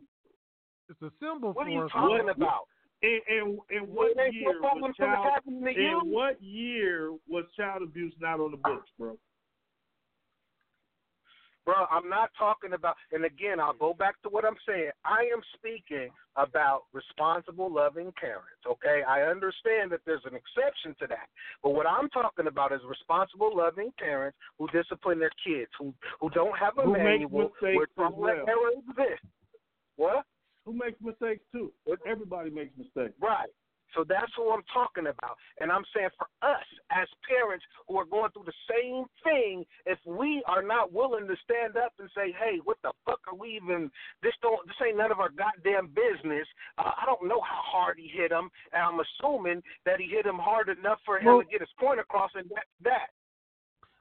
[0.90, 2.30] It's a symbol What are you talking all.
[2.30, 2.64] about?
[3.02, 5.42] In, in, in what year no problem was from child?
[5.48, 6.02] In you.
[6.06, 9.18] what year was child abuse not on the books, bro?
[11.66, 14.90] Bro, I'm not talking about, and again, I'll go back to what I'm saying.
[15.06, 19.02] I am speaking about responsible, loving parents, okay?
[19.08, 21.28] I understand that there's an exception to that.
[21.62, 26.30] But what I'm talking about is responsible, loving parents who discipline their kids, who who
[26.32, 28.46] don't have a Who manual mistakes where don't let well.
[28.48, 29.24] error exist.
[29.98, 30.26] What?
[30.66, 31.72] Who makes mistakes too?
[32.08, 33.14] Everybody makes mistakes.
[33.22, 33.50] Right.
[33.96, 35.38] So that's who I'm talking about.
[35.60, 40.00] And I'm saying for us as parents who are going through the same thing, if
[40.06, 43.56] we are not willing to stand up and say, Hey, what the fuck are we
[43.56, 43.92] even
[44.24, 46.48] this don't this ain't none of our goddamn business.
[46.78, 50.26] Uh, I don't know how hard he hit him and I'm assuming that he hit
[50.26, 53.10] him hard enough for him Well- to get his point across and that's that.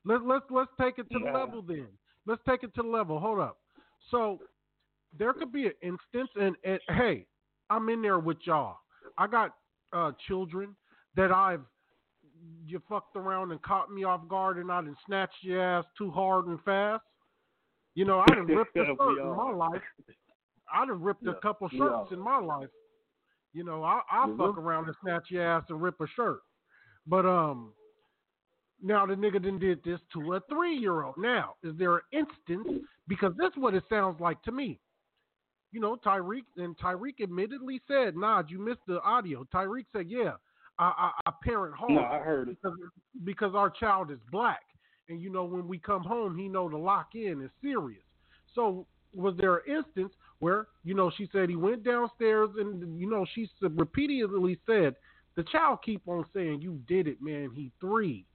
[0.05, 1.89] Let, let's let's take it to the level then.
[2.27, 3.19] Let's take it to the level.
[3.19, 3.59] Hold up.
[4.11, 4.39] So
[5.19, 7.27] there could be an instance, and, and hey,
[7.69, 8.77] I'm in there with y'all.
[9.19, 9.55] I got
[9.93, 10.77] uh, children
[11.17, 11.63] that I've
[12.67, 16.11] you fucked around and caught me off guard, and I didn't snatch your ass too
[16.11, 17.03] hard and fast.
[17.95, 19.83] You know, I done ripped a shirt in my life.
[20.73, 22.69] I done ripped Yeah, a couple shirts in my life.
[23.53, 24.37] You know, I I Mhm.
[24.39, 26.41] fuck around and snatch your ass and rip a shirt.
[27.07, 27.75] But um,
[28.83, 31.17] now the nigga done did this to a three year old.
[31.19, 32.69] Now, is there an instance?
[33.09, 34.79] Because that's what it sounds like to me.
[35.73, 40.33] You know, Tyreek and Tyreek admittedly said, "Nah, you missed the audio." Tyreek said, "Yeah,
[40.79, 42.57] I, I, I parent hard No, I heard it.
[42.61, 42.79] because,
[43.25, 44.63] because our child is black,
[45.09, 48.03] and you know when we come home, he know the lock in is serious."
[48.55, 53.09] So, was there an instance where you know she said he went downstairs and you
[53.09, 54.97] know she repeatedly said
[55.37, 57.51] the child keep on saying you did it, man.
[57.55, 58.27] He three.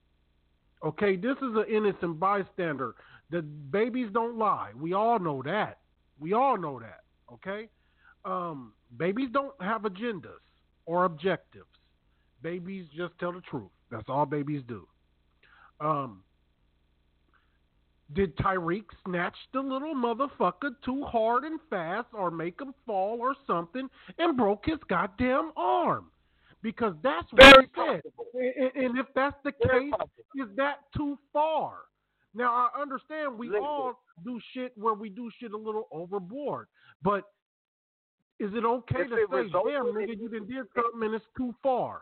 [0.83, 2.95] Okay, this is an innocent bystander.
[3.31, 4.71] The babies don't lie.
[4.79, 5.79] We all know that.
[6.19, 7.01] We all know that.
[7.31, 7.69] Okay,
[8.23, 10.41] um, babies don't have agendas
[10.85, 11.65] or objectives.
[12.41, 13.71] Babies just tell the truth.
[13.89, 14.87] That's all babies do.
[15.79, 16.21] Um,
[18.13, 23.35] did Tyreek snatch the little motherfucker too hard and fast or make him fall or
[23.47, 23.89] something
[24.19, 26.11] and broke his goddamn arm?
[26.61, 28.01] Because that's what Very he said.
[28.75, 30.09] And, and if that's the Very case, possible.
[30.35, 31.77] is that too far?
[32.35, 33.63] Now I understand we Listen.
[33.63, 36.67] all do shit where we do shit a little overboard,
[37.05, 37.23] but
[38.39, 41.53] is it okay If to say, "Damn, nigga, you done did something and it's too
[41.61, 42.01] far"?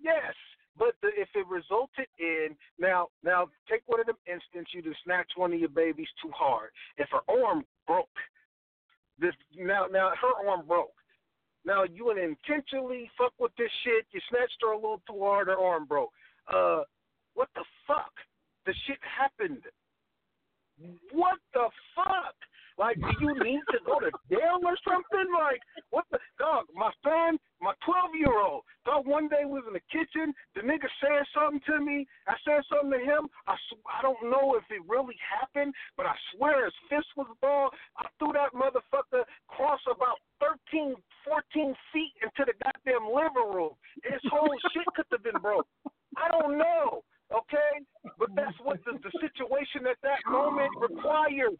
[0.00, 0.34] Yes,
[0.76, 5.04] but the, if it resulted in now, now take one of them instance you just
[5.04, 6.70] snatched one of your babies too hard.
[6.96, 8.08] If her arm broke,
[9.18, 10.94] this now now her arm broke.
[11.64, 14.06] Now you would intentionally fuck with this shit.
[14.12, 15.48] You snatched her a little too hard.
[15.48, 16.10] Her arm broke.
[16.48, 16.82] Uh,
[17.34, 18.12] what the fuck?
[18.66, 19.62] The shit happened.
[21.12, 22.34] What the fuck?
[22.78, 25.28] Like do you need to go to jail or something?
[25.32, 26.66] Like, what the dog?
[26.74, 29.06] My son, my 12 year old, dog.
[29.06, 30.34] One day was in the kitchen.
[30.54, 32.06] The nigga said something to me.
[32.26, 33.28] I said something to him.
[33.46, 37.28] I sw- I don't know if it really happened, but I swear his fist was
[37.40, 37.70] ball.
[37.96, 40.96] I threw that motherfucker across about 13,
[41.28, 43.74] 14 feet into the goddamn living room.
[44.02, 45.66] His whole shit could have been broke.
[46.16, 47.04] I don't know.
[47.32, 47.80] Okay,
[48.18, 51.56] but that's what the, the situation at that moment required.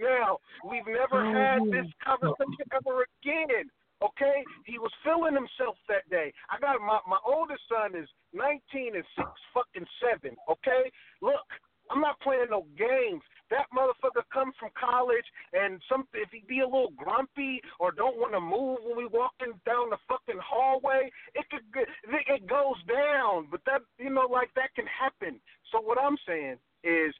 [0.00, 3.70] Now we've never oh, had this conversation ever again.
[4.04, 6.32] Okay, he was feeling himself that day.
[6.52, 10.36] I got my my oldest son is 19 and six fucking seven.
[10.52, 10.92] Okay,
[11.22, 11.48] look,
[11.90, 13.22] I'm not playing no games.
[13.50, 18.18] That motherfucker comes from college, and some if he be a little grumpy or don't
[18.18, 23.46] want to move when we walking down the fucking hallway, it could it goes down.
[23.50, 25.40] But that you know, like that can happen.
[25.70, 27.14] So what I'm saying is,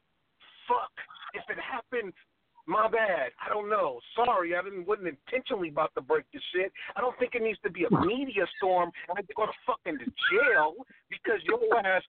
[0.67, 0.91] fuck,
[1.33, 2.13] if it happened.
[2.67, 3.31] My bad.
[3.39, 3.99] I don't know.
[4.13, 6.71] Sorry, I didn't wasn't intentionally about to break the shit.
[6.95, 9.99] I don't think it needs to be a media storm and I go to fucking
[9.99, 10.75] to jail
[11.09, 12.03] because your ass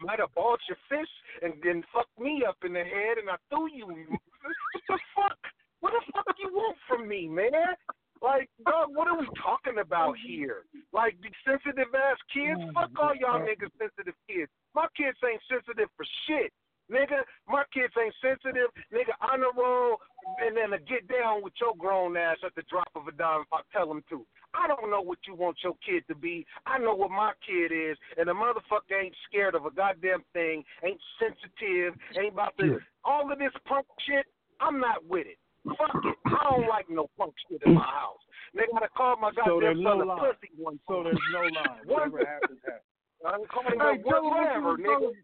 [0.00, 1.10] might have balled your fist
[1.40, 3.86] and then fucked me up in the head and I threw you.
[3.88, 5.38] What the fuck?
[5.80, 7.76] What the fuck you want from me, man?
[8.20, 10.64] Like, dog, what are we talking about here?
[10.92, 12.60] Like, the sensitive ass kids?
[12.60, 14.50] Oh, fuck all y'all niggas sensitive kids.
[14.74, 16.52] My kids ain't sensitive for shit.
[16.90, 18.68] Nigga, my kids ain't sensitive.
[18.92, 19.96] Nigga, honor roll,
[20.44, 23.42] and then to get down with your grown ass at the drop of a dime
[23.42, 24.26] if I tell them to.
[24.54, 26.46] I don't know what you want your kid to be.
[26.66, 30.62] I know what my kid is, and the motherfucker ain't scared of a goddamn thing,
[30.84, 32.78] ain't sensitive, ain't about to.
[33.04, 34.26] All of this punk shit,
[34.60, 35.38] I'm not with it.
[35.64, 36.16] Fuck it.
[36.26, 38.20] I don't like no punk shit in my house.
[38.54, 41.40] Nigga, I called my So there's goddamn no son a pussy one So there's no
[41.40, 41.80] line.
[41.86, 42.84] Whatever happens, happens.
[43.24, 45.16] I called him Hey, him what whatever, nigga.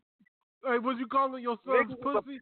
[0.65, 2.41] Hey, was you calling your son's pussy?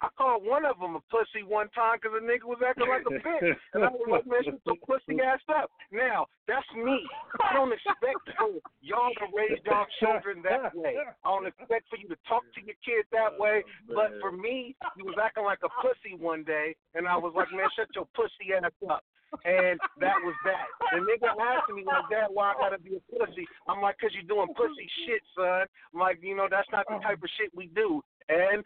[0.00, 3.02] I called one of them a pussy one time because the nigga was acting like
[3.02, 3.54] a bitch.
[3.74, 5.70] And I was like, man, shut your pussy ass up.
[5.90, 7.02] Now, that's me.
[7.42, 10.94] I don't expect for y'all to raise y'all children that way.
[11.02, 13.66] I don't expect for you to talk to your kids that way.
[13.90, 17.50] But for me, he was acting like a pussy one day, and I was like,
[17.50, 19.02] man, shut your pussy ass up.
[19.44, 20.72] And that was that.
[20.94, 23.44] The nigga asked me like, Dad, why I gotta be a pussy?
[23.68, 25.68] I'm like, cause you're doing pussy shit, son.
[25.92, 27.12] I'm like, you know, that's not the uh-huh.
[27.12, 28.00] type of shit we do.
[28.28, 28.64] And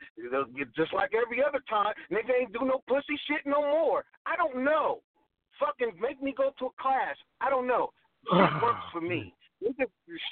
[0.76, 4.04] just like every other time, nigga ain't do no pussy shit no more.
[4.26, 5.00] I don't know.
[5.60, 7.16] Fucking make me go to a class.
[7.40, 7.90] I don't know.
[8.32, 9.34] Shit works for me.
[9.62, 9.86] Nigga,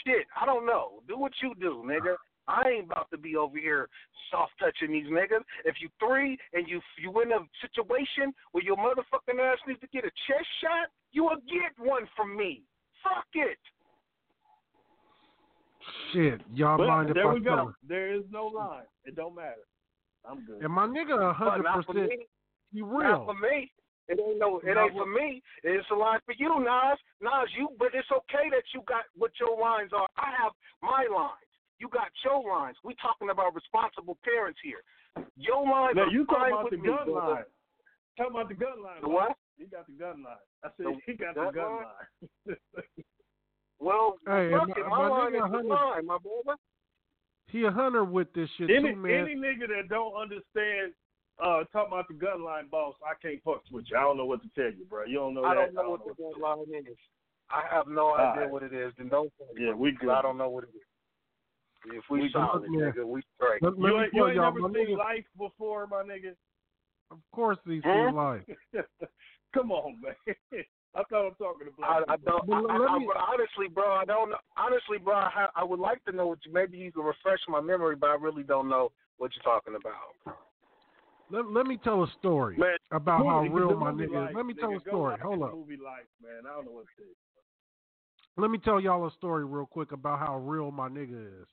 [0.05, 0.27] shit.
[0.40, 1.02] I don't know.
[1.07, 2.16] Do what you do, nigga.
[2.48, 3.89] I ain't about to be over here
[4.31, 5.44] soft touching these niggas.
[5.65, 9.86] If you three and you you in a situation where your motherfucking ass needs to
[9.93, 12.62] get a chest shot, you will get one from me.
[13.05, 13.59] Fuck it.
[16.12, 17.69] Shit, y'all But mind if there I we go.
[17.69, 17.75] him?
[17.87, 18.85] There is no line.
[19.05, 19.65] It don't matter.
[20.29, 20.62] I'm good.
[20.62, 22.27] And my nigga, a hundred percent, me.
[22.73, 23.73] he Not for me.
[24.09, 24.59] It ain't no.
[24.59, 25.43] It Not ain't for me.
[25.62, 26.99] It's a line for you, Nas.
[27.23, 27.69] Nas, you.
[27.79, 30.09] But it's okay that you got what your lines are.
[30.17, 30.53] I have
[30.83, 31.47] my lines.
[31.79, 32.77] You got your lines.
[32.85, 34.83] We talking about responsible parents here.
[35.37, 37.35] Your lines Now are you talking about the me, gun brother.
[37.35, 37.45] line.
[38.19, 39.01] Talking about the gun line.
[39.01, 39.37] The what?
[39.57, 40.43] He got the gun line.
[40.65, 41.87] I said The he got gun the gun line?
[42.47, 42.57] line.
[43.81, 44.86] Well, Hey, fuck and it.
[44.89, 46.59] my- My, my line nigga is the line, my brother.
[47.48, 49.27] He a hunter with this shit any too, man.
[49.27, 50.94] any nigga that don't understand
[51.43, 53.97] uh talking about the gun line boss, I can't fuck with you.
[53.97, 55.05] I don't know what to tell you, bro.
[55.07, 55.74] You don't know I that.
[55.74, 56.97] don't know what the gun line is.
[57.51, 58.51] I have no All idea right.
[58.51, 58.93] what it is.
[58.98, 59.65] Then don't tell me.
[59.66, 60.11] Yeah, we good.
[60.11, 60.82] I don't know what it is.
[61.97, 62.32] If we, We good.
[62.35, 62.90] solid, Yeah.
[62.93, 63.62] nigga, we straight.
[63.62, 66.36] Let, let You ain't, you ain't y'all, never seen nigga, life before, my nigga.
[67.11, 68.07] of course he's Huh?
[68.09, 68.43] seen life.
[69.55, 70.15] Come on, man.
[70.95, 72.33] I thought I'm talking to I, black I people.
[72.33, 72.47] don't.
[72.49, 74.31] But I, let I, me- I, honestly, bro, I don't.
[74.31, 74.37] know.
[74.57, 76.53] Honestly, bro, I, I would like to know what you.
[76.53, 80.37] Maybe you can refresh my memory, but I really don't know what you're talking about.
[81.31, 84.37] Let, let me tell a story Man, about how real my movie nigga is.
[84.37, 84.61] Let me nigga.
[84.61, 85.17] tell a story.
[85.23, 85.55] Hold the up.
[85.55, 86.51] Movie life, man.
[86.51, 88.41] I don't know what to.
[88.41, 91.47] Let me tell y'all a story real quick about how real my nigga is.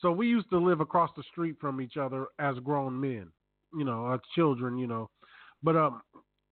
[0.00, 3.30] So we used to live across the street from each other as grown men,
[3.76, 5.10] you know, as children, you know.
[5.62, 6.02] But um,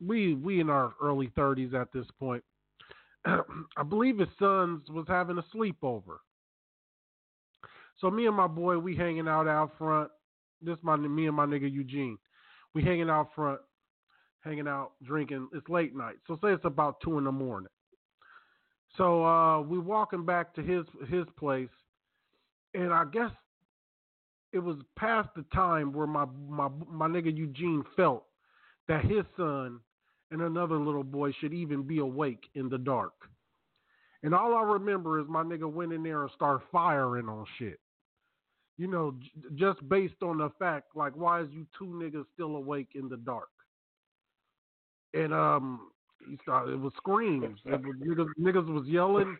[0.04, 2.42] we we in our early thirties at this point.
[3.24, 6.18] I believe his sons was having a sleepover.
[8.00, 10.10] So me and my boy, we hanging out out front.
[10.62, 12.18] This my me and my nigga Eugene.
[12.74, 13.60] We hanging out front,
[14.40, 15.48] hanging out, drinking.
[15.54, 16.16] It's late night.
[16.26, 17.70] So say it's about two in the morning.
[18.96, 21.68] So uh, we walking back to his his place,
[22.74, 23.30] and I guess
[24.52, 28.24] it was past the time where my my my nigga Eugene felt
[28.88, 29.80] that his son
[30.30, 33.12] and another little boy should even be awake in the dark.
[34.22, 37.78] And all I remember is my nigga went in there and started firing on shit.
[38.76, 42.56] You know, j- just based on the fact, like, why is you two niggas still
[42.56, 43.48] awake in the dark?
[45.16, 45.90] and um,
[46.28, 46.74] he started.
[46.74, 47.58] It was screams.
[47.64, 49.36] It was, niggas, niggas was yelling.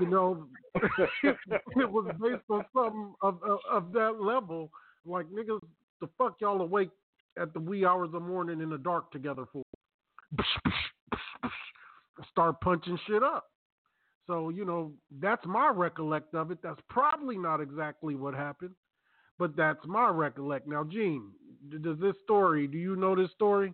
[0.00, 0.46] You know,
[1.22, 4.70] it was based on something of, of of that level.
[5.04, 5.60] Like niggas,
[6.00, 6.90] the fuck y'all awake
[7.38, 9.62] at the wee hours of morning in the dark together for?
[12.30, 13.46] Start punching shit up.
[14.26, 16.58] So you know that's my recollect of it.
[16.62, 18.74] That's probably not exactly what happened,
[19.38, 20.68] but that's my recollect.
[20.68, 21.30] Now, Gene,
[21.82, 22.66] does this story?
[22.66, 23.72] Do you know this story?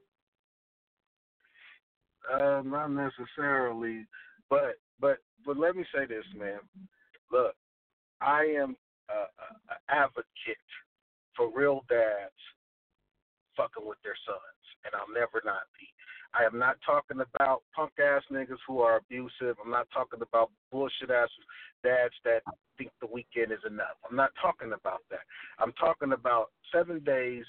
[2.33, 4.07] Uh, not necessarily,
[4.49, 6.61] but but but let me say this, man.
[7.33, 7.55] Look,
[8.21, 8.77] I am
[9.09, 10.25] an advocate
[11.37, 12.33] for real dads
[13.57, 14.54] fucking with their sons,
[14.85, 15.89] and I'll never not be.
[16.35, 19.57] I am not talking about punk ass niggas who are abusive.
[19.65, 21.29] I'm not talking about bullshit ass
[21.85, 22.43] dads that
[22.77, 23.97] think the weekend is enough.
[24.09, 25.21] I'm not talking about that.
[25.61, 27.45] I'm talking about seven days.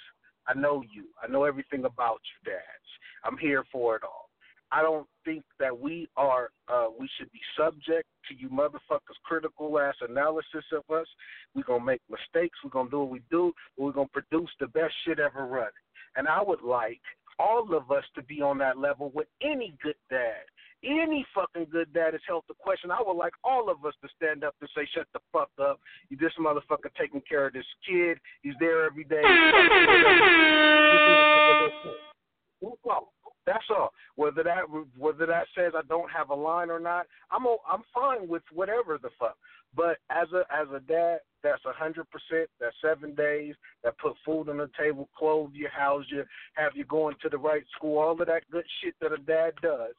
[0.48, 1.06] I know you.
[1.22, 2.90] I know everything about you, dads.
[3.24, 4.30] I'm here for it all.
[4.72, 9.80] I don't think that we are uh we should be subject to you motherfuckers critical
[9.80, 11.08] ass analysis of us.
[11.56, 14.94] We're gonna make mistakes, we're gonna do what we do, we're gonna produce the best
[15.06, 15.72] shit ever running.
[16.16, 17.02] And I would like
[17.40, 20.44] all of us to be on that level with any good dad.
[20.84, 22.92] Any fucking good dad is held to question.
[22.92, 25.80] I would like all of us to stand up and say, "Shut the fuck up!
[26.10, 28.20] You this motherfucker taking care of this kid.
[28.44, 29.24] He's there every day."
[33.46, 33.94] That's all.
[34.16, 34.64] Whether that
[34.98, 38.98] whether that says I don't have a line or not, I'm I'm fine with whatever
[39.02, 39.38] the fuck.
[39.76, 42.50] But as a as a dad, that's a hundred percent.
[42.60, 43.56] That's seven days.
[43.84, 46.24] That put food on the table, clothe you, house you,
[46.56, 49.52] have you going to the right school, all of that good shit that a dad
[49.62, 49.94] does.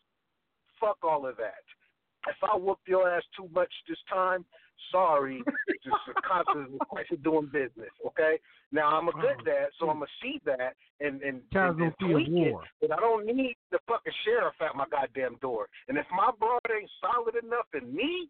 [0.81, 1.63] Fuck all of that.
[2.29, 4.45] If I whoop your ass too much this time,
[4.91, 5.43] sorry.
[5.69, 6.21] It's just a
[7.13, 7.91] of doing business.
[8.07, 8.39] Okay.
[8.73, 12.29] Now I'm a good dad, so I'm gonna see that and and, and, and tweak
[12.29, 12.33] it.
[12.33, 12.65] war.
[12.81, 15.69] But I don't need the fucking sheriff at my goddamn door.
[15.89, 18.29] And if my broad ain't solid enough in me,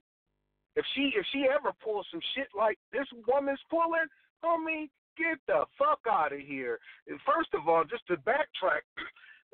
[0.76, 4.06] if she if she ever pulls some shit like this woman's pulling,
[4.44, 6.78] homie, get the fuck out of here.
[7.08, 8.84] And first of all, just to backtrack,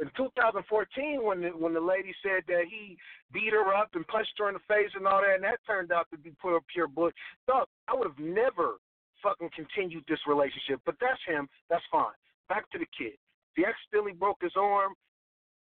[0.00, 2.96] in 2014 when the, when the lady said that he
[3.32, 5.92] beat her up and punched her in the face and all that, and that turned
[5.92, 7.10] out to be pure pure bull.
[7.46, 8.78] Dog, I would have never
[9.22, 10.80] fucking continued this relationship.
[10.84, 11.48] But that's him.
[11.70, 12.16] That's fine.
[12.48, 13.16] Back to the kid.
[13.56, 14.92] The accidentally broke his arm.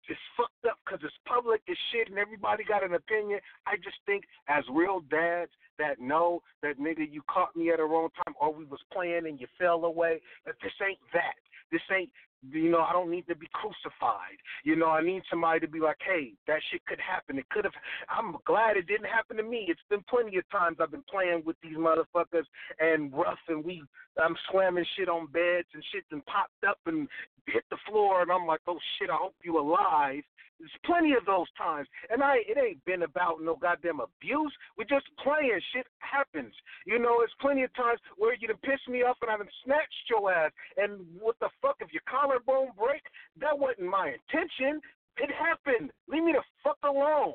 [0.08, 3.38] It's fucked up because it's public as shit and everybody got an opinion.
[3.66, 7.84] I just think as real dads that know that nigga you caught me at a
[7.84, 11.38] wrong time or we was playing and you fell away, that this ain't that.
[11.70, 12.10] This ain't
[12.48, 14.38] you know, I don't need to be crucified.
[14.64, 17.38] You know, I need somebody to be like, hey, that shit could happen.
[17.38, 17.74] It could have.
[18.08, 19.66] I'm glad it didn't happen to me.
[19.68, 22.46] It's been plenty of times I've been playing with these motherfuckers
[22.78, 23.82] and rough, and we,
[24.22, 27.08] I'm slamming shit on beds and shit and popped up and
[27.46, 30.22] hit the floor, and I'm like, oh shit, I hope you alive.
[30.60, 34.52] There's plenty of those times, and I it ain't been about no goddamn abuse.
[34.76, 35.58] We're just playing.
[35.72, 36.52] Shit happens,
[36.84, 37.24] you know.
[37.24, 40.30] It's plenty of times where you done pissed me off and I done snatched your
[40.30, 40.52] ass.
[40.76, 43.02] And what the fuck if your collarbone break?
[43.40, 44.80] That wasn't my intention.
[45.16, 45.90] It happened.
[46.08, 47.34] Leave me the fuck alone.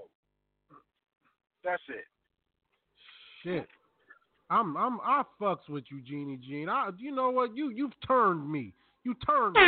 [1.64, 2.06] That's it.
[3.44, 3.68] Shit.
[4.50, 6.70] I'm I'm I fucks with you, Jeannie Jean.
[6.70, 7.56] I you know what?
[7.56, 8.74] You you've turned me.
[9.04, 9.62] You turned me.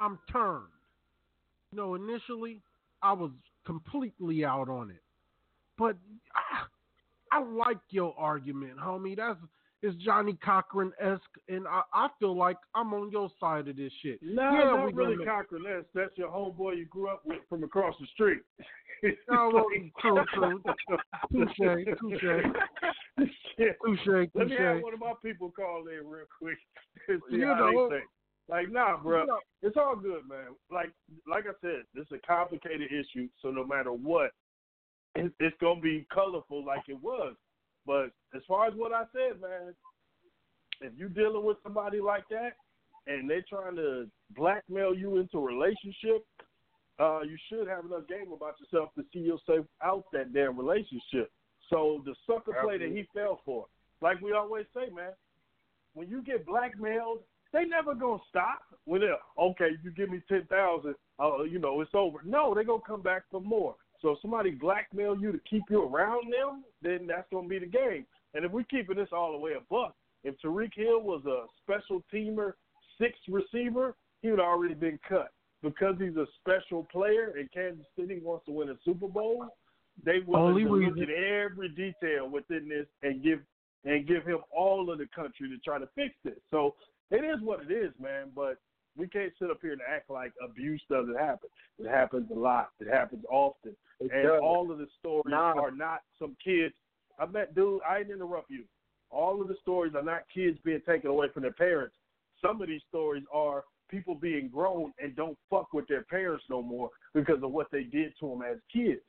[0.00, 0.64] I'm turned.
[1.72, 2.60] You know, initially
[3.02, 3.30] I was
[3.64, 5.02] completely out on it.
[5.76, 5.96] But
[6.34, 6.66] I,
[7.36, 9.16] I like your argument, homie.
[9.16, 9.38] That's
[9.82, 13.92] it's Johnnie Cochran esque and I, I feel like I'm on your side of this
[14.02, 14.18] shit.
[14.22, 15.62] No, yeah, not really Cochran.
[15.64, 18.40] That's that's your homeboy you grew up with from across the street.
[19.30, 19.66] Oh, well,
[20.00, 20.62] true, true.
[21.30, 22.20] Touche, touche.
[23.18, 26.56] Touche, Let me have one of my people call in real quick
[27.08, 28.08] and see You how know- they think.
[28.48, 30.54] Like, nah, bro, You know- it's all good, man.
[30.70, 30.92] Like,
[31.28, 33.28] like I said, this is a complicated issue.
[33.42, 34.30] So no matter what,
[35.14, 37.34] it's, it's gonna be colorful like it was.
[37.86, 39.74] But as far as what I said, man,
[40.80, 42.52] if you're dealing with somebody like that
[43.06, 44.06] and they're trying to
[44.36, 46.26] blackmail you into a relationship,
[46.98, 51.30] uh, you should have enough game about yourself to see yourself out that damn relationship.
[51.70, 53.66] So the sucker play that he fell for,
[54.00, 55.12] like we always say, man,
[55.94, 57.20] when you get blackmailed,
[57.52, 58.62] they never gonna stop.
[58.84, 62.18] When they okay, you give me ten thousand, uh, you know it's over.
[62.24, 63.74] No, they gonna come back for more.
[64.00, 67.66] So if somebody blackmail you to keep you around them, then that's gonna be the
[67.66, 68.06] game.
[68.34, 69.94] And if we're keeping this all the way a buck,
[70.24, 72.52] if Tyreek Hill was a special teamer,
[72.98, 75.32] sixth receiver, he would already been cut
[75.62, 79.46] because he's a special player and Kansas City wants to win a Super Bowl.
[80.04, 83.40] They to look at every detail within this and give
[83.84, 86.38] and give him all of the country to try to fix this.
[86.50, 86.74] So
[87.10, 88.32] it is what it is, man.
[88.34, 88.58] But
[88.96, 91.48] we can't sit up here and act like abuse doesn't happen.
[91.78, 92.70] It happens a lot.
[92.80, 94.40] It happens often, It and does.
[94.42, 95.52] all of the stories Nah.
[95.60, 96.74] are not some kids.
[97.18, 98.64] I met dude, I didn't interrupt you.
[99.10, 101.94] All of the stories are not kids being taken away from their parents.
[102.40, 106.60] Some of these stories are people being grown and don't fuck with their parents no
[106.60, 109.00] more because of what they did to them as kids.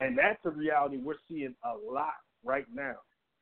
[0.00, 2.14] And that's a reality we're seeing a lot
[2.44, 2.96] right now.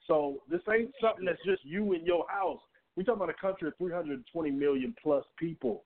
[0.07, 2.61] So this ain't something that's just you in your house.
[2.97, 5.85] We're talking about a country of 320 million plus people.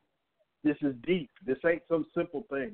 [0.62, 1.30] This is deep.
[1.46, 2.72] This ain't some simple thing.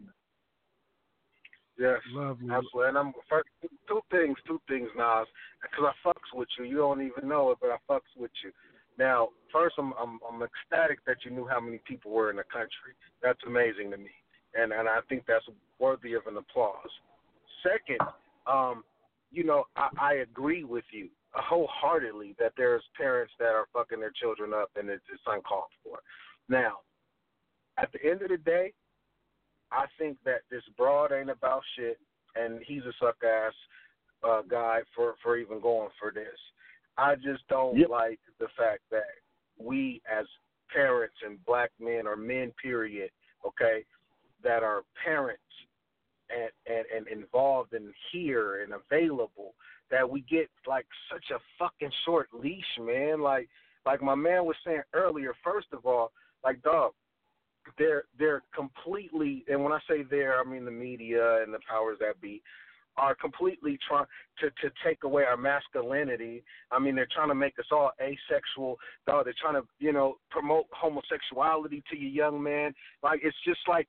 [1.79, 2.49] Yes, Lovely.
[2.51, 2.89] absolutely.
[2.89, 3.49] And I'm first,
[3.89, 5.27] two things, two things, Nas,
[5.63, 6.67] because I fucks with you.
[6.67, 8.53] You don't even know it, but I fucks with you.
[8.99, 12.45] Now, first, I'm, I'm I'm ecstatic that you knew how many people were in the
[12.45, 12.93] country.
[13.23, 14.11] That's amazing to me,
[14.55, 15.47] and and I think that's
[15.79, 16.91] worthy of an applause.
[17.63, 18.07] Second,
[18.47, 18.85] um,
[19.31, 24.13] you know, I, I agree with you wholeheartedly that there's parents that are fucking their
[24.21, 25.99] children up, and it's, it's uncalled for.
[26.49, 26.79] Now,
[27.79, 28.73] at the end of the day,
[29.73, 31.99] I think that this broad ain't about shit,
[32.35, 33.55] and he's a suck ass
[34.23, 36.39] uh, guy for for even going for this.
[36.99, 37.89] I just don't Yep.
[37.89, 39.05] like the fact that
[39.59, 40.27] we as
[40.73, 43.11] parents and black men or men, period,
[43.47, 43.85] okay,
[44.43, 45.43] that are parents
[46.31, 49.55] and, and, and involved and here and available,
[49.91, 53.21] that we get like such a fucking short leash, man.
[53.21, 53.49] Like
[53.87, 56.13] like my man was saying earlier, first of all,
[56.45, 56.93] like dog,
[57.79, 61.99] they're they're completely and when I say they're I mean the media and the powers
[62.01, 62.43] that be
[62.97, 64.07] are completely trying
[64.41, 66.43] to to take away our masculinity.
[66.71, 68.77] I mean they're trying to make us all asexual.
[69.07, 72.75] Dog, they're trying to, you know, promote homosexuality to you young man.
[73.03, 73.89] Like it's just like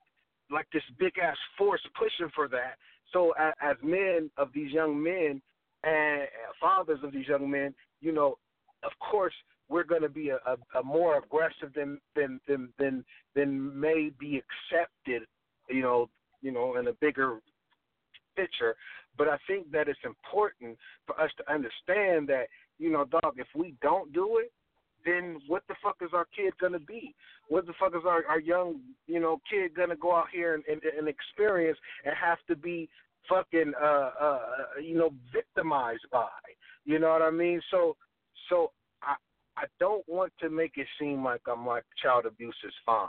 [0.50, 2.74] like this big ass force pushing for that.
[3.12, 5.42] So as, as men of these young men
[5.84, 6.22] and
[6.60, 8.38] fathers of these young men, you know,
[8.84, 9.34] of course
[9.68, 13.04] we're going to be a, a, a more aggressive than than than than
[13.34, 15.22] than may be accepted,
[15.68, 16.08] you know,
[16.42, 17.38] you know, in a bigger
[18.36, 18.74] picture.
[19.16, 22.44] But I think that it's important for us to understand that,
[22.78, 24.52] you know, dog, if we don't do it,
[25.04, 27.14] then what the fuck is our kid gonna be?
[27.48, 30.64] What the fuck is our, our young, you know, kid gonna go out here and,
[30.70, 32.88] and, and experience and have to be
[33.28, 34.38] fucking uh uh
[34.82, 36.28] you know, victimized by?
[36.84, 37.60] You know what I mean?
[37.70, 37.96] So
[38.48, 38.72] so
[39.02, 39.14] I
[39.56, 43.08] I don't want to make it seem like I'm like child abuse is fine.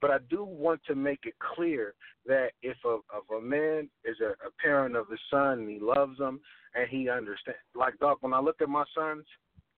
[0.00, 1.94] But I do want to make it clear
[2.26, 5.78] that if a if a man is a, a parent of his son and he
[5.80, 6.40] loves him
[6.74, 9.24] and he understands like dog, when I look at my sons,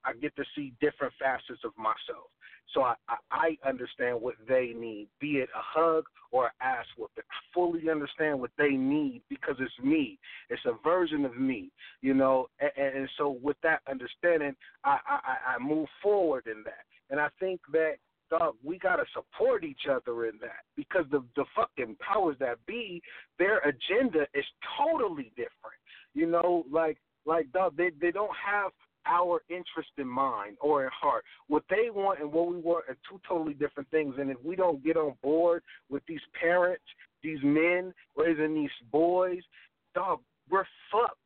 [0.04, 2.30] I get to see different facets of myself.
[2.74, 6.84] So I, I, I understand what they need, be it a hug or an ass
[6.96, 7.24] whooping.
[7.30, 10.18] I fully understand what they need because it's me.
[10.50, 11.70] It's a version of me,
[12.02, 12.48] you know.
[12.60, 14.54] And, and so with that understanding,
[14.84, 16.84] I, I, I move forward in that.
[17.10, 17.94] And I think that
[18.30, 23.02] dog, we gotta support each other in that because the the fucking powers that be,
[23.38, 24.44] their agenda is
[24.78, 25.80] totally different.
[26.14, 28.72] You know, like like dog, they they don't have
[29.08, 31.24] our interest in mind or in heart.
[31.48, 34.14] What they want and what we want are two totally different things.
[34.18, 36.84] And if we don't get on board with these parents,
[37.22, 39.40] these men raising these boys,
[39.94, 40.20] dog,
[40.50, 41.16] we're fucked.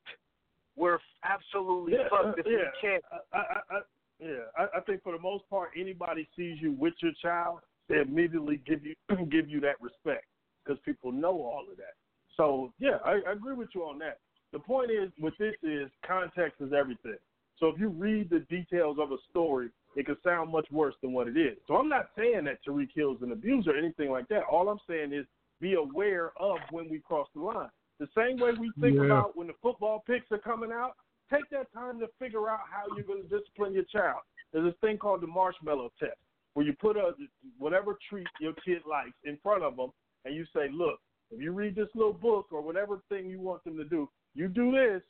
[0.77, 2.53] We're absolutely Yeah, fucked uh, if yeah.
[2.53, 3.05] we can't.
[3.33, 3.81] I, I, I,
[4.19, 8.01] yeah, I, I think for the most part, anybody sees you with your child, they
[8.01, 8.95] immediately give you
[9.31, 10.25] give you that respect
[10.65, 11.95] because people know all of that.
[12.37, 14.19] So yeah, I, I agree with you on that.
[14.53, 17.19] The point is with this is context is everything.
[17.59, 21.13] So if you read the details of a story, it can sound much worse than
[21.13, 21.59] what it is.
[21.69, 24.43] So I'm not saying that Tyreek Hill's an abuser or anything like that.
[24.51, 25.27] All I'm saying is
[25.61, 27.71] be aware of when we cross the line.
[27.99, 29.05] The same way we think Yeah.
[29.05, 30.97] about when the football picks are coming out,
[31.31, 34.23] take that time to figure out how you're going to discipline your child.
[34.53, 36.19] There's this thing called the marshmallow test,
[36.55, 37.15] where you put a
[37.59, 39.93] whatever treat your kid likes in front of them,
[40.25, 41.01] and you say, "Look,
[41.31, 44.49] if you read this little book or whatever thing you want them to do, you
[44.49, 45.03] do this,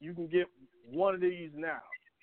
[0.00, 0.46] you can get
[0.90, 1.80] one of these now.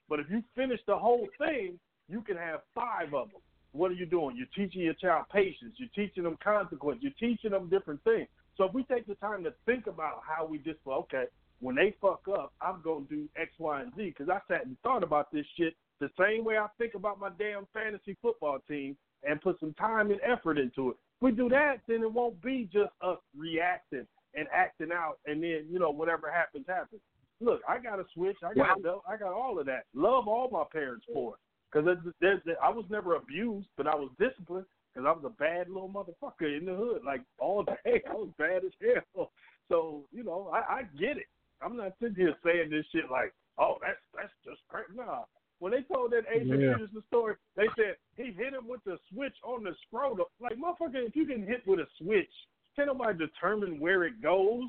[0.09, 3.41] But if you finish the whole thing, you can have five of them.
[3.71, 4.37] What are you doing?
[4.37, 5.75] You're teaching your child patience.
[5.77, 6.99] You're teaching them consequence.
[7.01, 8.27] You're teaching them different things.
[8.57, 11.25] So if we take the time to think about how we discipline, okay,
[11.59, 14.65] when they fuck up, I'm going to do X, Y, and Z because I sat
[14.65, 18.59] and thought about this shit the same way I think about my damn fantasy football
[18.67, 18.95] team
[19.27, 20.97] and put some time and effort into it.
[21.17, 25.41] If we do that, then it won't be just us reacting and acting out, and
[25.41, 27.01] then you know whatever happens happens.
[27.41, 28.37] Look, I got a switch.
[28.43, 29.85] I got Well- I got all of that.
[29.93, 31.39] Love all my parents for it
[31.71, 32.13] because there's,
[32.45, 35.89] there's, I was never abused, but I was disciplined because I was a bad little
[35.89, 38.01] motherfucker in the hood, like all day.
[38.09, 38.71] I was bad as
[39.15, 39.31] hell.
[39.69, 41.25] So you know, I, I get it.
[41.61, 44.93] I'm not sitting here saying this shit like, oh, that's that's just crazy.
[44.95, 45.23] Nah.
[45.59, 46.73] When they told that Adrian Yeah.
[46.75, 50.25] Peterson story, they said he hit him with the switch on the scrotum.
[50.39, 52.29] Like motherfucker, if you can hit with a switch,
[52.75, 54.63] can't nobody determine where it goes?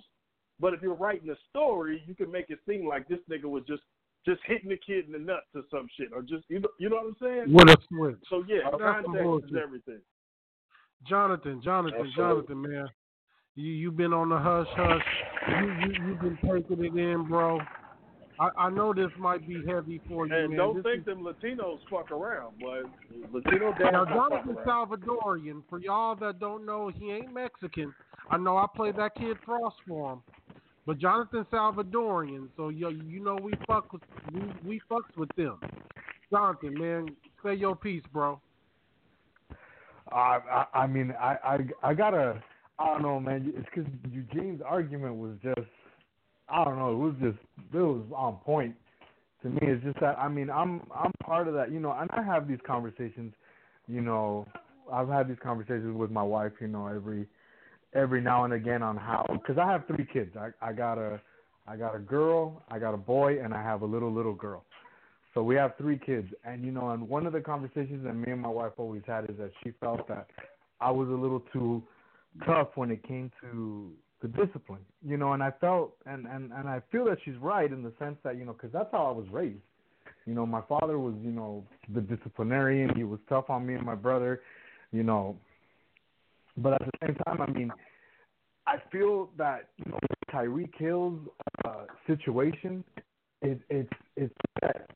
[0.59, 3.63] But if you're writing a story, you can make it seem like this nigga was
[3.67, 3.83] just
[4.25, 6.89] just hitting the kid in the nuts or some shit, or just you know you
[6.89, 7.53] know what I'm saying?
[7.53, 8.17] With a switch.
[8.29, 9.57] So yeah, oh, That's some context is bullshit.
[9.57, 10.01] everything.
[11.09, 12.23] Jonathan, Jonathan, Absolutely.
[12.23, 12.89] Jonathan, man.
[13.55, 15.03] You you've been on the hush hush.
[15.49, 17.61] You you you've been taking it in, bro.
[18.39, 20.59] I, I know this might be heavy for you, And man.
[20.59, 22.83] don't This think them Latinos fuck around, boy.
[23.33, 24.57] Latino dads Now, Jonathan.
[24.67, 27.95] Salvadorian, for y'all that don't know, he ain't Mexican.
[28.31, 30.23] I know I played that kid Frost for him.
[30.87, 34.03] But Jonathan Salvadorian, so you, you know we fuck with
[34.33, 35.59] we, we fucks with them.
[36.31, 37.09] Jonathan, man,
[37.45, 38.41] say your piece, bro.
[40.13, 42.41] I, I I mean I I I gotta
[42.79, 43.53] I don't know man.
[43.57, 45.69] It's because Eugene's argument was just
[46.49, 46.93] I don't know.
[46.93, 47.39] It was just
[47.75, 48.77] it was on point
[49.43, 49.59] to me.
[49.63, 51.73] It's just that I mean I'm I'm part of that.
[51.73, 53.33] You know, and I have these conversations.
[53.89, 54.47] You know,
[54.93, 56.53] I've had these conversations with my wife.
[56.61, 57.27] You know, every
[57.97, 60.37] every now and again on how because I have three kids.
[60.37, 61.21] I I got a
[61.67, 64.65] I got a girl, I got a boy, and I have a little little girl.
[65.35, 68.33] So we have three kids, and you know, and one of the conversations that me
[68.33, 70.29] and my wife always had is that she felt that
[70.81, 71.83] I was a little too
[72.45, 73.91] tough when it came to
[74.23, 77.71] the discipline, you know, and I felt, and and and I feel that she's right
[77.71, 79.61] in the sense that you know, because that's how I was raised.
[80.25, 81.65] You know, my father was, you know,
[81.95, 82.95] the disciplinarian.
[82.97, 84.41] He was tough on me and my brother,
[84.91, 85.37] you know.
[86.57, 87.71] But at the same time, I mean,
[88.67, 89.99] I feel that you know,
[90.33, 91.21] Tyreek Hill's
[91.65, 92.83] uh, situation,
[93.43, 94.91] it, it's it's that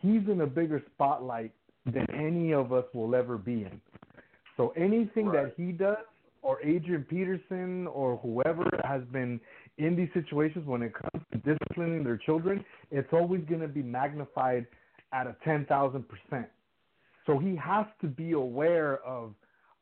[0.00, 1.52] he's in a bigger spotlight
[1.86, 3.80] than any of us will ever be in.
[4.56, 5.96] So anything that he does,
[6.42, 9.40] or Adrian Peterson, or whoever has been
[9.78, 13.82] in these situations when it comes to disciplining their children, it's always going to be
[13.82, 14.66] magnified
[15.12, 16.46] at a ten thousand percent.
[17.26, 19.34] So he has to be aware of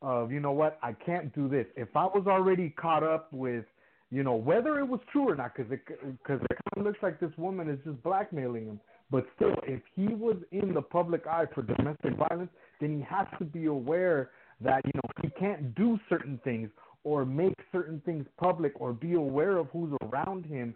[0.02, 1.66] of you know what I can't do this.
[1.76, 3.64] If I was already caught up with
[4.10, 6.98] you know whether it was true or not, because it because it kind of looks
[7.02, 8.80] like this woman is just blackmailing him.
[9.10, 12.50] But still, if he was in the public eye for domestic violence,
[12.80, 14.30] then he has to be aware
[14.60, 16.68] that you know he can't do certain things
[17.04, 20.74] or make certain things public or be aware of who's around him.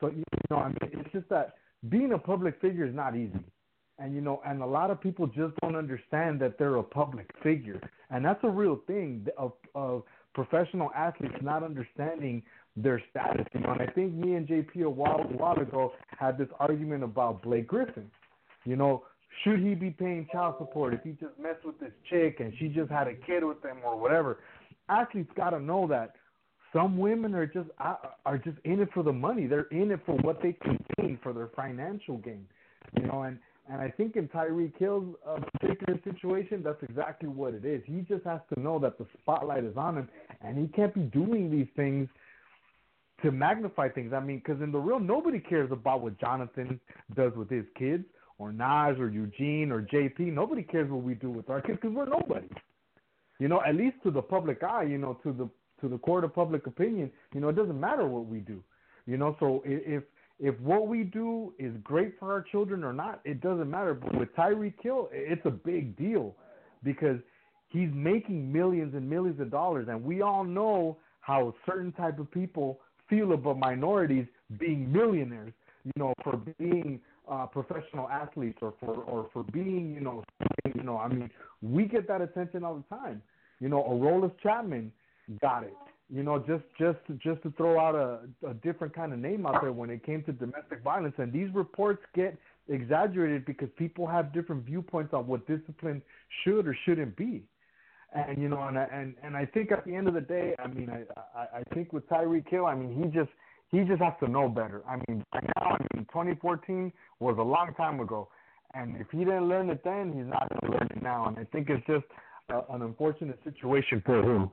[0.00, 1.54] So you know, I mean, it's just that
[1.88, 3.38] being a public figure is not easy
[3.98, 7.30] and you know and a lot of people just don't understand that they're a public
[7.42, 7.80] figure.
[8.10, 10.02] And that's a real thing of of
[10.34, 12.42] professional athletes not understanding
[12.76, 13.46] their status.
[13.52, 16.48] You know and i think me and jp a while, a while ago had this
[16.58, 18.10] argument about blake griffin.
[18.64, 19.04] You know
[19.42, 22.68] should he be paying child support if he just messed with this chick and she
[22.68, 24.38] just had a kid with him or whatever?
[24.88, 26.14] Athletes got to know that
[26.72, 29.46] some women are just are just in it for the money.
[29.46, 32.46] They're in it for what they can gain for their financial gain
[32.98, 33.38] you know and
[33.70, 37.82] and I think in Tyreek Hill's uh, particular situation, that's exactly what it is.
[37.86, 40.08] He just has to know that the spotlight is on him,
[40.42, 42.08] and he can't be doing these things
[43.22, 44.12] to magnify things.
[44.12, 46.78] I mean, because in the real, nobody cares about what Jonathan
[47.16, 48.04] does with his kids,
[48.38, 50.20] or Nas, or Eugene, or JP.
[50.32, 52.48] Nobody cares what we do with our kids because we're nobody.
[53.38, 55.48] You know, at least to the public eye, you know, to the
[55.80, 58.62] to the court of public opinion, you know, it doesn't matter what we do.
[59.06, 60.02] You know, so if
[60.40, 63.94] if what we do is great for our children or not, it doesn't matter.
[63.94, 66.34] But with Tyreek Hill, it's a big deal
[66.82, 67.18] because
[67.68, 72.30] he's making millions and millions of dollars, and we all know how certain type of
[72.30, 74.26] people feel about minorities
[74.58, 75.52] being millionaires.
[75.84, 76.98] You know, for being
[77.30, 80.24] uh, professional athletes or for or for being, you know,
[80.74, 80.96] you know.
[80.96, 81.30] I mean,
[81.60, 83.20] we get that attention all the time.
[83.60, 84.90] You know, Aroldis Chapman
[85.42, 85.76] got it
[86.12, 89.60] you know, just just just to throw out a, a different kind of name out
[89.62, 92.36] there when it came to domestic violence, and these reports get
[92.68, 96.02] exaggerated because people have different viewpoints on what discipline
[96.42, 97.42] should or shouldn't be,
[98.14, 100.66] and you know, and and and I think at the end of the day, I
[100.68, 103.30] mean, I I, I think with Tyreek Hill, I mean, he just
[103.70, 104.82] he just has to know better.
[104.88, 108.28] I mean, now, I mean, 2014 was a long time ago,
[108.74, 111.38] and if he didn't learn it then, he's not going to learn it now, and
[111.38, 112.04] I think it's just
[112.52, 114.50] uh, an unfortunate situation for him.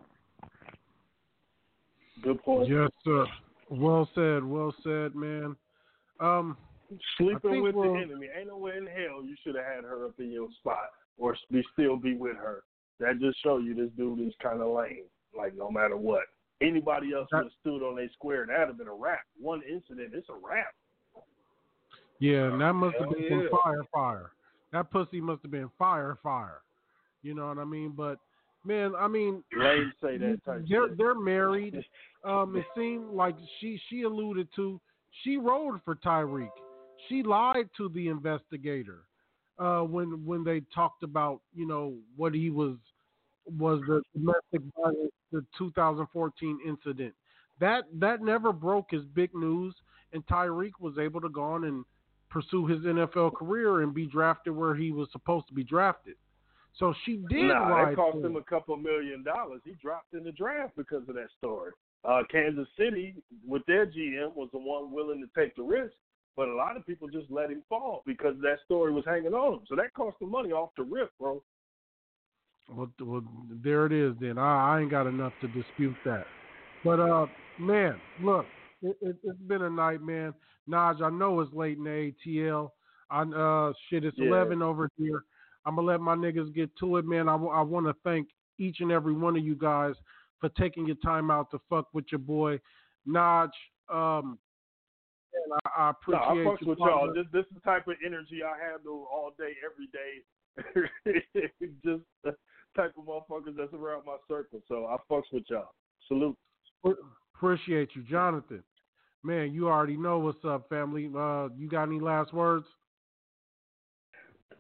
[2.22, 2.69] Good point.
[2.69, 3.26] Yes, sir.
[3.69, 4.43] Well said.
[4.43, 5.56] Well said, man.
[6.19, 6.57] Um,
[7.18, 8.27] Sleeping with we'll- the enemy.
[8.38, 11.35] Ain't no way in hell you should have had her up in your spot or
[11.52, 12.64] be still be with her.
[12.99, 15.06] That just show you this dude is kind of lame.
[15.35, 16.23] Like no matter what,
[16.61, 18.45] anybody else would have stood on a square.
[18.45, 19.22] That'd have been a wrap.
[19.39, 20.73] One incident, it's a wrap.
[22.19, 23.57] Yeah, and that must have been yeah.
[23.64, 24.31] fire, fire.
[24.72, 26.61] That pussy must have been fire, fire.
[27.23, 27.93] You know what I mean?
[27.95, 28.19] But
[28.65, 30.97] man, I mean, Lame say that type they're shit.
[30.97, 31.83] they're married.
[32.23, 34.79] Um, it seemed like she she alluded to
[35.23, 36.51] she rode for Tyreek.
[37.09, 38.99] She lied to the investigator.
[39.57, 42.75] uh, when when they talked about you know what he was
[43.57, 47.15] was the domestic violence, the 2014 incident.
[47.59, 49.73] That that never broke as big news,
[50.13, 51.83] and Tyreek was able to go on and
[52.29, 56.15] pursue his NFL career and be drafted where he was supposed to be drafted.
[56.80, 59.61] So she did nah, that cost him a couple million dollars.
[59.65, 61.72] He dropped in the draft because of that story.
[62.03, 63.15] Uh, Kansas City,
[63.45, 65.93] with their GM, was the one willing to take the risk,
[66.35, 69.56] but a lot of people just let him fall because that story was hanging on
[69.56, 69.60] him.
[69.68, 71.43] So that cost him money off the rip, bro.
[72.69, 73.23] Well, well,
[73.64, 74.14] there it is.
[74.19, 76.26] Then I, I ain't got enough to dispute that.
[76.84, 77.27] But uh,
[77.60, 78.45] man, look,
[78.81, 80.34] it, it, has been a night, man.
[80.69, 82.72] Naj, I know it's late in the ATL.
[83.10, 84.27] I uh, shit, it's Yeah.
[84.27, 85.23] eleven over here.
[85.65, 87.29] I'm gonna let my niggas get to it, man.
[87.29, 88.27] I, I want to thank
[88.57, 89.95] each and every one of you guys
[90.39, 92.59] for taking your time out to fuck with your boy
[93.07, 93.49] Naj.
[93.89, 94.38] Um,
[95.33, 97.13] and I, I No, appreciate I fucks you, with y'all.
[97.13, 100.23] This this is the type of energy I handle all day, every day.
[101.85, 102.35] just the
[102.75, 104.61] type of motherfuckers that's around my circle.
[104.67, 105.69] So I fucks with y'all.
[106.07, 106.38] Salute.
[107.35, 108.63] Appreciate you, Jonathan.
[109.23, 111.09] Man, you already know what's up, family.
[111.15, 112.65] Uh, you got any last words?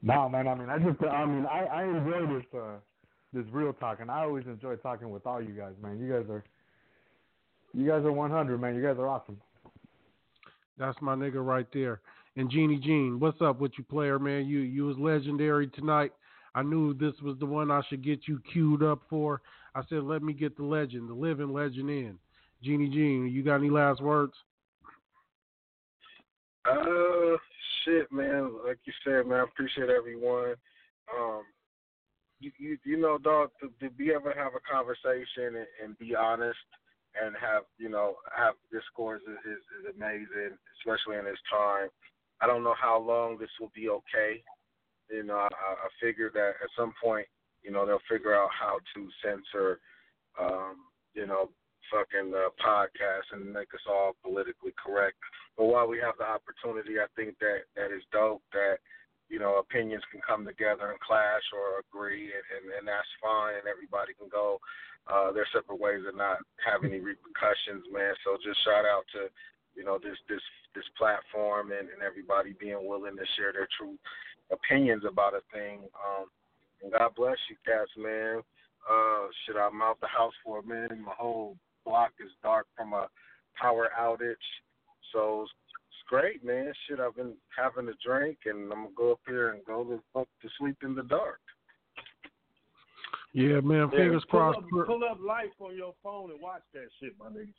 [0.01, 0.47] No, man.
[0.47, 2.77] I mean, I just, I mean, I, I enjoy this, uh,
[3.33, 5.99] this real talk, and I always enjoy talking with all you guys, man.
[5.99, 6.43] You guys are,
[7.73, 8.75] you guys are 100, man.
[8.75, 9.39] You guys are awesome.
[10.77, 12.01] That's my nigga right there.
[12.35, 14.45] And Jeannie Jean, what's up with you, player, man?
[14.45, 16.13] You you was legendary tonight.
[16.55, 19.41] I knew this was the one I should get you queued up for.
[19.75, 22.17] I said, let me get the legend, the living legend in.
[22.63, 24.33] Jeannie Jean, you got any last words?
[26.69, 27.37] Uh,
[27.85, 28.51] shit, man.
[28.65, 30.55] Like you said, man, I appreciate everyone.
[31.13, 31.43] Um,
[32.39, 35.99] you you, you know, dog, to, to be able to have a conversation and, and
[35.99, 36.57] be honest
[37.19, 41.89] and have you know have discourse is, is is amazing, especially in this time.
[42.41, 44.41] I don't know how long this will be okay.
[45.11, 47.27] You know, I, I figure that at some point,
[47.63, 49.79] you know, they'll figure out how to censor,
[50.39, 50.77] um,
[51.13, 51.49] you know,
[51.91, 55.17] fucking uh, podcasts and make us all politically correct.
[55.61, 58.41] But while we have the opportunity, I think that that is dope.
[58.49, 58.81] That
[59.29, 63.61] you know, opinions can come together and clash or agree, and and, and that's fine,
[63.61, 64.57] and everybody can go
[65.05, 68.09] uh, their separate ways and not have any repercussions, man.
[68.25, 69.29] So just shout out to
[69.77, 70.41] you know this this
[70.73, 74.01] this platform and, and everybody being willing to share their true
[74.49, 75.85] opinions about a thing.
[75.93, 76.25] Um,
[76.81, 78.41] and God bless you, cats, man.
[78.89, 80.97] Uh, shit, I'm out the house for a minute.
[80.97, 81.53] My whole
[81.85, 83.13] block is dark from a
[83.61, 84.41] power outage,
[85.13, 85.51] so it's,
[85.89, 86.71] it's great, man.
[86.87, 89.99] Shit, I've been having a drink, and I'm gonna go up here and go to
[90.13, 91.39] fuck to sleep in the dark.
[93.33, 93.89] Yeah, man.
[93.91, 94.57] Fingers pull crossed.
[94.59, 97.53] Up, pull up life on your phone and watch that shit, my niggas.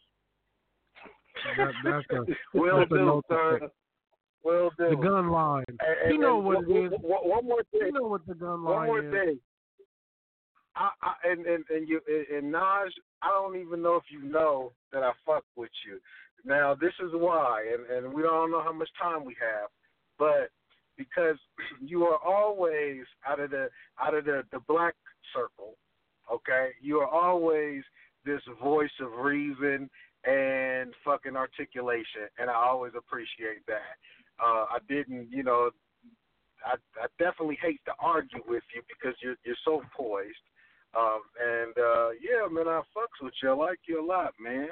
[1.57, 2.27] That, that's a,
[2.59, 3.61] Will that's a do, note to son.
[3.61, 3.71] take.
[4.45, 4.71] Do.
[4.77, 5.65] The gun line.
[5.69, 6.93] And- you know and what one- is.
[7.01, 7.81] one- One more thing.
[7.87, 8.89] You know what the gun line is.
[8.91, 9.27] One more is.
[9.27, 9.39] thing.
[10.75, 12.89] I, I and and and you and Naj,
[13.23, 15.99] I don't even know if you know that I fuck with you.
[16.45, 19.69] Now this is why, and and we don't know how much time we have,
[20.19, 20.51] but
[20.97, 21.37] because
[21.81, 23.69] you are always out of the
[24.03, 24.95] out of the the black
[25.35, 25.77] circle,
[26.33, 26.71] okay?
[26.81, 27.83] You are always
[28.25, 29.91] this voice of reason
[30.25, 33.97] and fucking articulation, and I always appreciate that.
[34.43, 35.71] Uh, I didn't, you know,
[36.65, 40.37] I, I definitely hate to argue with you because you're you're so poised.
[40.97, 43.51] Um, and uh, yeah, man, I fucks with you.
[43.51, 44.69] I like you a lot, man.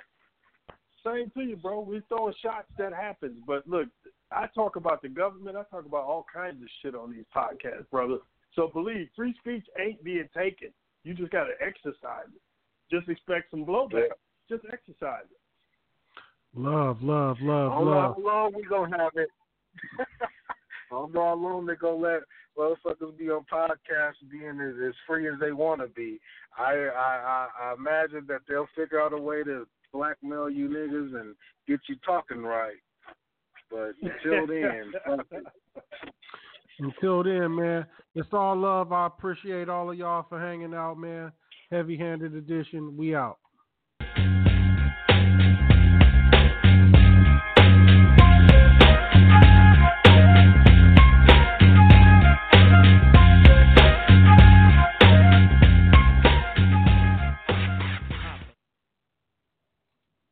[1.05, 1.81] Same to you, bro.
[1.81, 3.89] We throwing shots that happens, but look,
[4.31, 5.56] I talk about the government.
[5.56, 8.18] I talk about all kinds of shit on these podcasts, brother.
[8.55, 10.68] So believe free speech ain't being taken.
[11.05, 12.94] You just got to exercise it.
[12.94, 14.09] Just expect some blowback.
[14.48, 15.40] Just exercise it.
[16.55, 18.16] Love, love, love, I love.
[18.16, 19.28] how long we gonna have it.
[20.01, 20.06] I
[20.90, 22.20] don't know how long they gonna let
[22.59, 26.18] motherfuckers be on podcasts being as, as free as they want to be.
[26.59, 31.20] I, I I I imagine that they'll figure out a way to blackmail you niggas
[31.20, 31.34] and
[31.68, 32.76] get you talking right.
[33.70, 34.92] But until then.
[36.82, 37.84] Until then, man,
[38.14, 38.90] it's all love.
[38.90, 41.30] I appreciate all of y'all for hanging out, man.
[41.70, 42.96] Heavy handed edition.
[42.96, 43.36] We out.